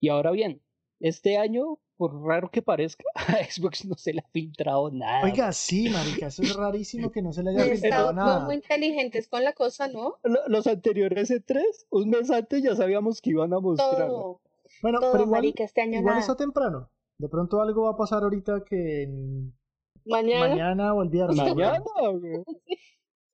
Y 0.01 0.09
ahora 0.11 0.31
bien, 0.31 0.63
este 1.01 1.39
año, 1.39 1.79
por 1.97 2.23
raro 2.23 2.51
que 2.51 2.61
parezca, 2.63 3.05
a 3.15 3.43
Xbox 3.45 3.85
no 3.87 3.95
se 3.97 4.13
le 4.13 4.21
ha 4.21 4.29
filtrado 4.31 4.91
nada. 4.91 5.25
Oiga, 5.25 5.51
sí, 5.53 5.89
marica, 5.89 6.27
eso 6.27 6.43
es 6.43 6.55
rarísimo 6.55 7.11
que 7.11 7.23
no 7.23 7.33
se 7.33 7.43
le 7.43 7.51
haya 7.51 7.65
filtrado 7.65 8.13
nada. 8.13 8.45
muy 8.45 8.57
inteligentes 8.57 9.29
con 9.29 9.43
la 9.45 9.55
cosa, 9.55 9.89
¿no? 9.89 10.19
Lo- 10.23 10.47
Los 10.49 10.67
anteriores 10.67 11.31
E3, 11.31 11.63
un 11.91 12.11
mes 12.11 12.31
antes 12.31 12.63
ya 12.63 12.77
sabíamos 12.77 13.21
que 13.23 13.31
iban 13.31 13.53
a 13.55 13.61
mostrar. 13.61 14.09
Todo, 14.09 14.41
Bueno, 14.83 15.01
todo, 15.01 15.13
pero 15.13 15.25
igual, 15.25 15.41
marica, 15.43 15.65
este 15.65 15.81
año 15.81 15.99
igual 16.01 16.05
nada. 16.17 16.21
está 16.21 16.37
temprano. 16.37 16.91
De 17.19 17.29
pronto 17.31 17.63
algo 17.63 17.85
va 17.85 17.93
a 17.93 17.97
pasar 17.97 18.23
ahorita 18.25 18.63
que 18.65 19.05
en- 19.05 19.57
Mañana. 20.05 20.49
mañana 20.49 20.95
o 20.95 21.03
el 21.03 21.09
viernes. 21.09 21.37
Mañana, 21.37 21.81
güey. 22.21 22.45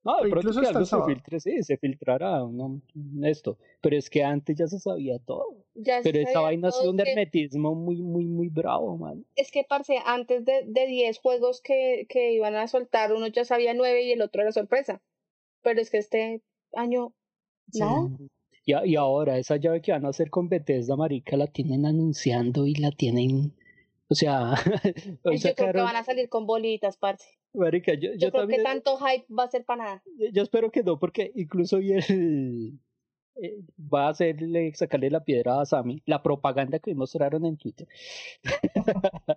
No, 0.04 0.16
de 0.16 0.30
pronto 0.30 0.48
incluso 0.48 0.60
que 0.60 0.66
algo 0.66 0.84
se 0.84 0.96
filtre, 1.06 1.40
sí, 1.40 1.62
se 1.62 1.76
filtrará, 1.76 2.38
no, 2.40 2.80
esto. 3.22 3.56
Pero 3.80 3.96
es 3.96 4.10
que 4.10 4.24
antes 4.24 4.56
ya 4.56 4.66
se 4.66 4.80
sabía 4.80 5.18
todo. 5.20 5.64
Ya 5.74 5.98
se 6.02 6.10
Pero 6.10 6.18
esa 6.22 6.32
sabía 6.32 6.46
vaina 6.46 6.68
ha 6.68 6.70
todo, 6.72 6.80
sido 6.80 6.92
un 6.92 6.98
es 7.00 7.04
que- 7.04 7.10
hermetismo 7.12 7.74
muy, 7.76 8.02
muy, 8.02 8.24
muy 8.24 8.48
bravo, 8.48 8.96
man. 8.96 9.24
Es 9.36 9.52
que, 9.52 9.62
parce, 9.62 9.98
antes 10.04 10.44
de, 10.44 10.64
de 10.66 10.86
10 10.86 11.18
juegos 11.18 11.60
que, 11.60 12.06
que 12.08 12.32
iban 12.32 12.56
a 12.56 12.66
soltar, 12.66 13.12
uno 13.12 13.28
ya 13.28 13.44
sabía 13.44 13.74
9 13.74 14.02
y 14.02 14.10
el 14.12 14.22
otro 14.22 14.42
era 14.42 14.50
sorpresa. 14.52 15.00
Pero 15.62 15.80
es 15.80 15.90
que 15.90 15.98
este 15.98 16.42
año, 16.74 17.14
Sí. 17.70 17.78
¿no? 17.80 18.10
Y, 18.64 18.72
a- 18.74 18.84
y 18.86 18.96
ahora, 18.96 19.38
esa 19.38 19.56
llave 19.56 19.80
que 19.82 19.92
van 19.92 20.04
a 20.04 20.08
hacer 20.08 20.30
con 20.30 20.48
Bethesda, 20.48 20.96
marica, 20.96 21.36
la 21.36 21.46
tienen 21.46 21.86
anunciando 21.86 22.66
y 22.66 22.74
la 22.74 22.90
tienen... 22.90 23.52
O 24.08 24.14
sea, 24.16 24.54
yo 24.96 25.20
creo 25.22 25.32
que 25.32 25.38
sacaron- 25.38 25.84
van 25.84 25.96
a 25.96 26.02
salir 26.04 26.28
con 26.28 26.44
bolitas, 26.46 26.96
parce. 26.96 27.24
Marica, 27.54 27.94
yo, 27.94 28.10
Yo, 28.10 28.14
yo 28.16 28.30
creo 28.30 28.42
también... 28.42 28.60
que 28.60 28.64
tanto 28.64 28.96
hype 28.98 29.26
va 29.32 29.44
a 29.44 29.50
ser 29.50 29.64
para 29.64 29.84
nada. 29.84 30.02
Yo- 30.18 30.28
Yo 30.32 30.42
espero 30.42 30.70
que 30.70 30.82
no, 30.82 30.98
porque 30.98 31.32
incluso 31.34 31.78
vi 31.78 31.92
el, 31.92 32.78
eh, 33.36 33.60
va 33.92 34.06
a 34.06 34.10
hacerle, 34.10 34.72
sacarle 34.74 35.10
la 35.10 35.24
piedra 35.24 35.60
a 35.60 35.66
Sammy, 35.66 36.02
la 36.06 36.22
propaganda 36.22 36.78
que 36.78 36.94
mostraron 36.94 37.44
en 37.46 37.56
Twitter. 37.56 37.88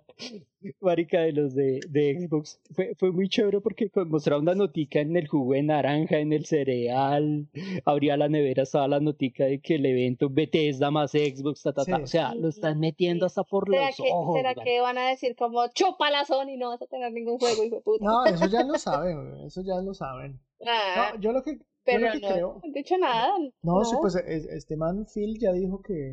Marica 0.80 1.20
de 1.20 1.32
los 1.32 1.54
de, 1.54 1.80
de 1.88 2.26
Xbox. 2.26 2.60
Fue, 2.74 2.94
fue 2.96 3.12
muy 3.12 3.28
chévere 3.28 3.60
porque 3.60 3.90
mostraron 4.06 4.42
una 4.42 4.54
notica 4.54 5.00
en 5.00 5.16
el 5.16 5.28
jugo 5.28 5.54
de 5.54 5.62
naranja, 5.62 6.18
en 6.18 6.32
el 6.32 6.44
cereal. 6.46 7.46
Abría 7.84 8.16
la 8.16 8.28
nevera, 8.28 8.64
estaba 8.64 8.88
la 8.88 9.00
notica 9.00 9.44
de 9.44 9.60
que 9.60 9.76
el 9.76 9.86
evento 9.86 10.28
Bethesda 10.30 10.90
más 10.90 11.12
Xbox, 11.12 11.62
ta, 11.62 11.72
ta, 11.72 11.84
ta. 11.84 11.96
Sí. 11.96 12.02
O 12.02 12.06
sea, 12.06 12.34
lo 12.34 12.48
están 12.48 12.80
metiendo 12.80 13.26
hasta 13.26 13.44
por 13.44 13.68
¿Será, 13.70 13.86
los 13.86 13.96
que, 13.96 14.10
ojos. 14.12 14.36
¿será 14.36 14.54
man. 14.54 14.64
que 14.64 14.80
van 14.80 14.98
a 14.98 15.08
decir 15.08 15.36
como 15.36 15.66
chupa 15.68 16.10
la 16.10 16.24
Sony 16.24 16.50
y 16.54 16.56
no 16.56 16.68
vas 16.68 16.82
a 16.82 16.86
tener 16.86 17.12
ningún 17.12 17.38
juego, 17.38 17.64
hijo 17.64 17.76
de 17.76 17.82
puta? 17.82 18.04
No, 18.04 18.24
eso 18.26 18.46
ya 18.46 18.62
lo 18.64 18.78
saben, 18.78 19.36
eso 19.46 19.62
ya 19.62 19.80
lo 19.80 19.94
saben. 19.94 20.40
Ah, 20.66 21.12
No, 21.14 21.20
yo 21.20 21.32
lo 21.32 21.42
que, 21.42 21.58
pero 21.86 22.06
no, 22.12 22.20
creo. 22.20 22.48
no 22.54 22.60
han 22.64 22.72
dicho 22.72 22.98
nada. 22.98 23.32
No, 23.62 23.84
sí, 23.84 23.96
pues 24.00 24.16
es- 24.16 24.44
este 24.46 24.76
man 24.76 25.06
Phil 25.12 25.38
ya 25.38 25.52
dijo 25.52 25.80
que 25.80 26.12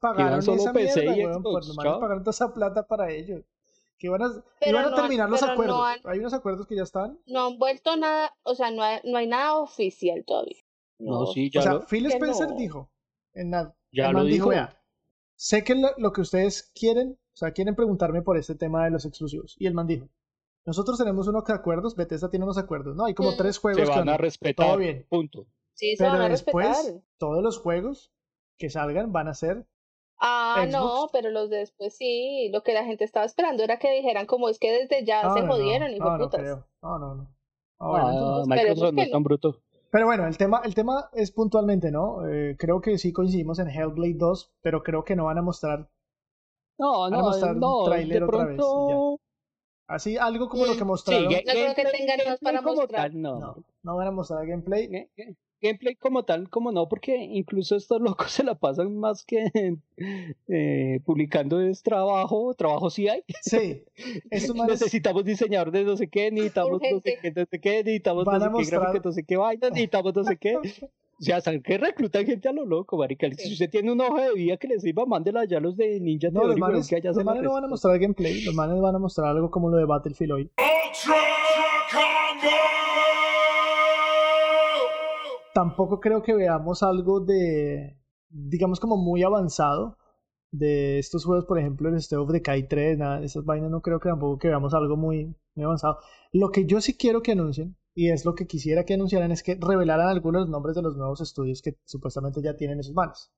pagaron 0.00 0.42
solo 0.42 0.56
esa 0.60 0.72
PC 0.72 1.00
mierda, 1.02 1.16
y 1.16 1.20
weón, 1.26 1.34
Xbox, 1.34 1.42
por 1.52 1.66
lo 1.68 1.74
menos 1.74 1.84
chao. 1.92 2.00
pagaron 2.00 2.22
toda 2.24 2.30
esa 2.32 2.52
plata 2.54 2.86
para 2.86 3.10
ellos. 3.12 3.42
Que 3.98 4.08
iban 4.08 4.22
a, 4.22 4.28
Pero 4.58 4.70
iban 4.72 4.84
a 4.86 4.88
no 4.90 4.96
han- 4.96 5.02
terminar 5.02 5.30
los 5.30 5.40
no 5.42 5.48
acuerdos. 5.52 5.80
han- 5.86 6.00
Hay 6.04 6.18
unos 6.18 6.34
acuerdos 6.34 6.66
que 6.66 6.74
ya 6.76 6.82
están. 6.82 7.20
No 7.26 7.46
han 7.46 7.58
vuelto 7.58 7.94
nada, 7.96 8.34
o 8.42 8.54
sea, 8.56 8.70
no 8.72 8.82
hay, 8.82 8.98
no 9.04 9.16
hay 9.18 9.28
nada 9.28 9.58
oficial 9.58 10.24
todavía. 10.26 10.56
No, 10.98 11.26
sí, 11.26 11.50
ya 11.52 11.60
o 11.60 11.62
sea, 11.62 11.72
lo, 11.74 11.86
Phil 11.86 12.06
que 12.08 12.14
Spencer 12.14 12.48
no. 12.50 12.56
dijo 12.56 12.90
en 13.34 13.50
la, 13.52 13.74
ya 13.92 14.06
el 14.06 14.12
lo 14.12 14.18
man 14.18 14.26
dijo. 14.28 14.48
vea, 14.48 14.76
sé 15.36 15.62
que 15.62 15.74
lo, 15.76 15.90
lo 15.98 16.12
que 16.12 16.20
ustedes 16.20 16.72
quieren, 16.74 17.12
o 17.12 17.36
sea, 17.36 17.52
quieren 17.52 17.74
preguntarme 17.76 18.22
por 18.22 18.36
este 18.38 18.54
tema 18.56 18.84
de 18.84 18.90
los 18.90 19.04
exclusivos. 19.04 19.54
Y 19.58 19.66
el 19.66 19.74
man 19.74 19.86
dijo, 19.86 20.08
nosotros 20.64 20.98
tenemos 20.98 21.26
unos 21.28 21.48
acuerdos, 21.50 21.96
Bethesda 21.96 22.30
tiene 22.30 22.44
unos 22.44 22.58
acuerdos, 22.58 22.94
¿no? 22.96 23.04
Hay 23.06 23.14
como 23.14 23.32
Mm. 23.32 23.36
tres 23.36 23.56
Se 23.56 23.60
juegos 23.62 23.90
que 23.90 23.98
van 23.98 24.08
a 24.08 24.16
respetar. 24.16 24.66
todo 24.66 24.76
bien. 24.76 25.06
Punto. 25.08 25.46
Sí, 25.74 25.96
se 25.96 26.04
Pero 26.04 26.12
van 26.12 26.22
a 26.22 26.28
después, 26.28 26.66
respetar. 26.68 27.02
todos 27.18 27.42
los 27.42 27.58
juegos 27.58 28.12
que 28.58 28.70
salgan 28.70 29.12
van 29.12 29.28
a 29.28 29.34
ser 29.34 29.66
Ah, 30.24 30.66
no, 30.70 30.98
Xbox. 31.00 31.12
pero 31.12 31.30
los 31.30 31.50
de 31.50 31.56
después 31.58 31.96
sí. 31.96 32.48
Lo 32.52 32.62
que 32.62 32.74
la 32.74 32.84
gente 32.84 33.02
estaba 33.04 33.26
esperando 33.26 33.64
era 33.64 33.78
que 33.80 33.90
dijeran 33.90 34.26
como 34.26 34.48
es 34.48 34.60
que 34.60 34.70
desde 34.70 35.04
ya 35.04 35.22
No, 35.24 35.34
se 35.34 35.40
no, 35.40 35.46
no, 35.46 35.52
jodieron, 35.54 35.90
hijo 35.90 36.04
no, 36.04 36.12
de 36.12 36.18
no 36.18 36.24
putas. 36.26 36.40
creo. 36.40 36.66
No, 36.82 36.98
no, 37.00 37.14
no. 37.16 37.34
Ah, 37.80 37.88
bueno, 37.88 38.06
Ah, 38.06 38.12
entonces- 38.12 38.42
esperemos 38.42 38.48
Microsoft 38.78 38.94
no 38.94 39.02
es 39.02 39.10
tan 39.10 39.20
no. 39.22 39.24
bruto. 39.24 39.62
Pero 39.90 40.06
bueno, 40.06 40.26
el 40.28 40.38
tema, 40.38 40.62
el 40.64 40.74
tema 40.76 41.10
es 41.12 41.32
puntualmente, 41.32 41.90
¿no? 41.90 42.26
Eh, 42.28 42.56
creo 42.56 42.80
que 42.80 42.96
sí 42.98 43.12
coincidimos 43.12 43.58
en 43.58 43.68
Hellblade 43.68 44.14
2, 44.14 44.54
pero 44.62 44.82
creo 44.84 45.04
que 45.04 45.16
no 45.16 45.24
van 45.24 45.38
a 45.38 45.42
mostrar 45.42 45.90
No, 46.78 47.00
Van 47.00 47.14
a 47.14 47.16
no, 47.18 47.22
mostrar 47.24 47.54
un 47.54 47.60
no, 47.60 47.84
tráiler 47.84 48.20
de 48.20 48.24
otra 48.24 48.44
vez 48.44 48.56
pronto... 48.56 49.18
así 49.94 50.16
algo 50.16 50.48
como 50.48 50.66
lo 50.66 50.76
que 50.76 50.84
mostraron. 50.84 51.28
Sí, 51.30 51.36
No 51.46 51.52
creo 51.52 51.74
que 51.74 51.84
tengan 51.84 52.18
más 52.26 52.38
para 52.40 52.60
mostrar. 52.62 53.10
tal, 53.10 53.20
no. 53.22 53.38
No, 53.40 53.64
no 53.82 53.96
van 53.96 54.08
a 54.08 54.10
mostrar 54.10 54.46
gameplay. 54.46 54.88
Ga- 54.88 55.08
ga- 55.16 55.36
Gameplay 55.64 55.94
como 55.94 56.24
tal, 56.24 56.50
como 56.50 56.72
no, 56.72 56.88
porque 56.88 57.14
incluso 57.16 57.76
estos 57.76 58.00
locos 58.00 58.32
se 58.32 58.42
la 58.42 58.56
pasan 58.56 58.96
más 58.96 59.24
que 59.24 59.44
eh, 60.48 61.00
publicando 61.04 61.60
es 61.60 61.82
trabajo, 61.84 62.52
trabajo 62.54 62.90
sí 62.90 63.08
hay. 63.08 63.22
Sí, 63.42 63.84
estos 64.30 64.56
manes 64.56 64.80
Necesitamos 64.80 65.24
diseñador 65.24 65.70
de 65.70 65.84
no 65.84 65.96
sé 65.96 66.08
qué, 66.08 66.32
necesitamos 66.32 66.80
no 66.82 67.00
sé 67.00 67.18
qué, 67.22 67.30
no 67.30 67.44
sé 67.46 67.60
qué, 67.60 67.70
necesitamos 67.84 68.24
Van 68.24 68.34
no 68.38 68.40
sé 68.40 68.46
qué 68.46 68.50
mostrar- 68.58 68.80
gráfico, 68.80 69.08
no 69.08 69.12
sé 69.12 69.24
qué 69.24 69.36
vaina, 69.36 69.68
necesitamos 69.68 70.14
no 70.16 70.24
sé 70.24 70.36
qué. 70.36 70.58
O 71.22 71.24
sea, 71.24 71.40
¿saben 71.40 71.62
qué 71.62 71.78
reclutan 71.78 72.26
gente 72.26 72.48
a 72.48 72.52
lo 72.52 72.66
loco, 72.66 72.98
marica? 72.98 73.28
Si 73.30 73.46
Sí. 73.46 73.52
usted 73.52 73.70
tiene 73.70 73.92
una 73.92 74.08
hoja 74.08 74.22
de 74.30 74.34
vida 74.34 74.56
que 74.56 74.66
les 74.66 74.82
sirva, 74.82 75.06
mándela 75.06 75.44
ya 75.44 75.58
a 75.58 75.60
los 75.60 75.76
de 75.76 76.00
Ninja 76.00 76.30
No, 76.32 76.42
los 76.48 76.56
manes, 76.58 76.88
que 76.88 76.96
allá 76.96 77.12
los 77.12 77.24
manes 77.24 77.44
no 77.44 77.52
van 77.52 77.62
a 77.62 77.68
mostrar 77.68 77.96
gameplay, 78.00 78.42
los 78.42 78.52
manes 78.56 78.80
van 78.80 78.96
a 78.96 78.98
mostrar 78.98 79.28
algo 79.28 79.48
como 79.48 79.70
lo 79.70 79.76
de 79.76 79.84
Battlefield 79.84 80.32
hoy. 80.32 80.42
Ultra 80.58 81.14
Combo! 81.92 82.50
Tampoco 85.54 86.00
creo 86.00 86.22
que 86.24 86.34
veamos 86.34 86.82
algo 86.82 87.20
de, 87.20 87.96
digamos, 88.28 88.80
como 88.80 88.96
muy 88.96 89.22
avanzado 89.22 89.98
de 90.50 90.98
estos 90.98 91.24
juegos, 91.24 91.44
por 91.44 91.56
ejemplo, 91.58 91.88
el 91.88 91.94
State 91.98 92.20
of 92.20 92.32
Decay 92.32 92.66
3, 92.66 92.98
nada 92.98 93.22
esas 93.22 93.44
vainas, 93.44 93.70
no 93.70 93.80
creo 93.80 94.00
que 94.00 94.08
tampoco 94.08 94.38
que 94.38 94.48
veamos 94.48 94.74
algo 94.74 94.96
muy, 94.96 95.36
muy 95.54 95.64
avanzado. 95.64 95.98
Lo 96.32 96.50
que 96.50 96.66
yo 96.66 96.80
sí 96.80 96.96
quiero 96.96 97.22
que 97.22 97.30
anuncien, 97.30 97.76
y 97.94 98.10
es 98.10 98.24
lo 98.24 98.34
que 98.34 98.46
quisiera 98.46 98.84
que 98.84 98.94
anunciaran, 98.94 99.32
es 99.32 99.42
que 99.42 99.56
revelaran 99.60 100.08
algunos 100.08 100.48
nombres 100.48 100.76
de 100.76 100.82
los 100.82 100.96
nuevos 100.96 101.20
estudios 101.20 101.62
que 101.62 101.76
supuestamente 101.84 102.40
ya 102.42 102.56
tienen 102.56 102.80
esos 102.80 102.94
manes. 102.94 103.30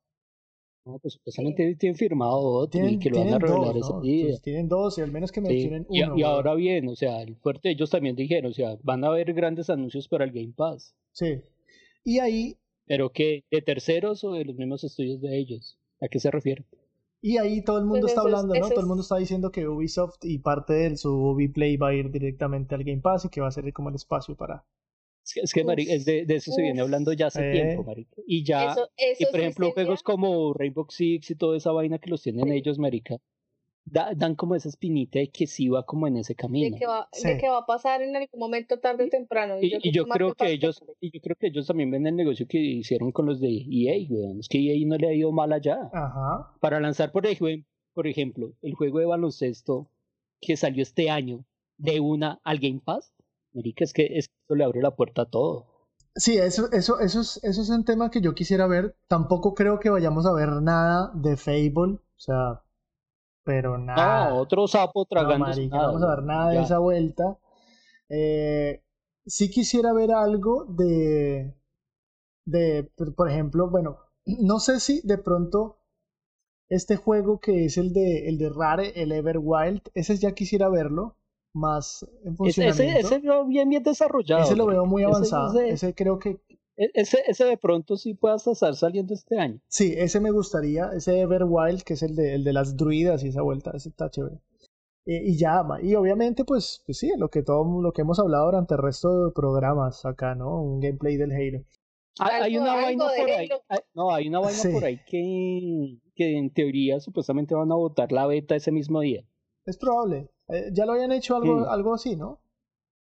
No, 0.87 0.99
pues 0.99 1.15
supuestamente 1.15 1.75
tienen 1.77 1.97
firmado 1.97 2.41
otro 2.43 2.87
y 2.87 2.99
que 2.99 3.09
lo 3.09 3.21
van 3.21 3.33
a 3.33 3.39
revelar 3.39 3.75
dos, 3.75 3.77
ese 3.87 3.93
¿no? 3.95 4.01
día. 4.03 4.21
Entonces, 4.21 4.43
tienen 4.43 4.69
dos, 4.69 4.99
y 4.99 5.01
al 5.01 5.11
menos 5.13 5.33
que 5.33 5.41
Sí, 5.41 5.47
mencionen 5.47 5.87
y, 5.89 6.03
uno. 6.03 6.19
y 6.19 6.23
ahora 6.23 6.55
bien, 6.55 6.89
o 6.89 6.95
sea, 6.95 7.23
el 7.23 7.37
fuerte 7.37 7.71
ellos 7.71 7.89
también 7.89 8.17
dijeron, 8.17 8.51
o 8.51 8.55
sea, 8.55 8.77
van 8.83 9.03
a 9.03 9.07
haber 9.09 9.33
grandes 9.33 9.71
anuncios 9.71 10.09
para 10.09 10.25
el 10.25 10.33
Game 10.33 10.53
Pass, 10.55 10.95
Sí. 11.13 11.41
Y 12.05 12.19
ahí, 12.19 12.59
pero 12.87 13.13
que 13.13 13.45
de 13.51 13.63
terceros 13.63 14.25
o 14.25 14.33
de 14.33 14.45
los 14.45 14.57
mismos 14.57 14.85
estudios 14.85 15.21
de 15.23 15.39
ellos, 15.39 15.79
¿a 16.03 16.09
qué 16.09 16.19
se 16.21 16.31
refieren? 16.31 16.67
Y 17.27 17.39
ahí 17.39 17.63
todo 17.63 17.79
el 17.79 17.85
mundo 17.87 18.03
Pues 18.03 18.13
está 18.13 18.21
es- 18.21 18.27
hablando, 18.27 18.55
¿no? 18.55 18.69
Todo 18.69 18.81
el 18.81 18.87
mundo 18.87 19.03
está 19.03 19.17
diciendo 19.17 19.51
que 19.51 19.67
Ubisoft 19.67 20.19
y 20.25 20.39
parte 20.39 20.73
de 20.75 20.97
su 20.97 21.11
Ubiplay 21.13 21.77
va 21.79 21.89
a 21.89 21.95
ir 21.95 22.11
directamente 22.11 22.75
al 22.75 22.85
Game 22.85 23.01
Pass 23.01 23.25
y 23.25 23.29
que 23.31 23.41
va 23.41 23.49
a 23.49 23.51
ser 23.51 23.73
como 23.73 23.89
el 23.89 23.95
espacio 23.95 24.37
para... 24.37 24.65
Es 25.25 25.33
que, 25.33 25.41
es 25.41 25.53
que 25.55 25.65
mari- 25.65 25.89
es 25.91 26.05
de, 26.05 26.27
de 26.27 26.35
eso 26.35 26.53
se 26.53 26.61
viene 26.61 26.83
hablando 26.83 27.11
ya 27.15 27.29
hace 27.29 27.49
Eh. 27.49 27.53
tiempo, 27.53 27.83
marica. 27.85 28.15
Y 28.27 28.45
ya, 28.45 28.73
Eso, 28.73 28.89
y 29.19 29.25
por 29.25 29.41
ejemplo, 29.41 29.67
sería- 29.69 29.73
juegos 29.75 30.03
como 30.03 30.53
Rainbow 30.53 30.87
Six 30.91 31.31
y 31.31 31.35
toda 31.35 31.57
esa 31.57 31.73
vaina 31.73 31.99
que 31.99 32.11
los 32.11 32.23
tienen 32.23 32.45
Sí. 32.45 32.53
ellos, 32.53 32.79
marica, 32.79 33.17
da- 33.85 34.13
dan 34.17 34.35
como 34.35 34.55
esa 34.55 34.69
espinita 34.69 35.19
de 35.19 35.29
que 35.31 35.47
sí 35.47 35.69
va 35.69 35.85
como 35.85 36.07
en 36.07 36.17
ese 36.17 36.35
camino. 36.35 36.75
de 36.75 36.79
que, 36.79 36.87
va, 36.87 37.09
Sí. 37.13 37.29
de 37.29 37.39
que 37.39 37.49
va 37.49 37.59
a 37.59 37.67
pasar 37.67 38.03
en 38.03 38.17
algún 38.17 38.41
momento 38.41 38.79
tarde 38.81 39.05
o 39.05 39.09
temprano. 39.09 39.57
Y, 39.61 39.77
y 39.83 39.93
yo 39.93 40.07
creo 40.07 40.35
que 40.35 40.51
ellos, 40.53 40.83
y 41.01 41.11
yo 41.11 41.21
creo 41.21 41.37
que 41.37 41.49
ellos 41.49 41.67
también 41.67 41.91
ven 41.91 42.07
el 42.07 42.17
negocio 42.17 42.47
que 42.49 42.59
hicieron 42.59 43.13
con 43.13 43.27
los 43.27 43.41
de 43.41 43.49
EA, 43.49 44.07
weón. 44.09 44.41
Es 44.41 44.49
que 44.49 44.59
EA 44.59 44.87
no 44.87 44.97
le 44.97 45.09
ha 45.09 45.13
ido 45.15 45.33
mal 45.33 45.53
allá. 45.53 45.91
Ajá. 45.93 46.55
Para 46.61 46.81
lanzar, 46.81 47.13
por 47.13 47.27
ejemplo, 47.27 47.65
por 47.93 48.07
ejemplo, 48.09 48.53
el 48.63 48.75
juego 48.75 48.99
de 48.99 49.07
baloncesto 49.07 49.89
que 50.41 50.57
salió 50.57 50.83
este 50.83 51.11
año 51.11 51.45
de 51.79 52.01
una 52.01 52.41
al 52.45 52.59
Game 52.59 52.81
Pass, 52.85 53.13
marica, 53.53 53.85
es 53.85 53.93
que 53.93 54.07
eso 54.19 54.29
le 54.49 54.65
abre 54.65 54.83
la 54.83 54.97
puerta 54.97 55.23
a 55.23 55.31
todo. 55.31 55.67
Sí, 56.17 56.37
eso, 56.39 56.71
eso, 56.73 56.99
eso, 57.01 57.21
es, 57.21 57.41
eso 57.45 57.63
es 57.63 57.71
un 57.71 57.85
tema 57.85 58.11
que 58.11 58.21
yo 58.21 58.35
quisiera 58.35 58.67
ver. 58.67 58.97
Tampoco 59.09 59.55
creo 59.55 59.79
que 59.81 59.91
vayamos 59.91 60.27
a 60.27 60.33
ver 60.33 60.49
nada 60.63 61.13
de 61.15 61.37
Fable. 61.37 61.95
O 61.95 62.01
sea, 62.17 62.63
pero 63.45 63.79
nada. 63.79 64.31
No, 64.31 64.37
otro 64.39 64.67
sapo 64.67 65.05
tragando 65.05 65.47
no 65.47 65.77
vamos 65.79 66.03
a 66.03 66.09
ver 66.09 66.23
nada 66.25 66.49
de 66.51 66.55
ya. 66.57 66.63
esa 66.63 66.79
vuelta. 66.79 67.39
Eh, 68.09 68.83
sí 69.27 69.51
quisiera 69.51 69.93
ver 69.93 70.13
algo 70.13 70.65
de, 70.65 71.55
de, 72.45 72.91
por 73.17 73.31
ejemplo, 73.31 73.71
bueno, 73.71 73.99
no 74.27 74.59
sé 74.59 74.81
si 74.81 75.01
de 75.03 75.19
pronto 75.19 75.79
este 76.69 76.97
juego 76.97 77.39
que 77.41 77.67
es 77.67 77.77
el 77.79 77.93
de, 77.93 78.29
el 78.29 78.39
de 78.39 78.49
Rare, 78.51 78.93
el 79.01 79.13
Everwild, 79.13 79.83
ese 79.95 80.17
ya 80.17 80.33
quisiera 80.33 80.69
verlo 80.69 81.17
más 81.53 82.03
en 82.25 82.33
Ese, 82.33 82.33
ese, 82.33 82.37
funcionamiento. 82.37 83.07
ese 83.09 83.19
lo 83.21 83.45
bien, 83.47 83.69
bien 83.69 83.83
desarrollado. 83.85 84.43
Ese 84.43 84.57
lo 84.57 84.67
veo 84.67 84.87
muy 84.87 85.03
Ese- 85.03 85.11
avanzado. 85.13 85.61
ese- 85.61 85.69
Ese 85.71 85.95
creo 85.95 86.19
que 86.19 86.41
Ese, 86.77 87.19
ese 87.29 87.45
de 87.45 87.57
pronto 87.57 87.97
sí 87.97 88.15
puede 88.15 88.35
hasta 88.35 88.51
estar 88.53 88.75
saliendo 88.75 89.15
este 89.15 89.39
año. 89.39 89.61
Sí, 89.69 89.95
ese 89.97 90.19
me 90.21 90.31
gustaría, 90.33 90.91
ese 90.93 91.21
Everwild, 91.21 91.83
que 91.83 91.95
es 91.95 92.03
el 92.03 92.17
de, 92.17 92.35
el 92.35 92.43
de 92.45 92.53
las 92.53 92.77
druidas 92.77 93.23
y 93.23 93.29
esa 93.29 93.43
vuelta, 93.43 93.71
ese 93.75 93.91
está 93.91 94.11
chévere. 94.11 94.41
Eh, 95.07 95.23
y 95.25 95.37
ya, 95.39 95.63
y 95.83 95.95
obviamente, 95.95 96.45
pues, 96.45 96.83
pues 96.87 96.99
sí, 96.99 97.13
lo 97.17 97.29
que 97.29 97.43
todo 97.43 97.81
lo 97.81 97.93
que 97.93 98.03
hemos 98.03 98.19
hablado 98.19 98.47
durante 98.47 98.75
el 98.75 98.81
resto 98.83 99.27
de 99.27 99.33
programas 99.33 100.05
acá, 100.05 100.35
¿no? 100.35 100.63
Un 100.63 100.81
gameplay 100.81 101.17
del 101.17 101.31
Halo. 101.33 101.65
Hay, 102.19 102.41
hay 102.43 102.57
Algo- 102.57 102.63
una 102.63 102.75
vaina 102.75 103.05
por 103.05 103.31
ahí. 103.31 103.49
Hay- 103.69 103.79
no, 103.95 104.11
hay 104.15 104.29
una 104.29 104.39
vaina 104.41 104.59
Sí. 104.59 104.69
por 104.73 104.85
ahí 104.85 104.99
que, 105.07 105.99
que 106.15 106.39
en 106.39 106.53
teoría 106.53 107.01
supuestamente 107.01 107.55
van 107.55 107.71
a 107.71 107.77
votar 107.77 108.11
la 108.13 108.27
beta 108.27 108.57
ese 108.57 108.73
mismo 108.73 109.01
día. 109.01 109.25
Es 109.67 109.77
probable. 109.79 110.31
Eh, 110.49 110.71
ya 110.73 110.87
lo 110.87 110.93
habían 110.93 111.13
hecho 111.13 111.37
algo, 111.37 111.57
Mm. 111.61 111.65
algo 111.69 111.95
así, 111.95 112.17
¿no? 112.17 112.41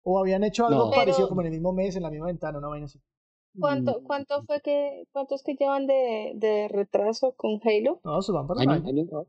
O 0.04 0.20
habían 0.20 0.44
hecho 0.44 0.66
algo 0.68 0.86
No. 0.86 0.92
parecido 0.92 1.18
Pero- 1.26 1.30
como 1.30 1.42
en 1.42 1.48
el 1.48 1.54
mismo 1.54 1.74
mes, 1.74 1.96
en 1.96 2.04
la 2.04 2.12
misma 2.12 2.28
ventana, 2.28 2.60
una 2.60 2.68
vaina 2.70 2.86
así. 2.86 3.00
¿Cuánto, 3.60 4.00
Mm, 4.00 4.04
cuánto 4.06 4.44
fue 4.44 4.62
que, 4.62 5.08
cuántos 5.12 5.44
que 5.44 5.56
llevan 5.56 5.88
de, 5.88 6.34
de 6.36 6.68
retraso 6.68 7.34
con 7.36 7.60
Halo? 7.64 8.00
No, 8.04 8.20
eso 8.20 8.34
van 8.34 8.48
para 8.48 8.62
un 8.62 8.70
año, 8.70 8.88
año. 8.88 9.02
año, 9.12 9.26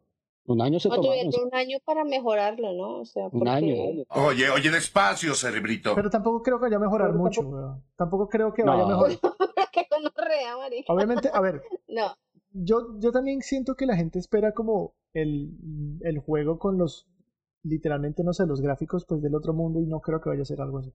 un 0.46 0.62
año 0.62 0.80
se 0.80 0.88
O 0.88 0.92
tomaron. 0.94 1.30
tuvieron 1.30 1.46
un 1.48 1.54
año 1.54 1.78
para 1.84 2.04
mejorarlo, 2.04 2.72
¿no? 2.72 3.00
O 3.00 3.04
sea, 3.04 3.26
Un 3.26 3.30
porque... 3.38 3.50
año. 3.50 4.04
Oye, 4.10 4.50
oye, 4.50 4.70
despacio, 4.70 5.34
cerebrito. 5.34 5.94
Pero 5.94 6.08
tampoco 6.10 6.42
creo 6.42 6.58
que 6.58 6.64
vaya 6.66 6.76
a 6.76 6.80
mejorar 6.80 7.08
Pero 7.08 7.18
mucho, 7.18 7.40
tampoco- 7.42 7.56
weón. 7.62 7.84
Tampoco 7.96 8.28
creo 8.28 8.52
que 8.54 8.62
vaya 8.62 8.82
a 8.84 8.86
No. 8.88 8.98
mejorar. 8.98 9.18
Obviamente, 10.88 11.30
a 11.32 11.40
ver, 11.40 11.62
No, 11.88 12.14
yo, 12.52 12.98
yo 12.98 13.12
también 13.12 13.40
siento 13.42 13.74
que 13.76 13.86
la 13.86 13.96
gente 13.96 14.18
espera 14.18 14.52
como 14.52 14.94
el, 15.12 15.52
el 16.02 16.18
juego 16.18 16.58
con 16.58 16.78
los, 16.78 17.06
literalmente, 17.62 18.22
no 18.24 18.32
sé, 18.32 18.46
los 18.46 18.60
gráficos 18.60 19.04
pues 19.06 19.22
del 19.22 19.34
otro 19.34 19.52
mundo 19.52 19.80
y 19.80 19.86
no 19.86 20.00
creo 20.00 20.20
que 20.20 20.28
vaya 20.30 20.42
a 20.42 20.46
ser 20.46 20.60
algo 20.60 20.78
así. 20.78 20.92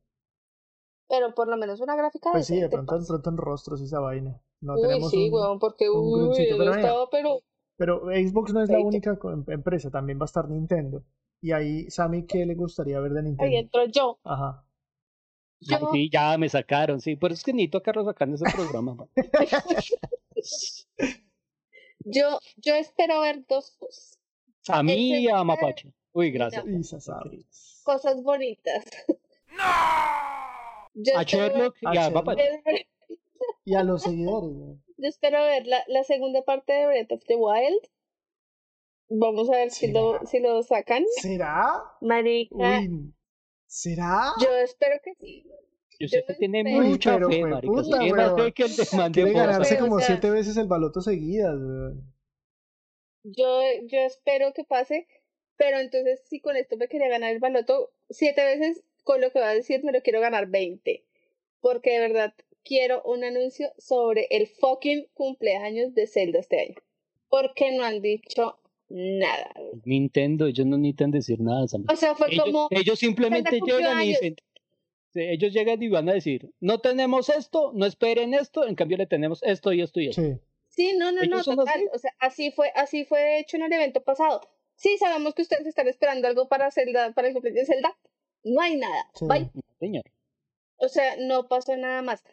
Pero 1.07 1.33
por 1.33 1.47
lo 1.47 1.57
menos 1.57 1.79
una 1.81 1.95
gráfica 1.95 2.31
Pues 2.31 2.47
sí, 2.47 2.55
de 2.55 2.61
decente, 2.61 2.75
pronto, 2.85 2.99
de 2.99 3.05
pronto 3.07 3.29
en 3.29 3.37
rostros 3.37 3.81
y 3.81 3.85
esa 3.85 3.99
vaina. 3.99 4.41
No 4.61 4.75
Uy, 4.75 4.81
tenemos 4.81 5.09
sí, 5.11 5.27
un- 5.29 5.33
weón, 5.33 5.59
porque 5.59 5.89
un 5.89 6.29
uy, 6.29 6.47
pero 6.57 6.73
estaba, 6.75 7.09
pero... 7.09 7.39
Pero 7.75 8.01
Xbox 8.05 8.53
no 8.53 8.61
es 8.61 8.69
la 8.69 8.79
única 8.79 9.17
em- 9.23 9.45
empresa, 9.47 9.89
también 9.89 10.19
va 10.19 10.23
a 10.23 10.25
estar 10.25 10.47
Nintendo. 10.47 11.03
Y 11.41 11.51
ahí, 11.51 11.89
Sammy, 11.89 12.25
¿qué 12.25 12.45
le 12.45 12.55
gustaría 12.55 12.99
ver 12.99 13.11
de 13.13 13.19
Ahí 13.19 13.25
Nintendo? 13.25 13.57
entro 13.57 13.85
yo. 13.87 14.19
Ajá. 14.23 14.65
Ay, 15.69 15.77
Yo- 15.81 15.89
sí, 15.91 16.09
ya 16.11 16.37
me 16.37 16.47
sacaron, 16.49 17.01
sí. 17.01 17.15
Por 17.15 17.31
eso 17.31 17.39
es 17.39 17.43
que 17.45 17.53
necesito 17.53 17.79
a 17.79 17.81
Carlos 17.83 18.05
sacando 18.05 18.35
ese 18.35 18.45
programa. 18.55 18.95
Yo, 22.05 22.37
yo 22.57 22.75
espero 22.75 23.21
ver 23.21 23.45
dos 23.47 23.71
cosas. 23.79 24.19
A 24.67 24.83
mí 24.83 25.21
y 25.23 25.29
a 25.29 25.41
Mapache. 25.43 25.93
Uy, 26.11 26.31
gracias. 26.31 26.65
Cosas 27.83 28.21
bonitas. 28.21 28.83
Yo 30.93 31.13
A 31.15 31.19
ver- 31.19 31.27
Sherlock 31.27 31.75
y 31.81 31.85
A 31.85 31.89
a 31.89 31.93
Sherlock. 31.93 32.25
Mapache. 32.25 32.87
Y 33.65 33.75
a 33.75 33.83
los 33.83 34.01
seguidores, 34.03 34.49
güey. 34.55 34.77
Yo 34.97 35.07
espero 35.09 35.43
ver 35.43 35.65
la, 35.67 35.83
la 35.87 36.03
segunda 36.03 36.43
parte 36.43 36.71
de 36.73 36.85
Breath 36.87 37.11
of 37.11 37.23
the 37.25 37.35
Wild. 37.35 37.81
Vamos 39.09 39.49
a 39.49 39.53
ver 39.57 39.71
si 39.71 39.91
lo, 39.91 40.19
si 40.25 40.39
lo 40.39 40.61
sacan. 40.63 41.03
¿Será? 41.21 41.83
Marica, 42.01 42.55
Uy, 42.55 43.13
¿será? 43.67 44.31
yo 44.41 44.53
espero 44.57 44.95
que 45.03 45.13
sí. 45.15 45.45
Yo 45.99 46.07
sé 46.07 46.23
que 46.27 46.33
tiene 46.35 46.61
espero- 46.61 46.83
mucha 46.87 47.15
Uy, 47.17 47.33
fe, 47.33 47.41
marica. 47.45 47.73
puta, 47.73 47.99
Tiene 47.99 48.13
más 48.15 48.33
weón. 48.33 48.45
fe 48.45 48.51
que 48.53 48.63
el 48.63 48.75
de 48.75 49.11
Quiere 49.11 49.33
ganarse 49.33 49.75
o 49.75 49.79
como 49.79 49.97
sea- 49.99 50.07
siete 50.07 50.29
veces 50.31 50.57
el 50.57 50.67
baloto 50.67 51.01
seguidas. 51.01 51.55
Yo, 53.23 53.61
yo 53.87 53.99
espero 53.99 54.53
que 54.53 54.63
pase. 54.63 55.07
Pero 55.55 55.77
entonces, 55.79 56.23
si 56.27 56.39
con 56.41 56.55
esto 56.55 56.77
me 56.77 56.87
quería 56.87 57.09
ganar 57.09 57.31
el 57.31 57.39
baloto 57.39 57.91
siete 58.09 58.43
veces, 58.43 58.83
con 59.03 59.21
lo 59.21 59.31
que 59.31 59.39
va 59.39 59.49
a 59.49 59.55
decir, 59.55 59.83
me 59.83 59.91
lo 59.91 60.01
quiero 60.01 60.19
ganar 60.21 60.47
20. 60.47 61.03
Porque 61.61 61.91
de 61.91 61.99
verdad 61.99 62.33
quiero 62.63 63.01
un 63.03 63.23
anuncio 63.23 63.71
sobre 63.77 64.27
el 64.29 64.47
fucking 64.47 65.07
cumpleaños 65.13 65.93
de 65.93 66.07
Zelda 66.07 66.39
este 66.39 66.59
año. 66.59 66.75
Porque 67.29 67.71
no 67.75 67.83
han 67.83 68.01
dicho 68.01 68.59
nada. 68.89 69.53
Nintendo, 69.85 70.47
ellos 70.47 70.65
no 70.65 70.77
necesitan 70.77 71.11
decir 71.11 71.39
nada. 71.39 71.67
Sam. 71.67 71.85
O 71.89 71.95
sea, 71.95 72.15
fue 72.15 72.27
Ellos, 72.31 72.45
como. 72.45 72.67
ellos 72.71 72.99
simplemente 72.99 73.59
llegan 73.65 74.01
y 74.01 74.09
dicen, 74.09 74.35
ellos 75.15 75.53
llegan 75.53 75.81
y 75.81 75.89
van 75.89 76.09
a 76.09 76.13
decir, 76.13 76.51
no 76.59 76.79
tenemos 76.79 77.29
esto, 77.29 77.71
no 77.73 77.85
esperen 77.85 78.33
esto, 78.33 78.67
en 78.67 78.75
cambio 78.75 78.97
le 78.97 79.05
tenemos 79.07 79.41
esto 79.43 79.73
y 79.73 79.81
esto 79.81 79.99
y 79.99 80.09
esto. 80.09 80.21
Sí. 80.21 80.33
Sí, 80.69 80.93
no, 80.97 81.11
no, 81.11 81.21
no, 81.21 81.35
Ellos 81.35 81.45
total. 81.45 81.67
así. 81.67 81.87
O 81.93 81.97
sea, 81.99 82.11
así 82.19 82.51
fue, 82.51 82.71
así 82.75 83.05
fue 83.05 83.39
hecho 83.39 83.57
en 83.57 83.63
el 83.63 83.73
evento 83.73 84.01
pasado. 84.03 84.41
Sí, 84.75 84.97
sabemos 84.97 85.35
que 85.35 85.43
ustedes 85.43 85.67
están 85.67 85.87
esperando 85.87 86.27
algo 86.27 86.47
para 86.47 86.71
Zelda, 86.71 87.13
para 87.13 87.27
el 87.27 87.33
cumpleaños 87.33 87.67
de 87.67 87.73
Zelda. 87.75 87.95
No 88.43 88.61
hay 88.61 88.75
nada. 88.75 89.09
Sí. 89.13 89.25
Bye. 89.27 89.49
No, 89.53 89.61
señor. 89.79 90.03
O 90.77 90.87
sea, 90.89 91.15
no 91.17 91.47
pasó 91.47 91.75
nada 91.77 92.01
más. 92.01 92.23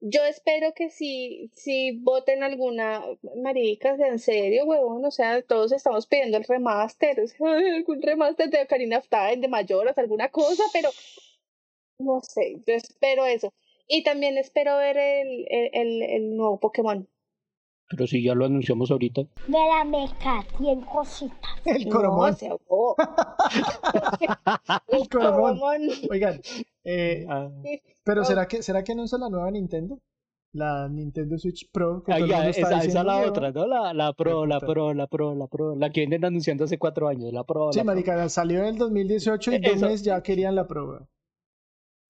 Yo 0.00 0.24
espero 0.24 0.72
que 0.74 0.90
si, 0.90 1.50
si 1.54 1.98
voten 1.98 2.44
alguna, 2.44 3.02
maricas, 3.42 3.98
en 3.98 4.20
serio, 4.20 4.64
huevón, 4.64 5.04
o 5.04 5.10
sea, 5.10 5.42
todos 5.42 5.72
estamos 5.72 6.06
pidiendo 6.06 6.38
el 6.38 6.44
remaster, 6.44 7.20
o 7.20 7.26
sea, 7.26 7.38
algún 7.76 8.00
remaster 8.00 8.48
de 8.48 8.62
Ocarina 8.62 8.98
of 8.98 9.08
Time, 9.08 9.38
de 9.38 9.48
Mayoras, 9.48 9.98
alguna 9.98 10.28
cosa, 10.28 10.62
pero 10.72 10.90
no 11.98 12.20
sé, 12.20 12.62
yo 12.64 12.74
espero 12.74 13.26
eso. 13.26 13.52
Y 13.88 14.04
también 14.04 14.38
espero 14.38 14.76
ver 14.76 14.96
el, 14.98 15.46
el, 15.48 15.70
el, 15.72 16.02
el 16.02 16.36
nuevo 16.36 16.60
Pokémon. 16.60 17.08
Pero 17.90 18.06
si 18.06 18.22
ya 18.22 18.34
lo 18.34 18.44
anunciamos 18.44 18.90
ahorita. 18.90 19.22
De 19.22 19.28
la 19.58 19.82
meca, 19.84 20.44
tiene 20.58 20.84
cositas. 20.84 21.38
El 21.64 21.86
No, 21.88 21.90
coromón. 21.96 22.36
se 22.36 22.48
ahogó. 22.48 22.96
El 24.88 25.08
coromón. 25.08 25.88
Oigan, 26.10 26.40
eh, 26.84 27.26
Ah, 27.28 27.48
pero. 28.04 28.24
¿será 28.24 28.46
que, 28.46 28.62
¿será 28.62 28.84
que 28.84 28.92
anuncia 28.92 29.18
la 29.18 29.28
nueva 29.28 29.50
Nintendo? 29.50 29.98
La 30.52 30.88
Nintendo 30.88 31.38
Switch 31.38 31.70
Pro. 31.70 32.02
Que 32.02 32.12
ah, 32.12 32.20
ya, 32.20 32.48
está 32.48 32.78
esa, 32.78 32.84
esa 32.84 33.04
la 33.04 33.18
otra, 33.20 33.52
¿no? 33.52 33.66
La, 33.66 33.92
la 33.92 34.12
Pro, 34.14 34.46
la. 34.46 34.60
Pro, 34.60 34.94
la 34.94 35.06
Pro, 35.06 35.34
la 35.34 35.46
Pro, 35.46 35.76
la 35.76 35.90
que 35.90 36.00
vienen 36.00 36.24
anunciando 36.24 36.64
hace 36.64 36.78
cuatro 36.78 37.08
años, 37.08 37.32
la 37.32 37.44
Pro. 37.44 37.72
Sí, 37.72 37.78
la 37.78 37.84
Pro. 37.84 37.92
marica, 37.92 38.28
salió 38.28 38.60
en 38.60 38.66
el 38.66 38.76
2018 38.78 39.52
y 39.52 39.54
Eh, 39.56 39.60
dos 39.62 39.72
eso. 39.76 39.86
meses 39.86 40.02
ya 40.04 40.22
querían 40.22 40.54
la 40.54 40.66
Pro. 40.66 41.06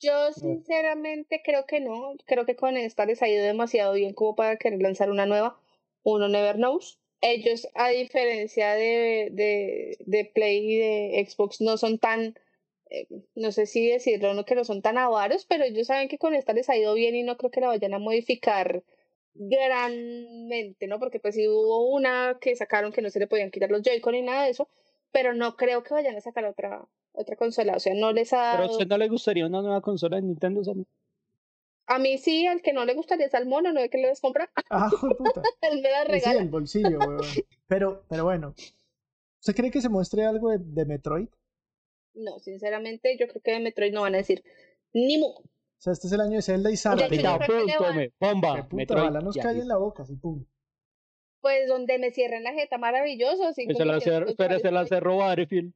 Yo 0.01 0.33
sinceramente 0.33 1.41
creo 1.45 1.65
que 1.67 1.81
no. 1.81 2.13
Creo 2.27 2.47
que 2.47 2.55
con 2.55 2.77
esta 2.77 3.05
les 3.07 3.21
ha 3.23 3.29
ido 3.29 3.43
demasiado 3.45 3.95
bien 3.95 4.15
como 4.15 4.37
para 4.37 4.57
querer 4.57 4.81
lanzar 4.81 5.11
una 5.11 5.27
nueva. 5.27 5.59
Uno 6.03 6.29
never 6.29 6.57
knows. 6.57 6.99
Ellos, 7.21 7.67
a 7.75 7.89
diferencia 7.89 8.75
de, 8.75 9.29
de, 9.33 9.97
de 10.07 10.25
Play 10.33 10.73
y 10.73 10.77
de 10.79 11.27
Xbox, 11.29 11.61
no 11.61 11.77
son 11.77 11.99
tan, 11.99 12.35
eh, 12.91 13.09
no 13.35 13.51
sé 13.51 13.67
si 13.67 13.89
decirlo, 13.89 14.35
no 14.35 14.45
que 14.45 14.55
no 14.55 14.65
son 14.65 14.83
tan 14.83 14.99
avaros, 14.99 15.45
pero 15.45 15.65
ellos 15.65 15.89
saben 15.89 16.09
que 16.09 16.19
con 16.19 16.35
esta 16.35 16.53
les 16.53 16.69
ha 16.69 16.77
ido 16.77 16.95
bien 16.95 17.17
y 17.17 17.25
no 17.25 17.37
creo 17.37 17.51
que 17.51 17.61
la 17.61 17.67
vayan 17.69 17.95
a 17.95 17.99
modificar 17.99 18.85
granmente, 19.35 20.87
¿no? 20.87 20.99
Porque 20.99 21.21
pues 21.21 21.35
sí 21.35 21.49
hubo 21.49 21.89
una 21.89 22.39
que 22.41 22.55
sacaron 22.57 22.93
que 22.93 23.03
no 23.03 23.11
se 23.11 23.19
le 23.19 23.27
podían 23.27 23.51
quitar 23.51 23.71
los 23.71 23.83
Joy-Con 23.83 24.13
ni 24.15 24.23
nada 24.23 24.45
de 24.45 24.51
eso, 24.51 24.69
pero 25.11 25.35
no 25.35 25.57
creo 25.57 25.83
que 25.83 25.95
vayan 25.95 26.17
a 26.17 26.21
sacar 26.21 26.45
otra, 26.45 26.87
otra 27.13 27.37
consola. 27.37 27.75
O 27.77 27.81
sea, 27.81 27.95
no 27.95 28.13
les 28.13 28.33
ha 28.33 28.53
Pero 28.53 28.65
a 28.65 28.67
dado... 28.67 28.73
usted 28.73 28.87
no 28.87 28.99
le 28.99 29.09
gustaría 29.09 29.47
una 29.47 29.63
nueva 29.63 29.81
consola 29.81 30.17
de 30.17 30.23
Nintendo, 30.23 30.63
Sammy? 30.63 30.87
A 31.89 31.99
mí 31.99 32.19
sí, 32.19 32.47
al 32.47 32.61
que 32.63 32.73
no 32.73 32.85
le 32.85 32.95
gustaría 32.95 33.29
salmón 33.29 33.67
o 33.67 33.73
no 33.73 33.81
ve 33.81 33.89
que 33.89 33.99
le 33.99 34.13
compra, 34.21 34.51
Ah, 34.71 34.91
puta. 34.91 35.43
él 35.63 35.81
me 35.83 35.91
la 35.91 36.05
Sí, 36.05 36.13
regala. 36.13 36.41
el 36.41 36.49
bolsillo, 36.49 36.99
weón. 36.99 37.21
Pero, 37.67 38.05
pero 38.09 38.25
bueno. 38.25 38.55
¿Usted 39.41 39.55
cree 39.55 39.71
que 39.71 39.81
se 39.81 39.89
muestre 39.89 40.25
algo 40.25 40.51
de, 40.51 40.59
de 40.61 40.85
Metroid? 40.85 41.29
No, 42.15 42.39
sinceramente, 42.41 43.17
yo 43.19 43.29
creo 43.29 43.41
que 43.43 43.53
de 43.53 43.61
Metroid 43.61 43.93
no 43.93 44.03
van 44.03 44.15
a 44.15 44.19
decir 44.19 44.43
ni 44.93 45.19
mu. 45.19 45.27
O 45.29 45.81
sea, 45.81 45.93
este 45.93 46.09
es 46.09 46.13
el 46.13 46.21
año 46.21 46.35
de 46.37 46.43
Zelda 46.43 46.71
y 46.73 46.77
creo 46.77 47.39
que 47.39 47.47
pum, 47.47 47.73
tome, 47.79 48.13
bomba. 48.19 48.55
puta, 48.65 48.77
Metroid, 48.77 49.03
ojalá 49.03 49.21
nos 49.21 49.37
cae 49.37 49.61
en 49.61 49.69
la 49.69 49.77
boca, 49.77 50.03
así, 50.03 50.17
pum. 50.17 50.45
Pues 51.41 51.69
donde 51.69 51.99
me 51.99 52.11
cierren 52.11 52.43
la 52.43 52.53
jeta, 52.53 52.79
maravilloso. 52.79 53.45
Así 53.45 53.65
Pues 53.65 53.79
como 53.79 54.01
se 54.01 54.11
la 54.11 54.21
los 54.21 54.35
Pero 54.35 54.59
se 54.59 54.73
la 54.73 54.87
cerró 54.87 55.19
Battlefield. 55.19 55.73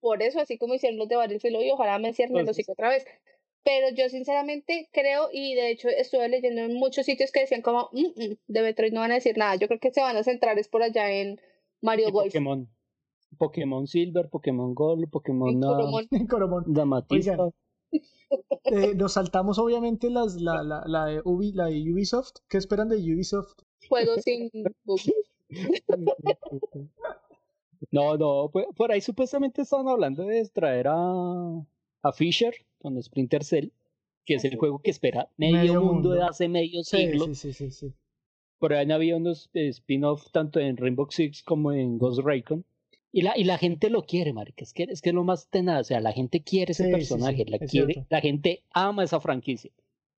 Por 0.00 0.22
eso, 0.22 0.40
así 0.40 0.56
como 0.56 0.74
hicieron 0.74 0.98
los 0.98 1.08
de 1.08 1.16
Battlefield 1.16 1.60
y 1.62 1.70
ojalá 1.72 1.98
me 1.98 2.14
cierren 2.14 2.38
el 2.38 2.48
hocico 2.48 2.72
otra 2.72 2.90
vez. 2.90 3.04
Pero 3.62 3.88
yo 3.94 4.08
sinceramente 4.08 4.88
creo, 4.92 5.28
y 5.32 5.54
de 5.54 5.70
hecho 5.70 5.88
estuve 5.88 6.28
leyendo 6.28 6.62
en 6.62 6.74
muchos 6.74 7.04
sitios 7.06 7.30
que 7.30 7.40
decían 7.40 7.62
como, 7.62 7.90
"Mm, 7.92 8.06
mm, 8.16 8.36
de 8.48 8.62
Metroid 8.62 8.92
no 8.92 9.00
van 9.00 9.10
a 9.12 9.14
decir 9.16 9.36
nada. 9.36 9.56
Yo 9.56 9.68
creo 9.68 9.78
que 9.80 9.90
se 9.92 10.00
van 10.00 10.16
a 10.16 10.22
centrar 10.24 10.58
es 10.58 10.68
por 10.68 10.82
allá 10.82 11.10
en 11.12 11.38
Mario 11.82 12.08
Y 12.08 12.10
Golf. 12.12 12.26
Pokémon. 12.28 12.68
Pokémon 13.38 13.86
Silver, 13.86 14.28
Pokémon 14.28 14.74
Gold, 14.74 15.08
Pokémon 15.10 15.60
Coromon. 16.28 16.64
Damatista. 16.66 17.32
Oigan. 17.32 17.52
Eh, 18.64 18.94
nos 18.96 19.12
saltamos 19.14 19.58
obviamente 19.58 20.08
las, 20.10 20.34
la, 20.40 20.62
la, 20.62 20.82
la, 20.86 21.06
de 21.06 21.22
Ubi- 21.24 21.52
la 21.54 21.66
de 21.66 21.92
Ubisoft. 21.92 22.36
¿Qué 22.48 22.56
esperan 22.58 22.88
de 22.88 22.96
Ubisoft? 22.96 23.52
Juegos 23.88 24.20
sin. 24.24 24.50
No, 27.90 28.16
no, 28.16 28.50
por, 28.52 28.72
por 28.74 28.92
ahí 28.92 29.00
supuestamente 29.00 29.62
estaban 29.62 29.88
hablando 29.88 30.24
de 30.24 30.48
traer 30.48 30.86
a, 30.88 30.94
a 32.02 32.12
Fisher 32.12 32.54
con 32.80 33.00
Splinter 33.02 33.44
Cell, 33.44 33.68
que 34.24 34.34
es 34.34 34.44
el 34.44 34.56
juego 34.56 34.80
que 34.80 34.90
espera 34.90 35.28
medio, 35.36 35.56
Medio 35.58 35.82
mundo, 35.82 36.10
de 36.10 36.22
hace 36.22 36.48
medio 36.48 36.82
Sí, 36.82 36.96
siglo. 37.08 37.26
sí, 37.26 37.34
sí, 37.34 37.52
sí, 37.52 37.70
sí. 37.70 37.92
Por 38.58 38.74
ahí 38.74 38.90
habido 38.90 39.16
unos 39.16 39.48
eh, 39.54 39.68
spin-off 39.68 40.30
tanto 40.32 40.60
en 40.60 40.76
Rainbow 40.76 41.06
Six 41.10 41.42
como 41.42 41.72
en 41.72 41.98
Ghost 41.98 42.20
Recon. 42.22 42.64
Y 43.12 43.22
la, 43.22 43.36
y 43.36 43.44
la 43.44 43.58
gente 43.58 43.90
lo 43.90 44.02
quiere, 44.02 44.32
marica. 44.32 44.62
Es 44.62 44.72
que, 44.72 44.84
es 44.84 45.00
que 45.00 45.08
es 45.08 45.14
lo 45.14 45.24
más 45.24 45.48
tenaz. 45.48 45.80
O 45.80 45.84
sea, 45.84 46.00
la 46.00 46.12
gente 46.12 46.42
quiere 46.42 46.72
ese 46.72 46.84
Sí, 46.84 46.90
personaje. 46.90 47.44
sí, 47.44 47.50
la, 47.50 47.56
es 47.56 47.70
quiere, 47.70 47.92
cierto. 47.94 48.06
la 48.10 48.20
gente 48.20 48.62
ama 48.70 49.02
esa 49.02 49.18
franquicia. 49.20 49.70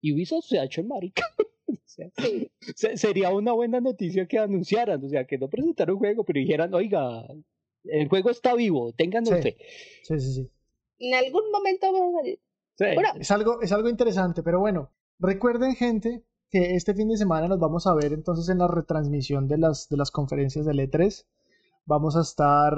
Y 0.02 0.12
Ubisoft 0.14 0.46
se 0.46 0.60
ha 0.60 0.66
hecho 0.66 0.82
el 0.82 0.88
marica. 0.88 1.24
O 1.68 2.74
sea, 2.76 2.98
sería 2.98 3.30
una 3.32 3.52
buena 3.54 3.80
noticia 3.80 4.26
que 4.28 4.38
anunciaran. 4.40 5.04
O 5.06 5.08
sea, 5.10 5.26
que 5.26 5.38
no 5.38 5.50
presentaran 5.50 5.94
un 5.94 6.00
juego, 6.00 6.24
pero 6.26 6.40
dijeran, 6.40 6.74
oiga, 6.74 7.26
el 7.84 8.08
juego 8.10 8.30
está 8.30 8.56
vivo, 8.56 8.92
ténganos 8.94 9.30
Sí. 9.30 9.42
fe. 9.42 9.58
Sí, 10.04 10.20
sí, 10.20 10.34
sí. 10.34 10.50
En 11.00 11.14
algún 11.16 11.52
momento 11.52 11.92
vamos 11.92 12.16
a 12.16 12.18
salir. 12.20 12.40
Sí. 12.90 12.96
Bueno, 12.96 13.10
Es 13.20 13.32
algo, 13.32 13.62
es 13.62 13.72
algo 13.72 13.90
interesante, 13.90 14.44
pero 14.44 14.60
bueno, 14.60 14.90
recuerden 15.20 15.76
gente 15.76 16.24
que 16.50 16.76
este 16.76 16.94
fin 16.94 17.08
de 17.10 17.18
semana 17.18 17.48
nos 17.48 17.60
vamos 17.60 17.88
a 17.88 17.94
ver 17.94 18.12
entonces 18.14 18.50
en 18.50 18.58
la 18.60 18.68
retransmisión 18.68 19.48
de 19.48 19.58
las, 19.58 19.88
de 19.90 19.98
las 19.98 20.12
conferencias 20.12 20.66
del 20.66 20.80
E3. 20.80 21.26
Vamos 21.86 22.16
a 22.18 22.22
estar, 22.22 22.74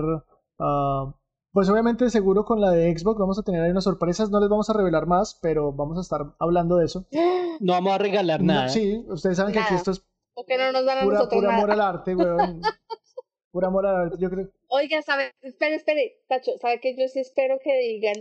ah, 0.59 1.15
pues 1.51 1.69
obviamente 1.69 2.09
seguro 2.09 2.45
con 2.45 2.61
la 2.61 2.71
de 2.71 2.95
Xbox, 2.97 3.19
vamos 3.19 3.39
a 3.39 3.43
tener 3.43 3.61
ahí 3.61 3.71
unas 3.71 3.83
sorpresas, 3.83 4.29
no 4.29 4.39
les 4.39 4.49
vamos 4.49 4.69
a 4.69 4.73
revelar 4.73 5.07
más, 5.07 5.39
pero 5.41 5.71
vamos 5.71 5.97
a 5.97 6.01
estar 6.01 6.21
hablando 6.39 6.77
de 6.77 6.85
eso. 6.85 7.05
No 7.59 7.73
vamos 7.73 7.93
a 7.93 7.97
regalar 7.97 8.41
No, 8.41 8.53
nada. 8.53 8.69
sí, 8.69 9.03
ustedes 9.07 9.37
saben 9.37 9.53
que 9.53 9.59
aquí 9.59 9.67
Nada. 9.73 9.77
esto 9.77 9.91
es 9.91 10.03
porque 10.35 10.57
no 10.57 10.71
nos 10.71 10.85
dan 10.85 10.97
a 10.97 11.03
pura, 11.03 11.17
nosotros 11.19 11.39
pura 11.39 11.47
nada. 11.51 11.57
amor 11.63 11.71
al 11.71 11.81
arte, 11.81 12.15
weón. 12.15 12.61
Pura 13.51 13.67
amor 13.67 13.85
al 13.85 13.95
arte, 13.95 14.17
yo 14.19 14.31
creo. 14.31 14.49
Oiga, 14.67 15.01
sabe, 15.03 15.31
espere, 15.41 15.75
espere, 15.75 16.23
Tacho, 16.27 16.53
¿sabe 16.59 16.79
que 16.79 16.95
yo 16.97 17.07
sí 17.07 17.19
espero 17.19 17.59
que 17.63 17.77
digan 17.77 18.15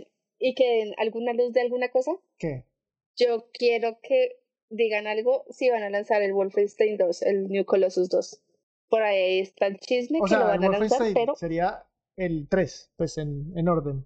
y 0.45 0.55
que 0.55 0.65
den 0.77 0.93
alguna 0.97 1.31
luz 1.33 1.53
de 1.53 1.61
alguna 1.61 1.89
cosa? 1.89 2.11
¿Qué? 2.37 2.65
Yo 3.15 3.47
quiero 3.53 3.99
que 4.01 4.39
digan 4.69 5.07
algo 5.07 5.45
si 5.49 5.69
van 5.69 5.83
a 5.83 5.89
lanzar 5.89 6.21
el 6.21 6.33
Wolfenstein 6.33 6.97
2, 6.97 7.21
el 7.21 7.47
New 7.47 7.63
Colossus 7.63 8.09
2. 8.09 8.41
Por 8.89 9.03
ahí 9.03 9.39
está 9.39 9.67
el 9.67 9.79
chisme 9.79 10.19
O 10.21 10.25
que 10.25 10.33
lo 10.35 10.41
sea, 10.41 10.53
el 10.55 10.59
van 10.59 10.63
a 10.65 10.79
lanzar, 10.79 10.99
Wolfenstein 10.99 11.13
pero 11.13 11.35
sería 11.35 11.85
el 12.17 12.47
3, 12.49 12.91
pues 12.97 13.17
en, 13.17 13.53
en 13.57 13.67
orden. 13.69 14.05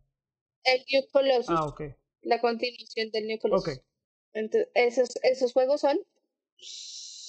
el 0.63 0.83
New 0.91 1.03
Colossus, 1.11 1.49
Ah, 1.49 1.65
ok. 1.65 1.81
la 2.21 2.39
continuación 2.39 3.09
del 3.11 3.27
New 3.27 3.39
Colossus. 3.39 3.77
Ok. 3.77 3.83
Entonces, 4.33 4.69
esos, 4.75 5.09
esos 5.23 5.53
juegos 5.53 5.81
son 5.81 5.97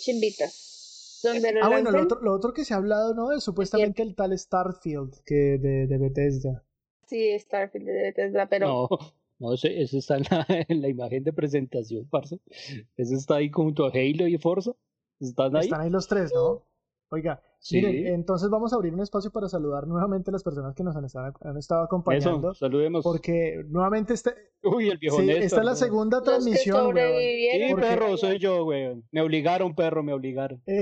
chimbitas. 0.02 1.20
Donde 1.22 1.52
lo 1.52 1.64
Ah, 1.64 1.68
bueno, 1.68 1.90
lo 1.90 2.02
otro, 2.02 2.20
lo 2.20 2.32
otro 2.34 2.52
que 2.52 2.64
se 2.64 2.74
ha 2.74 2.76
hablado, 2.76 3.14
¿no? 3.14 3.32
Es 3.32 3.42
supuestamente 3.42 4.02
el 4.02 4.14
tal 4.14 4.38
Starfield 4.38 5.14
que 5.24 5.34
de, 5.58 5.86
de 5.86 5.98
Bethesda. 5.98 6.64
Sí, 7.08 7.38
Starfield 7.38 7.86
de 7.86 7.92
Bethesda, 8.02 8.48
pero 8.48 8.66
No, 8.68 8.88
no, 9.38 9.54
ese, 9.54 9.80
ese 9.82 9.98
está 9.98 10.16
en 10.18 10.24
la, 10.30 10.46
en 10.68 10.80
la 10.82 10.88
imagen 10.88 11.24
de 11.24 11.32
presentación, 11.32 12.06
parce. 12.08 12.38
Ese 12.96 13.14
está 13.14 13.36
ahí 13.36 13.50
junto 13.50 13.86
a 13.86 13.88
Halo 13.90 14.26
y 14.28 14.38
Forza. 14.38 14.72
Están 15.20 15.56
ahí. 15.56 15.64
Están 15.64 15.80
ahí 15.80 15.90
los 15.90 16.06
tres, 16.06 16.30
¿no? 16.34 16.62
Oiga, 17.10 17.40
Sí. 17.60 17.76
miren, 17.76 18.06
entonces 18.14 18.50
vamos 18.50 18.72
a 18.72 18.76
abrir 18.76 18.92
un 18.94 19.00
espacio 19.00 19.32
para 19.32 19.48
saludar 19.48 19.86
nuevamente 19.88 20.30
a 20.30 20.32
las 20.32 20.44
personas 20.44 20.74
que 20.76 20.84
nos 20.84 20.94
han 20.94 21.06
estado, 21.06 21.32
han 21.40 21.56
estado 21.56 21.82
acompañando. 21.82 22.52
Eso, 22.52 22.54
saludemos. 22.54 23.02
Porque 23.02 23.64
nuevamente 23.68 24.12
este, 24.12 24.34
Uy, 24.62 24.90
el 24.90 24.98
viejo 24.98 25.16
sí, 25.16 25.24
Néstor, 25.26 25.42
esta 25.44 25.58
es 25.60 25.64
la 25.64 25.74
segunda 25.74 26.22
transmisión, 26.22 26.94
weón. 26.94 27.16
Sí, 27.18 27.66
porque- 27.70 27.82
perro, 27.86 28.16
soy 28.18 28.38
yo, 28.38 28.64
weón. 28.66 29.04
Me 29.10 29.22
obligaron, 29.22 29.74
perro, 29.74 30.02
me 30.02 30.12
obligaron. 30.12 30.62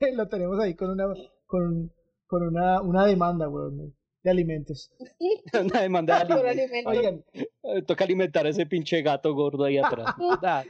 Eh, 0.00 0.12
lo 0.12 0.26
tenemos 0.28 0.58
ahí 0.58 0.74
con 0.74 0.90
una 0.90 1.04
con, 1.46 1.92
con 2.26 2.42
una, 2.42 2.80
una 2.82 3.06
demanda, 3.06 3.48
weón, 3.48 3.94
de 4.24 4.30
alimentos. 4.30 4.90
Una 5.60 5.82
demanda 5.82 6.24
de 6.24 6.26
Por 6.34 6.46
alimentos. 6.46 6.86
alimentos. 6.92 7.32
Oigan, 7.62 7.86
Toca 7.86 8.04
alimentar 8.04 8.46
a 8.46 8.48
ese 8.48 8.66
pinche 8.66 9.02
gato 9.02 9.32
gordo 9.34 9.64
ahí 9.64 9.78
atrás. 9.78 10.14
Ah, 10.42 10.64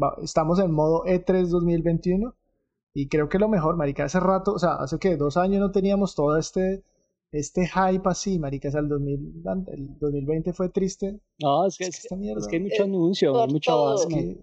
va- 0.00 0.16
estamos 0.22 0.58
en 0.60 0.70
modo 0.72 1.04
E 1.06 1.24
E3 1.24 1.46
2021 1.48 2.34
y 2.94 3.08
creo 3.08 3.28
que 3.28 3.38
lo 3.38 3.48
mejor, 3.48 3.76
marica, 3.76 4.04
hace 4.04 4.18
rato, 4.20 4.52
o 4.54 4.58
sea, 4.58 4.74
hace 4.74 4.98
que 4.98 5.16
dos 5.16 5.36
años 5.36 5.60
no 5.60 5.70
teníamos 5.70 6.14
todo 6.14 6.36
este 6.36 6.82
este 7.30 7.66
hype 7.68 8.08
así, 8.08 8.38
marica, 8.38 8.68
o 8.68 8.70
sea, 8.72 8.80
el, 8.80 8.88
2000, 8.88 9.42
el 9.66 9.98
2020 9.98 10.54
fue 10.54 10.70
triste. 10.70 11.20
No, 11.38 11.66
es 11.66 11.76
que, 11.76 11.84
Es 11.84 11.90
es 11.90 11.96
que 11.96 12.00
que, 12.00 12.06
esta 12.06 12.16
mierda. 12.16 12.40
es 12.40 12.48
que 12.48 12.56
hay 12.56 12.62
mucho 12.62 12.82
Eh, 12.82 12.86
anuncio, 12.86 13.32
por 13.34 13.52
mucha 13.52 13.70
todo. 13.70 13.94
Es 13.96 14.06
que, 14.06 14.38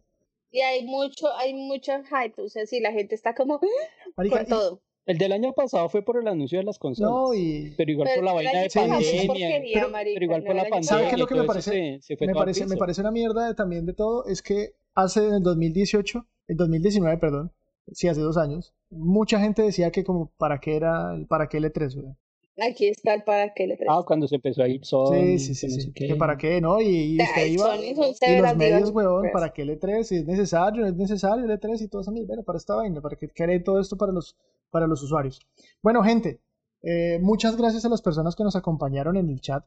Y 0.55 0.61
hay 0.61 0.85
mucho, 0.85 1.27
hay 1.35 1.53
mucho 1.53 1.91
hype, 2.05 2.41
o 2.41 2.47
sea, 2.47 2.65
sí, 2.65 2.79
la 2.79 2.93
gente 2.93 3.13
está 3.13 3.35
como 3.35 3.59
marica, 4.15 4.37
con 4.37 4.45
todo. 4.47 4.81
El 5.05 5.17
del 5.17 5.33
año 5.33 5.51
pasado 5.53 5.89
fue 5.89 6.01
por 6.01 6.17
el 6.17 6.27
anuncio 6.29 6.57
de 6.59 6.63
las 6.63 6.79
consolas. 6.79 7.11
No, 7.11 7.33
y 7.33 7.73
Pero 7.77 7.91
igual 7.91 8.09
por 8.15 8.23
la 8.23 8.31
el 8.31 8.35
vaina 8.37 8.61
de 8.61 8.69
fue 8.69 8.87
pandemia. 8.87 9.61
pero- 9.73 9.89
marica, 9.89 10.13
Pero 10.15 10.23
igual 10.25 10.41
no, 10.41 10.47
por 10.47 10.55
la 10.55 10.61
el 10.63 10.69
pandemia. 10.69 10.89
¿Sabe 10.89 11.07
qué 11.07 11.13
es 11.15 11.19
lo 11.19 11.27
que 11.27 11.35
me 11.35 11.43
parece? 11.43 11.99
se- 12.01 12.15
se 12.17 12.25
me 12.25 12.33
parece, 12.33 12.65
me 12.65 12.77
parece 12.77 13.01
una 13.01 13.11
mierda 13.11 13.47
de- 13.47 13.53
también 13.53 13.85
de 13.85 13.93
todo, 13.93 14.25
es 14.27 14.41
que 14.41 14.69
hace 14.95 15.27
en 15.27 15.33
el 15.35 15.43
2018, 15.43 16.25
el 16.47 16.55
2019, 16.57 17.17
perdón, 17.17 17.51
sí, 17.91 18.07
hace 18.07 18.21
dos 18.21 18.37
años, 18.37 18.73
mucha 18.89 19.39
gente 19.41 19.61
decía 19.61 19.91
que 19.91 20.03
como 20.05 20.31
para 20.37 20.59
qué 20.59 20.77
era, 20.77 21.13
el- 21.13 21.27
para 21.27 21.49
qué 21.49 21.57
L3, 21.59 21.95
güey. 22.01 22.15
Aquí 22.57 22.87
está 22.87 23.13
el 23.13 23.23
para 23.23 23.53
qué 23.53 23.67
le 23.67 23.77
Ah, 23.87 24.01
cuando 24.05 24.27
se 24.27 24.35
empezó 24.35 24.63
a 24.63 24.67
ir 24.67 24.85
Sony. 24.85 25.37
Sí, 25.37 25.39
sí, 25.39 25.55
sí, 25.55 25.69
sí, 25.69 25.91
que 25.91 26.15
para 26.15 26.37
qué, 26.37 26.61
¿no? 26.61 26.79
Y, 26.79 26.85
y 26.87 27.17
Ay, 27.19 27.27
usted 27.27 27.47
iba, 27.47 27.75
y 27.75 28.41
los 28.41 28.55
medios, 28.55 28.91
weón, 28.91 29.21
pues. 29.23 29.33
para 29.33 29.51
qué 29.51 29.63
L3, 29.63 30.03
si 30.03 30.15
es 30.17 30.25
necesario, 30.25 30.81
no 30.81 30.87
es 30.87 30.95
necesario 30.95 31.45
L3 31.45 31.81
y 31.81 31.87
todo 31.89 32.01
eso, 32.01 32.11
bueno, 32.11 32.43
para 32.43 32.57
esta 32.57 32.75
vaina, 32.75 33.01
para 33.01 33.17
que 33.17 33.27
quede 33.27 33.59
todo 33.59 33.79
esto 33.81 33.97
para 33.97 34.13
los, 34.13 34.37
para 34.69 34.87
los 34.87 35.03
usuarios. 35.03 35.41
Bueno, 35.81 36.01
gente, 36.03 36.39
eh, 36.81 37.19
muchas 37.21 37.57
gracias 37.57 37.83
a 37.83 37.89
las 37.89 38.01
personas 38.01 38.35
que 38.35 38.43
nos 38.43 38.55
acompañaron 38.55 39.17
en 39.17 39.29
el 39.29 39.41
chat. 39.41 39.65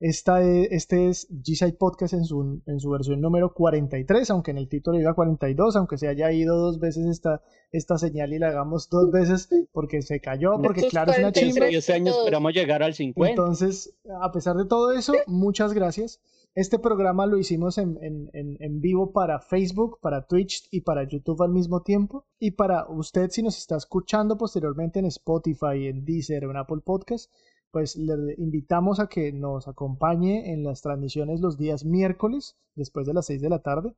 Esta 0.00 0.42
es- 0.42 0.68
este 0.70 1.08
es 1.08 1.28
G-Side 1.30 1.72
Podcast 1.72 2.14
en 2.14 2.24
su, 2.24 2.62
en 2.66 2.78
su 2.78 2.88
versión 2.90 3.20
número 3.20 3.52
43, 3.52 4.30
aunque 4.30 4.52
en 4.52 4.58
el 4.58 4.68
título 4.68 4.96
diga 4.96 5.14
42, 5.14 5.74
aunque 5.76 5.98
se 5.98 6.06
haya 6.06 6.30
ido 6.30 6.56
dos 6.56 6.78
veces 6.78 7.06
esta, 7.06 7.42
esta 7.72 7.98
señal 7.98 8.32
y 8.32 8.38
la 8.38 8.48
hagamos 8.48 8.88
dos 8.90 9.10
veces 9.10 9.48
porque 9.72 10.02
se 10.02 10.20
cayó, 10.20 10.52
porque 10.62 10.86
claro, 10.88 11.10
es 11.12 11.18
una 11.18 11.32
43 11.32 11.54
chimba. 11.54 11.70
Y 11.70 11.92
año 11.96 12.12
todos. 12.12 12.24
esperamos 12.24 12.52
llegar 12.54 12.82
al 12.84 12.94
50. 12.94 13.30
Entonces, 13.30 13.96
a 14.22 14.30
pesar 14.30 14.56
de 14.56 14.66
todo 14.66 14.92
eso, 14.92 15.14
muchas 15.26 15.72
gracias. 15.74 16.20
Este 16.54 16.78
programa 16.78 17.26
lo 17.26 17.36
hicimos 17.38 17.76
en, 17.78 17.98
en- 18.00 18.80
vivo 18.80 19.12
para 19.12 19.40
Facebook, 19.40 19.98
para 20.00 20.26
Twitch 20.26 20.66
y 20.70 20.80
para 20.80 21.06
YouTube 21.08 21.42
al 21.42 21.50
mismo 21.52 21.82
tiempo. 21.82 22.24
Y 22.38 22.52
para 22.52 22.88
usted, 22.88 23.30
si 23.30 23.42
nos 23.42 23.58
está 23.58 23.76
escuchando 23.76 24.36
posteriormente 24.38 24.98
en 25.00 25.06
Spotify, 25.06 25.86
en 25.86 26.04
Deezer 26.04 26.46
o 26.46 26.50
en 26.50 26.56
Apple 26.56 26.80
Podcast, 26.84 27.30
pues 27.70 27.96
le 27.96 28.34
invitamos 28.38 29.00
a 29.00 29.08
que 29.08 29.32
nos 29.32 29.68
acompañe 29.68 30.52
en 30.52 30.64
las 30.64 30.82
transmisiones 30.82 31.40
los 31.40 31.58
días 31.58 31.84
miércoles, 31.84 32.56
después 32.74 33.06
de 33.06 33.14
las 33.14 33.26
6 33.26 33.42
de 33.42 33.50
la 33.50 33.60
tarde, 33.60 33.94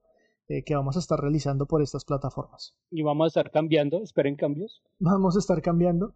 eh, 0.49 0.65
que 0.65 0.75
vamos 0.75 0.97
a 0.97 0.99
estar 0.99 1.21
realizando 1.21 1.67
por 1.67 1.83
estas 1.83 2.05
plataformas. 2.05 2.75
Y 2.91 3.03
vamos 3.03 3.25
a 3.25 3.29
estar 3.29 3.51
cambiando. 3.53 4.03
Esperen 4.03 4.37
cambios. 4.37 4.83
Vamos 4.99 5.37
a 5.37 5.39
estar 5.39 5.63
cambiando. 5.63 6.15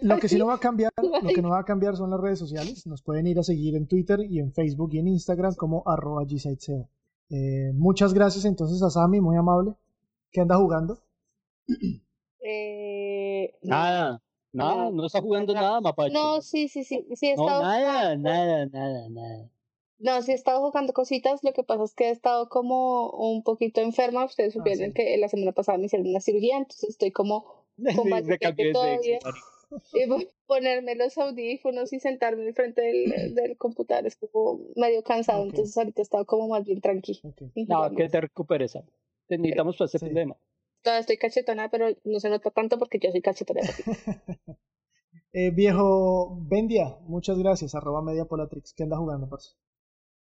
Lo 0.00 0.18
que 0.18 0.28
sí 0.28 0.38
no 0.38 0.46
va 0.46 0.54
a 0.54 0.58
cambiar, 0.58 0.92
lo 1.22 1.28
que 1.28 1.42
no 1.42 1.50
va 1.50 1.60
a 1.60 1.64
cambiar 1.64 1.96
son 1.96 2.10
las 2.10 2.20
redes 2.20 2.38
sociales. 2.38 2.86
Nos 2.86 3.02
pueden 3.02 3.26
ir 3.26 3.38
a 3.38 3.42
seguir 3.42 3.76
en 3.76 3.86
Twitter 3.86 4.20
y 4.28 4.38
en 4.38 4.52
Facebook 4.52 4.90
y 4.92 4.98
en 4.98 5.08
Instagram 5.08 5.54
como 5.54 5.82
arroba 5.86 6.24
gsiteseo. 6.24 6.88
Eh, 7.30 7.72
muchas 7.74 8.14
gracias 8.14 8.44
entonces 8.44 8.82
a 8.82 8.90
Sammy, 8.90 9.20
muy 9.20 9.36
amable. 9.36 9.74
¿Qué 10.30 10.40
anda 10.40 10.56
jugando? 10.56 10.98
Eh. 12.44 13.54
Nada. 13.62 14.22
Nada. 14.52 14.90
No 14.90 15.06
está 15.06 15.20
jugando 15.20 15.54
nada, 15.54 15.80
mapache. 15.80 16.12
No, 16.12 16.40
sí, 16.40 16.68
sí, 16.68 16.84
sí, 16.84 17.04
sí 17.14 17.26
he 17.28 17.36
No, 17.36 17.46
estado 17.46 17.62
nada, 17.62 18.16
jugando. 18.16 18.28
nada, 18.30 18.66
nada, 18.66 19.08
nada. 19.08 19.48
No, 19.98 20.20
sí 20.20 20.32
he 20.32 20.34
estado 20.34 20.60
jugando 20.60 20.92
cositas, 20.92 21.44
lo 21.44 21.52
que 21.52 21.62
pasa 21.62 21.84
es 21.84 21.94
que 21.94 22.08
he 22.08 22.10
estado 22.10 22.48
como 22.48 23.10
un 23.10 23.44
poquito 23.44 23.80
enferma, 23.80 24.24
ustedes 24.24 24.52
supieron 24.52 24.88
sí. 24.88 24.94
que 24.94 25.16
la 25.16 25.28
semana 25.28 25.52
pasada 25.52 25.78
me 25.78 25.86
hicieron 25.86 26.08
una 26.08 26.20
cirugía, 26.20 26.56
entonces 26.58 26.90
estoy 26.90 27.12
como 27.12 27.46
de 27.76 28.72
todavía. 28.72 29.20
y 29.94 30.02
a 30.02 30.18
ponerme 30.46 30.96
los 30.96 31.16
audífonos 31.18 31.92
y 31.92 32.00
sentarme 32.00 32.46
en 32.48 32.54
frente 32.54 32.82
del, 32.82 33.34
del 33.34 33.56
computador 33.56 34.06
es 34.06 34.16
como 34.16 34.60
medio 34.76 35.02
cansado, 35.02 35.44
entonces 35.44 35.76
ahorita 35.78 36.02
he 36.02 36.04
estado 36.04 36.26
como 36.26 36.48
más 36.48 36.64
bien 36.64 36.80
tranquilo. 36.80 37.20
Ok. 37.22 37.42
No, 37.68 37.90
que 37.94 38.08
te 38.08 38.20
recuperes. 38.20 38.72
Te 39.28 39.38
necesitamos 39.38 39.76
para 39.76 39.88
Sí. 39.88 39.98
problema. 39.98 40.36
Todavía 40.82 41.00
estoy 41.00 41.16
cachetona, 41.16 41.70
pero 41.70 41.86
no 42.04 42.20
se 42.20 42.28
nota 42.28 42.50
tanto 42.50 42.78
porque 42.78 42.98
yo 42.98 43.10
soy 43.10 43.22
cachetona. 43.22 43.60
Eh, 45.34 45.50
viejo 45.50 46.36
Bendia, 46.42 46.98
muchas 47.06 47.38
gracias. 47.38 47.74
Arroba 47.74 48.02
Media 48.02 48.26
Polatrix. 48.26 48.74
¿Qué 48.74 48.82
anda 48.82 48.98
jugando, 48.98 49.30
parce? 49.30 49.56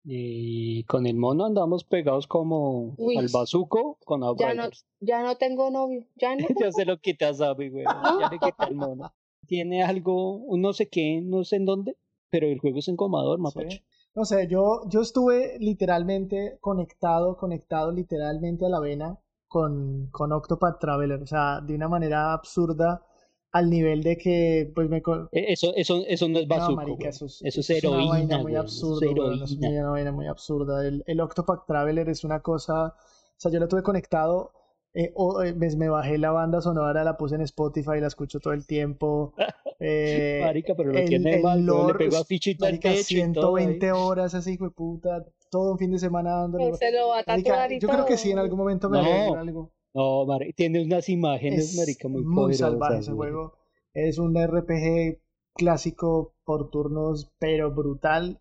Y 0.03 0.83
con 0.83 1.07
el 1.07 1.15
mono 1.15 1.45
andamos 1.45 1.83
pegados 1.83 2.27
como 2.27 2.93
Uy. 2.95 3.17
al 3.17 3.27
bazuco 3.33 3.97
con 4.05 4.21
Ya 4.37 4.53
no, 4.53 4.69
ya 4.99 5.23
no 5.23 5.35
tengo 5.35 5.71
novio, 5.71 6.05
ya 6.15 6.35
no. 6.35 6.45
ya 6.63 6.71
se 6.71 6.85
lo 6.85 6.99
quita 6.99 7.29
a 7.29 7.33
Sabi, 7.33 7.69
güey. 7.69 7.85
Ya 7.85 8.29
le 8.29 8.37
quita 8.37 8.65
el 8.69 8.75
mono. 8.75 9.11
Tiene 9.47 9.83
algo, 9.83 10.35
un 10.35 10.61
no 10.61 10.73
sé 10.73 10.89
qué, 10.89 11.21
no 11.23 11.43
sé 11.43 11.55
en 11.55 11.65
dónde, 11.65 11.97
pero 12.29 12.47
el 12.47 12.59
juego 12.59 12.77
es 12.77 12.87
encomador, 12.87 13.39
mapache. 13.39 13.77
Sí. 13.77 13.83
No 14.15 14.25
sé, 14.25 14.47
yo, 14.47 14.81
yo 14.89 15.01
estuve 15.01 15.57
literalmente 15.59 16.57
conectado, 16.61 17.35
conectado 17.37 17.91
literalmente 17.91 18.65
a 18.65 18.69
la 18.69 18.79
vena 18.79 19.19
con, 19.49 20.07
con 20.11 20.31
Octopath 20.31 20.79
Traveler. 20.79 21.21
O 21.21 21.27
sea, 21.27 21.59
de 21.61 21.75
una 21.75 21.89
manera 21.89 22.31
absurda 22.31 23.03
al 23.51 23.69
nivel 23.69 24.03
de 24.03 24.15
que, 24.17 24.71
pues 24.75 24.87
me... 24.89 24.97
Eh, 25.31 25.45
Eso, 25.53 25.73
eso, 25.75 26.03
eso 26.07 26.29
no 26.29 26.39
es 26.39 26.47
No, 26.47 26.55
bazuco, 26.55 26.75
marica, 26.77 27.09
eso 27.09 27.25
es, 27.25 27.41
Eso 27.43 27.59
es 27.61 27.69
una 27.83 27.97
heroína, 27.97 28.09
vaina 28.11 28.37
muy 28.37 28.55
absurda, 28.55 29.05
es 29.07 29.13
weón, 29.17 29.43
es 29.43 29.51
una 29.57 29.89
vaina 29.89 30.11
muy 30.11 30.27
absurda. 30.27 30.87
El, 30.87 31.03
el 31.07 31.19
Octopath 31.19 31.65
Traveler 31.65 32.07
es 32.09 32.23
una 32.23 32.41
cosa, 32.41 32.85
o 32.85 32.93
sea, 33.37 33.51
yo 33.51 33.59
lo 33.59 33.67
tuve 33.67 33.81
conectado, 33.81 34.51
eh, 34.93 35.11
o, 35.15 35.41
eh, 35.43 35.53
me, 35.55 35.67
me 35.75 35.89
bajé 35.89 36.17
la 36.19 36.29
banda 36.31 36.61
sonora, 36.61 37.03
la 37.03 37.17
puse 37.17 37.35
en 37.35 37.41
Spotify, 37.41 37.99
la 37.99 38.07
escucho 38.07 38.39
todo 38.39 38.53
el 38.53 38.65
tiempo. 38.67 39.33
eh, 39.79 40.41
Marica, 40.43 40.75
pero 40.75 40.91
lo 40.91 40.99
el- 40.99 41.05
tiene 41.09 41.37
el 41.37 41.41
mal, 41.41 41.59
güey, 41.59 41.79
le 41.87 41.93
lore, 41.93 41.97
pegó 42.05 42.17
a 42.17 42.19
es- 42.21 42.27
fichita 42.27 42.65
al 42.67 42.73
marica, 42.73 42.89
pecho 42.91 43.17
y 43.17 43.33
todo 43.33 43.55
ahí. 43.55 43.63
120 43.65 43.91
horas 43.93 44.35
así, 44.35 44.51
hijo 44.53 44.65
de 44.65 44.71
puta, 44.71 45.25
todo 45.49 45.71
un 45.71 45.77
fin 45.77 45.91
de 45.91 45.99
semana 45.99 46.31
dándole. 46.35 46.73
Se 46.75 46.91
lo 46.91 47.09
va 47.09 47.19
a 47.19 47.23
Marica, 47.27 47.49
tatuar 47.51 47.71
y 47.71 47.79
yo 47.79 47.87
creo 47.89 48.05
que 48.05 48.17
sí, 48.17 48.31
en 48.31 48.39
algún 48.39 48.57
momento 48.59 48.89
me 48.89 48.97
No. 48.97 49.03
voy 49.03 49.11
a 49.13 49.23
hacer 49.25 49.37
algo. 49.37 49.71
No, 49.93 50.25
marica, 50.25 50.53
tiene 50.55 50.83
unas 50.83 51.09
imágenes, 51.09 51.71
Es 51.71 51.77
marica, 51.77 52.07
muy, 52.07 52.23
muy 52.23 52.53
salvaje 52.53 52.99
ese 52.99 53.11
juego. 53.11 53.53
Es 53.93 54.19
un 54.19 54.35
RPG 54.35 55.19
clásico 55.55 56.33
por 56.45 56.69
turnos, 56.69 57.31
pero 57.39 57.71
brutal. 57.73 58.39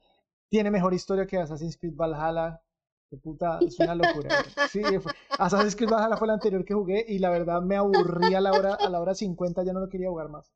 Tiene 0.51 0.71
mejor 0.71 0.95
historia 0.95 1.27
que 1.27 1.39
Assassin's 1.39 1.77
Creed 1.79 1.95
Valhalla. 1.97 2.63
De 3.11 3.17
puta, 3.17 3.59
es 3.67 3.79
una 3.81 3.95
locura. 3.95 4.29
güey. 4.29 4.69
Sí, 4.71 4.83
fue- 5.01 5.13
Assassin's 5.39 5.75
Creed 5.77 5.91
Valhalla 5.91 6.17
fue 6.19 6.27
el 6.29 6.35
anterior 6.35 6.65
que 6.65 6.75
jugué 6.75 7.05
y 7.09 7.19
la 7.19 7.31
verdad 7.31 7.63
me 7.63 7.77
aburrí 7.77 8.35
a 8.35 8.41
la 8.43 8.53
hora, 8.53 8.75
a 8.75 8.91
la 8.91 9.01
hora 9.01 9.15
50, 9.15 9.65
ya 9.65 9.73
no 9.73 9.81
lo 9.81 9.89
quería 9.89 10.11
jugar 10.11 10.29
más. 10.29 10.53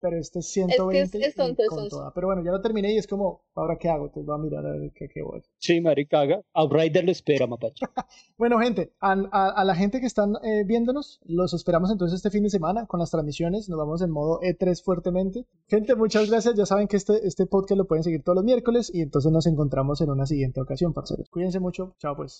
Pero 0.00 0.16
este 0.18 0.38
es 0.38 0.48
120 0.52 1.18
es 1.26 1.34
tonto, 1.34 1.62
y 1.62 1.64
es 1.64 1.68
con 1.68 1.78
tonto. 1.78 1.96
toda. 1.96 2.12
Pero 2.14 2.28
bueno, 2.28 2.42
ya 2.44 2.52
lo 2.52 2.60
terminé 2.60 2.92
y 2.94 2.98
es 2.98 3.06
como, 3.06 3.42
¿ahora 3.54 3.76
qué 3.78 3.88
hago? 3.88 4.06
Entonces 4.06 4.26
voy 4.26 4.34
a 4.36 4.38
mirar 4.38 4.64
a 4.66 4.70
ver 4.70 4.92
qué, 4.94 5.08
qué 5.08 5.22
voy. 5.22 5.42
Sí, 5.58 5.80
marica, 5.80 6.20
haga. 6.20 6.40
Outrider 6.54 7.04
lo 7.04 7.10
espera, 7.12 7.46
mapache. 7.46 7.84
Bueno, 8.38 8.60
gente, 8.60 8.92
a, 9.00 9.12
a- 9.32 9.50
a 9.50 9.64
la 9.64 9.74
gente 9.74 9.98
que 10.00 10.06
están 10.06 10.34
eh, 10.44 10.62
viéndonos, 10.64 11.20
los 11.24 11.52
esperamos 11.54 11.90
entonces 11.90 12.16
este 12.18 12.30
fin 12.30 12.44
de 12.44 12.50
semana 12.50 12.86
con 12.86 13.00
las 13.00 13.10
transmisiones. 13.10 13.68
Nos 13.68 13.78
vamos 13.78 14.00
en 14.02 14.10
modo 14.10 14.38
E3 14.40 14.82
fuertemente. 14.84 15.44
Gente, 15.66 15.96
muchas 15.96 16.30
gracias. 16.30 16.54
Ya 16.54 16.64
saben 16.66 16.86
que 16.86 16.96
este, 16.96 17.26
este 17.26 17.46
podcast 17.46 17.78
lo 17.78 17.86
pueden 17.86 18.04
seguir 18.04 18.22
todos 18.22 18.36
los 18.36 18.44
miércoles 18.44 18.90
y 18.94 19.00
entonces 19.02 19.32
nos 19.32 19.46
encontramos 19.46 20.00
en 20.00 20.10
una 20.10 20.26
siguiente 20.26 20.60
ocasión, 20.60 20.92
parceros. 20.94 21.28
Cuídense 21.30 21.58
mucho. 21.58 21.94
Chao, 21.98 22.14
pues. 22.16 22.38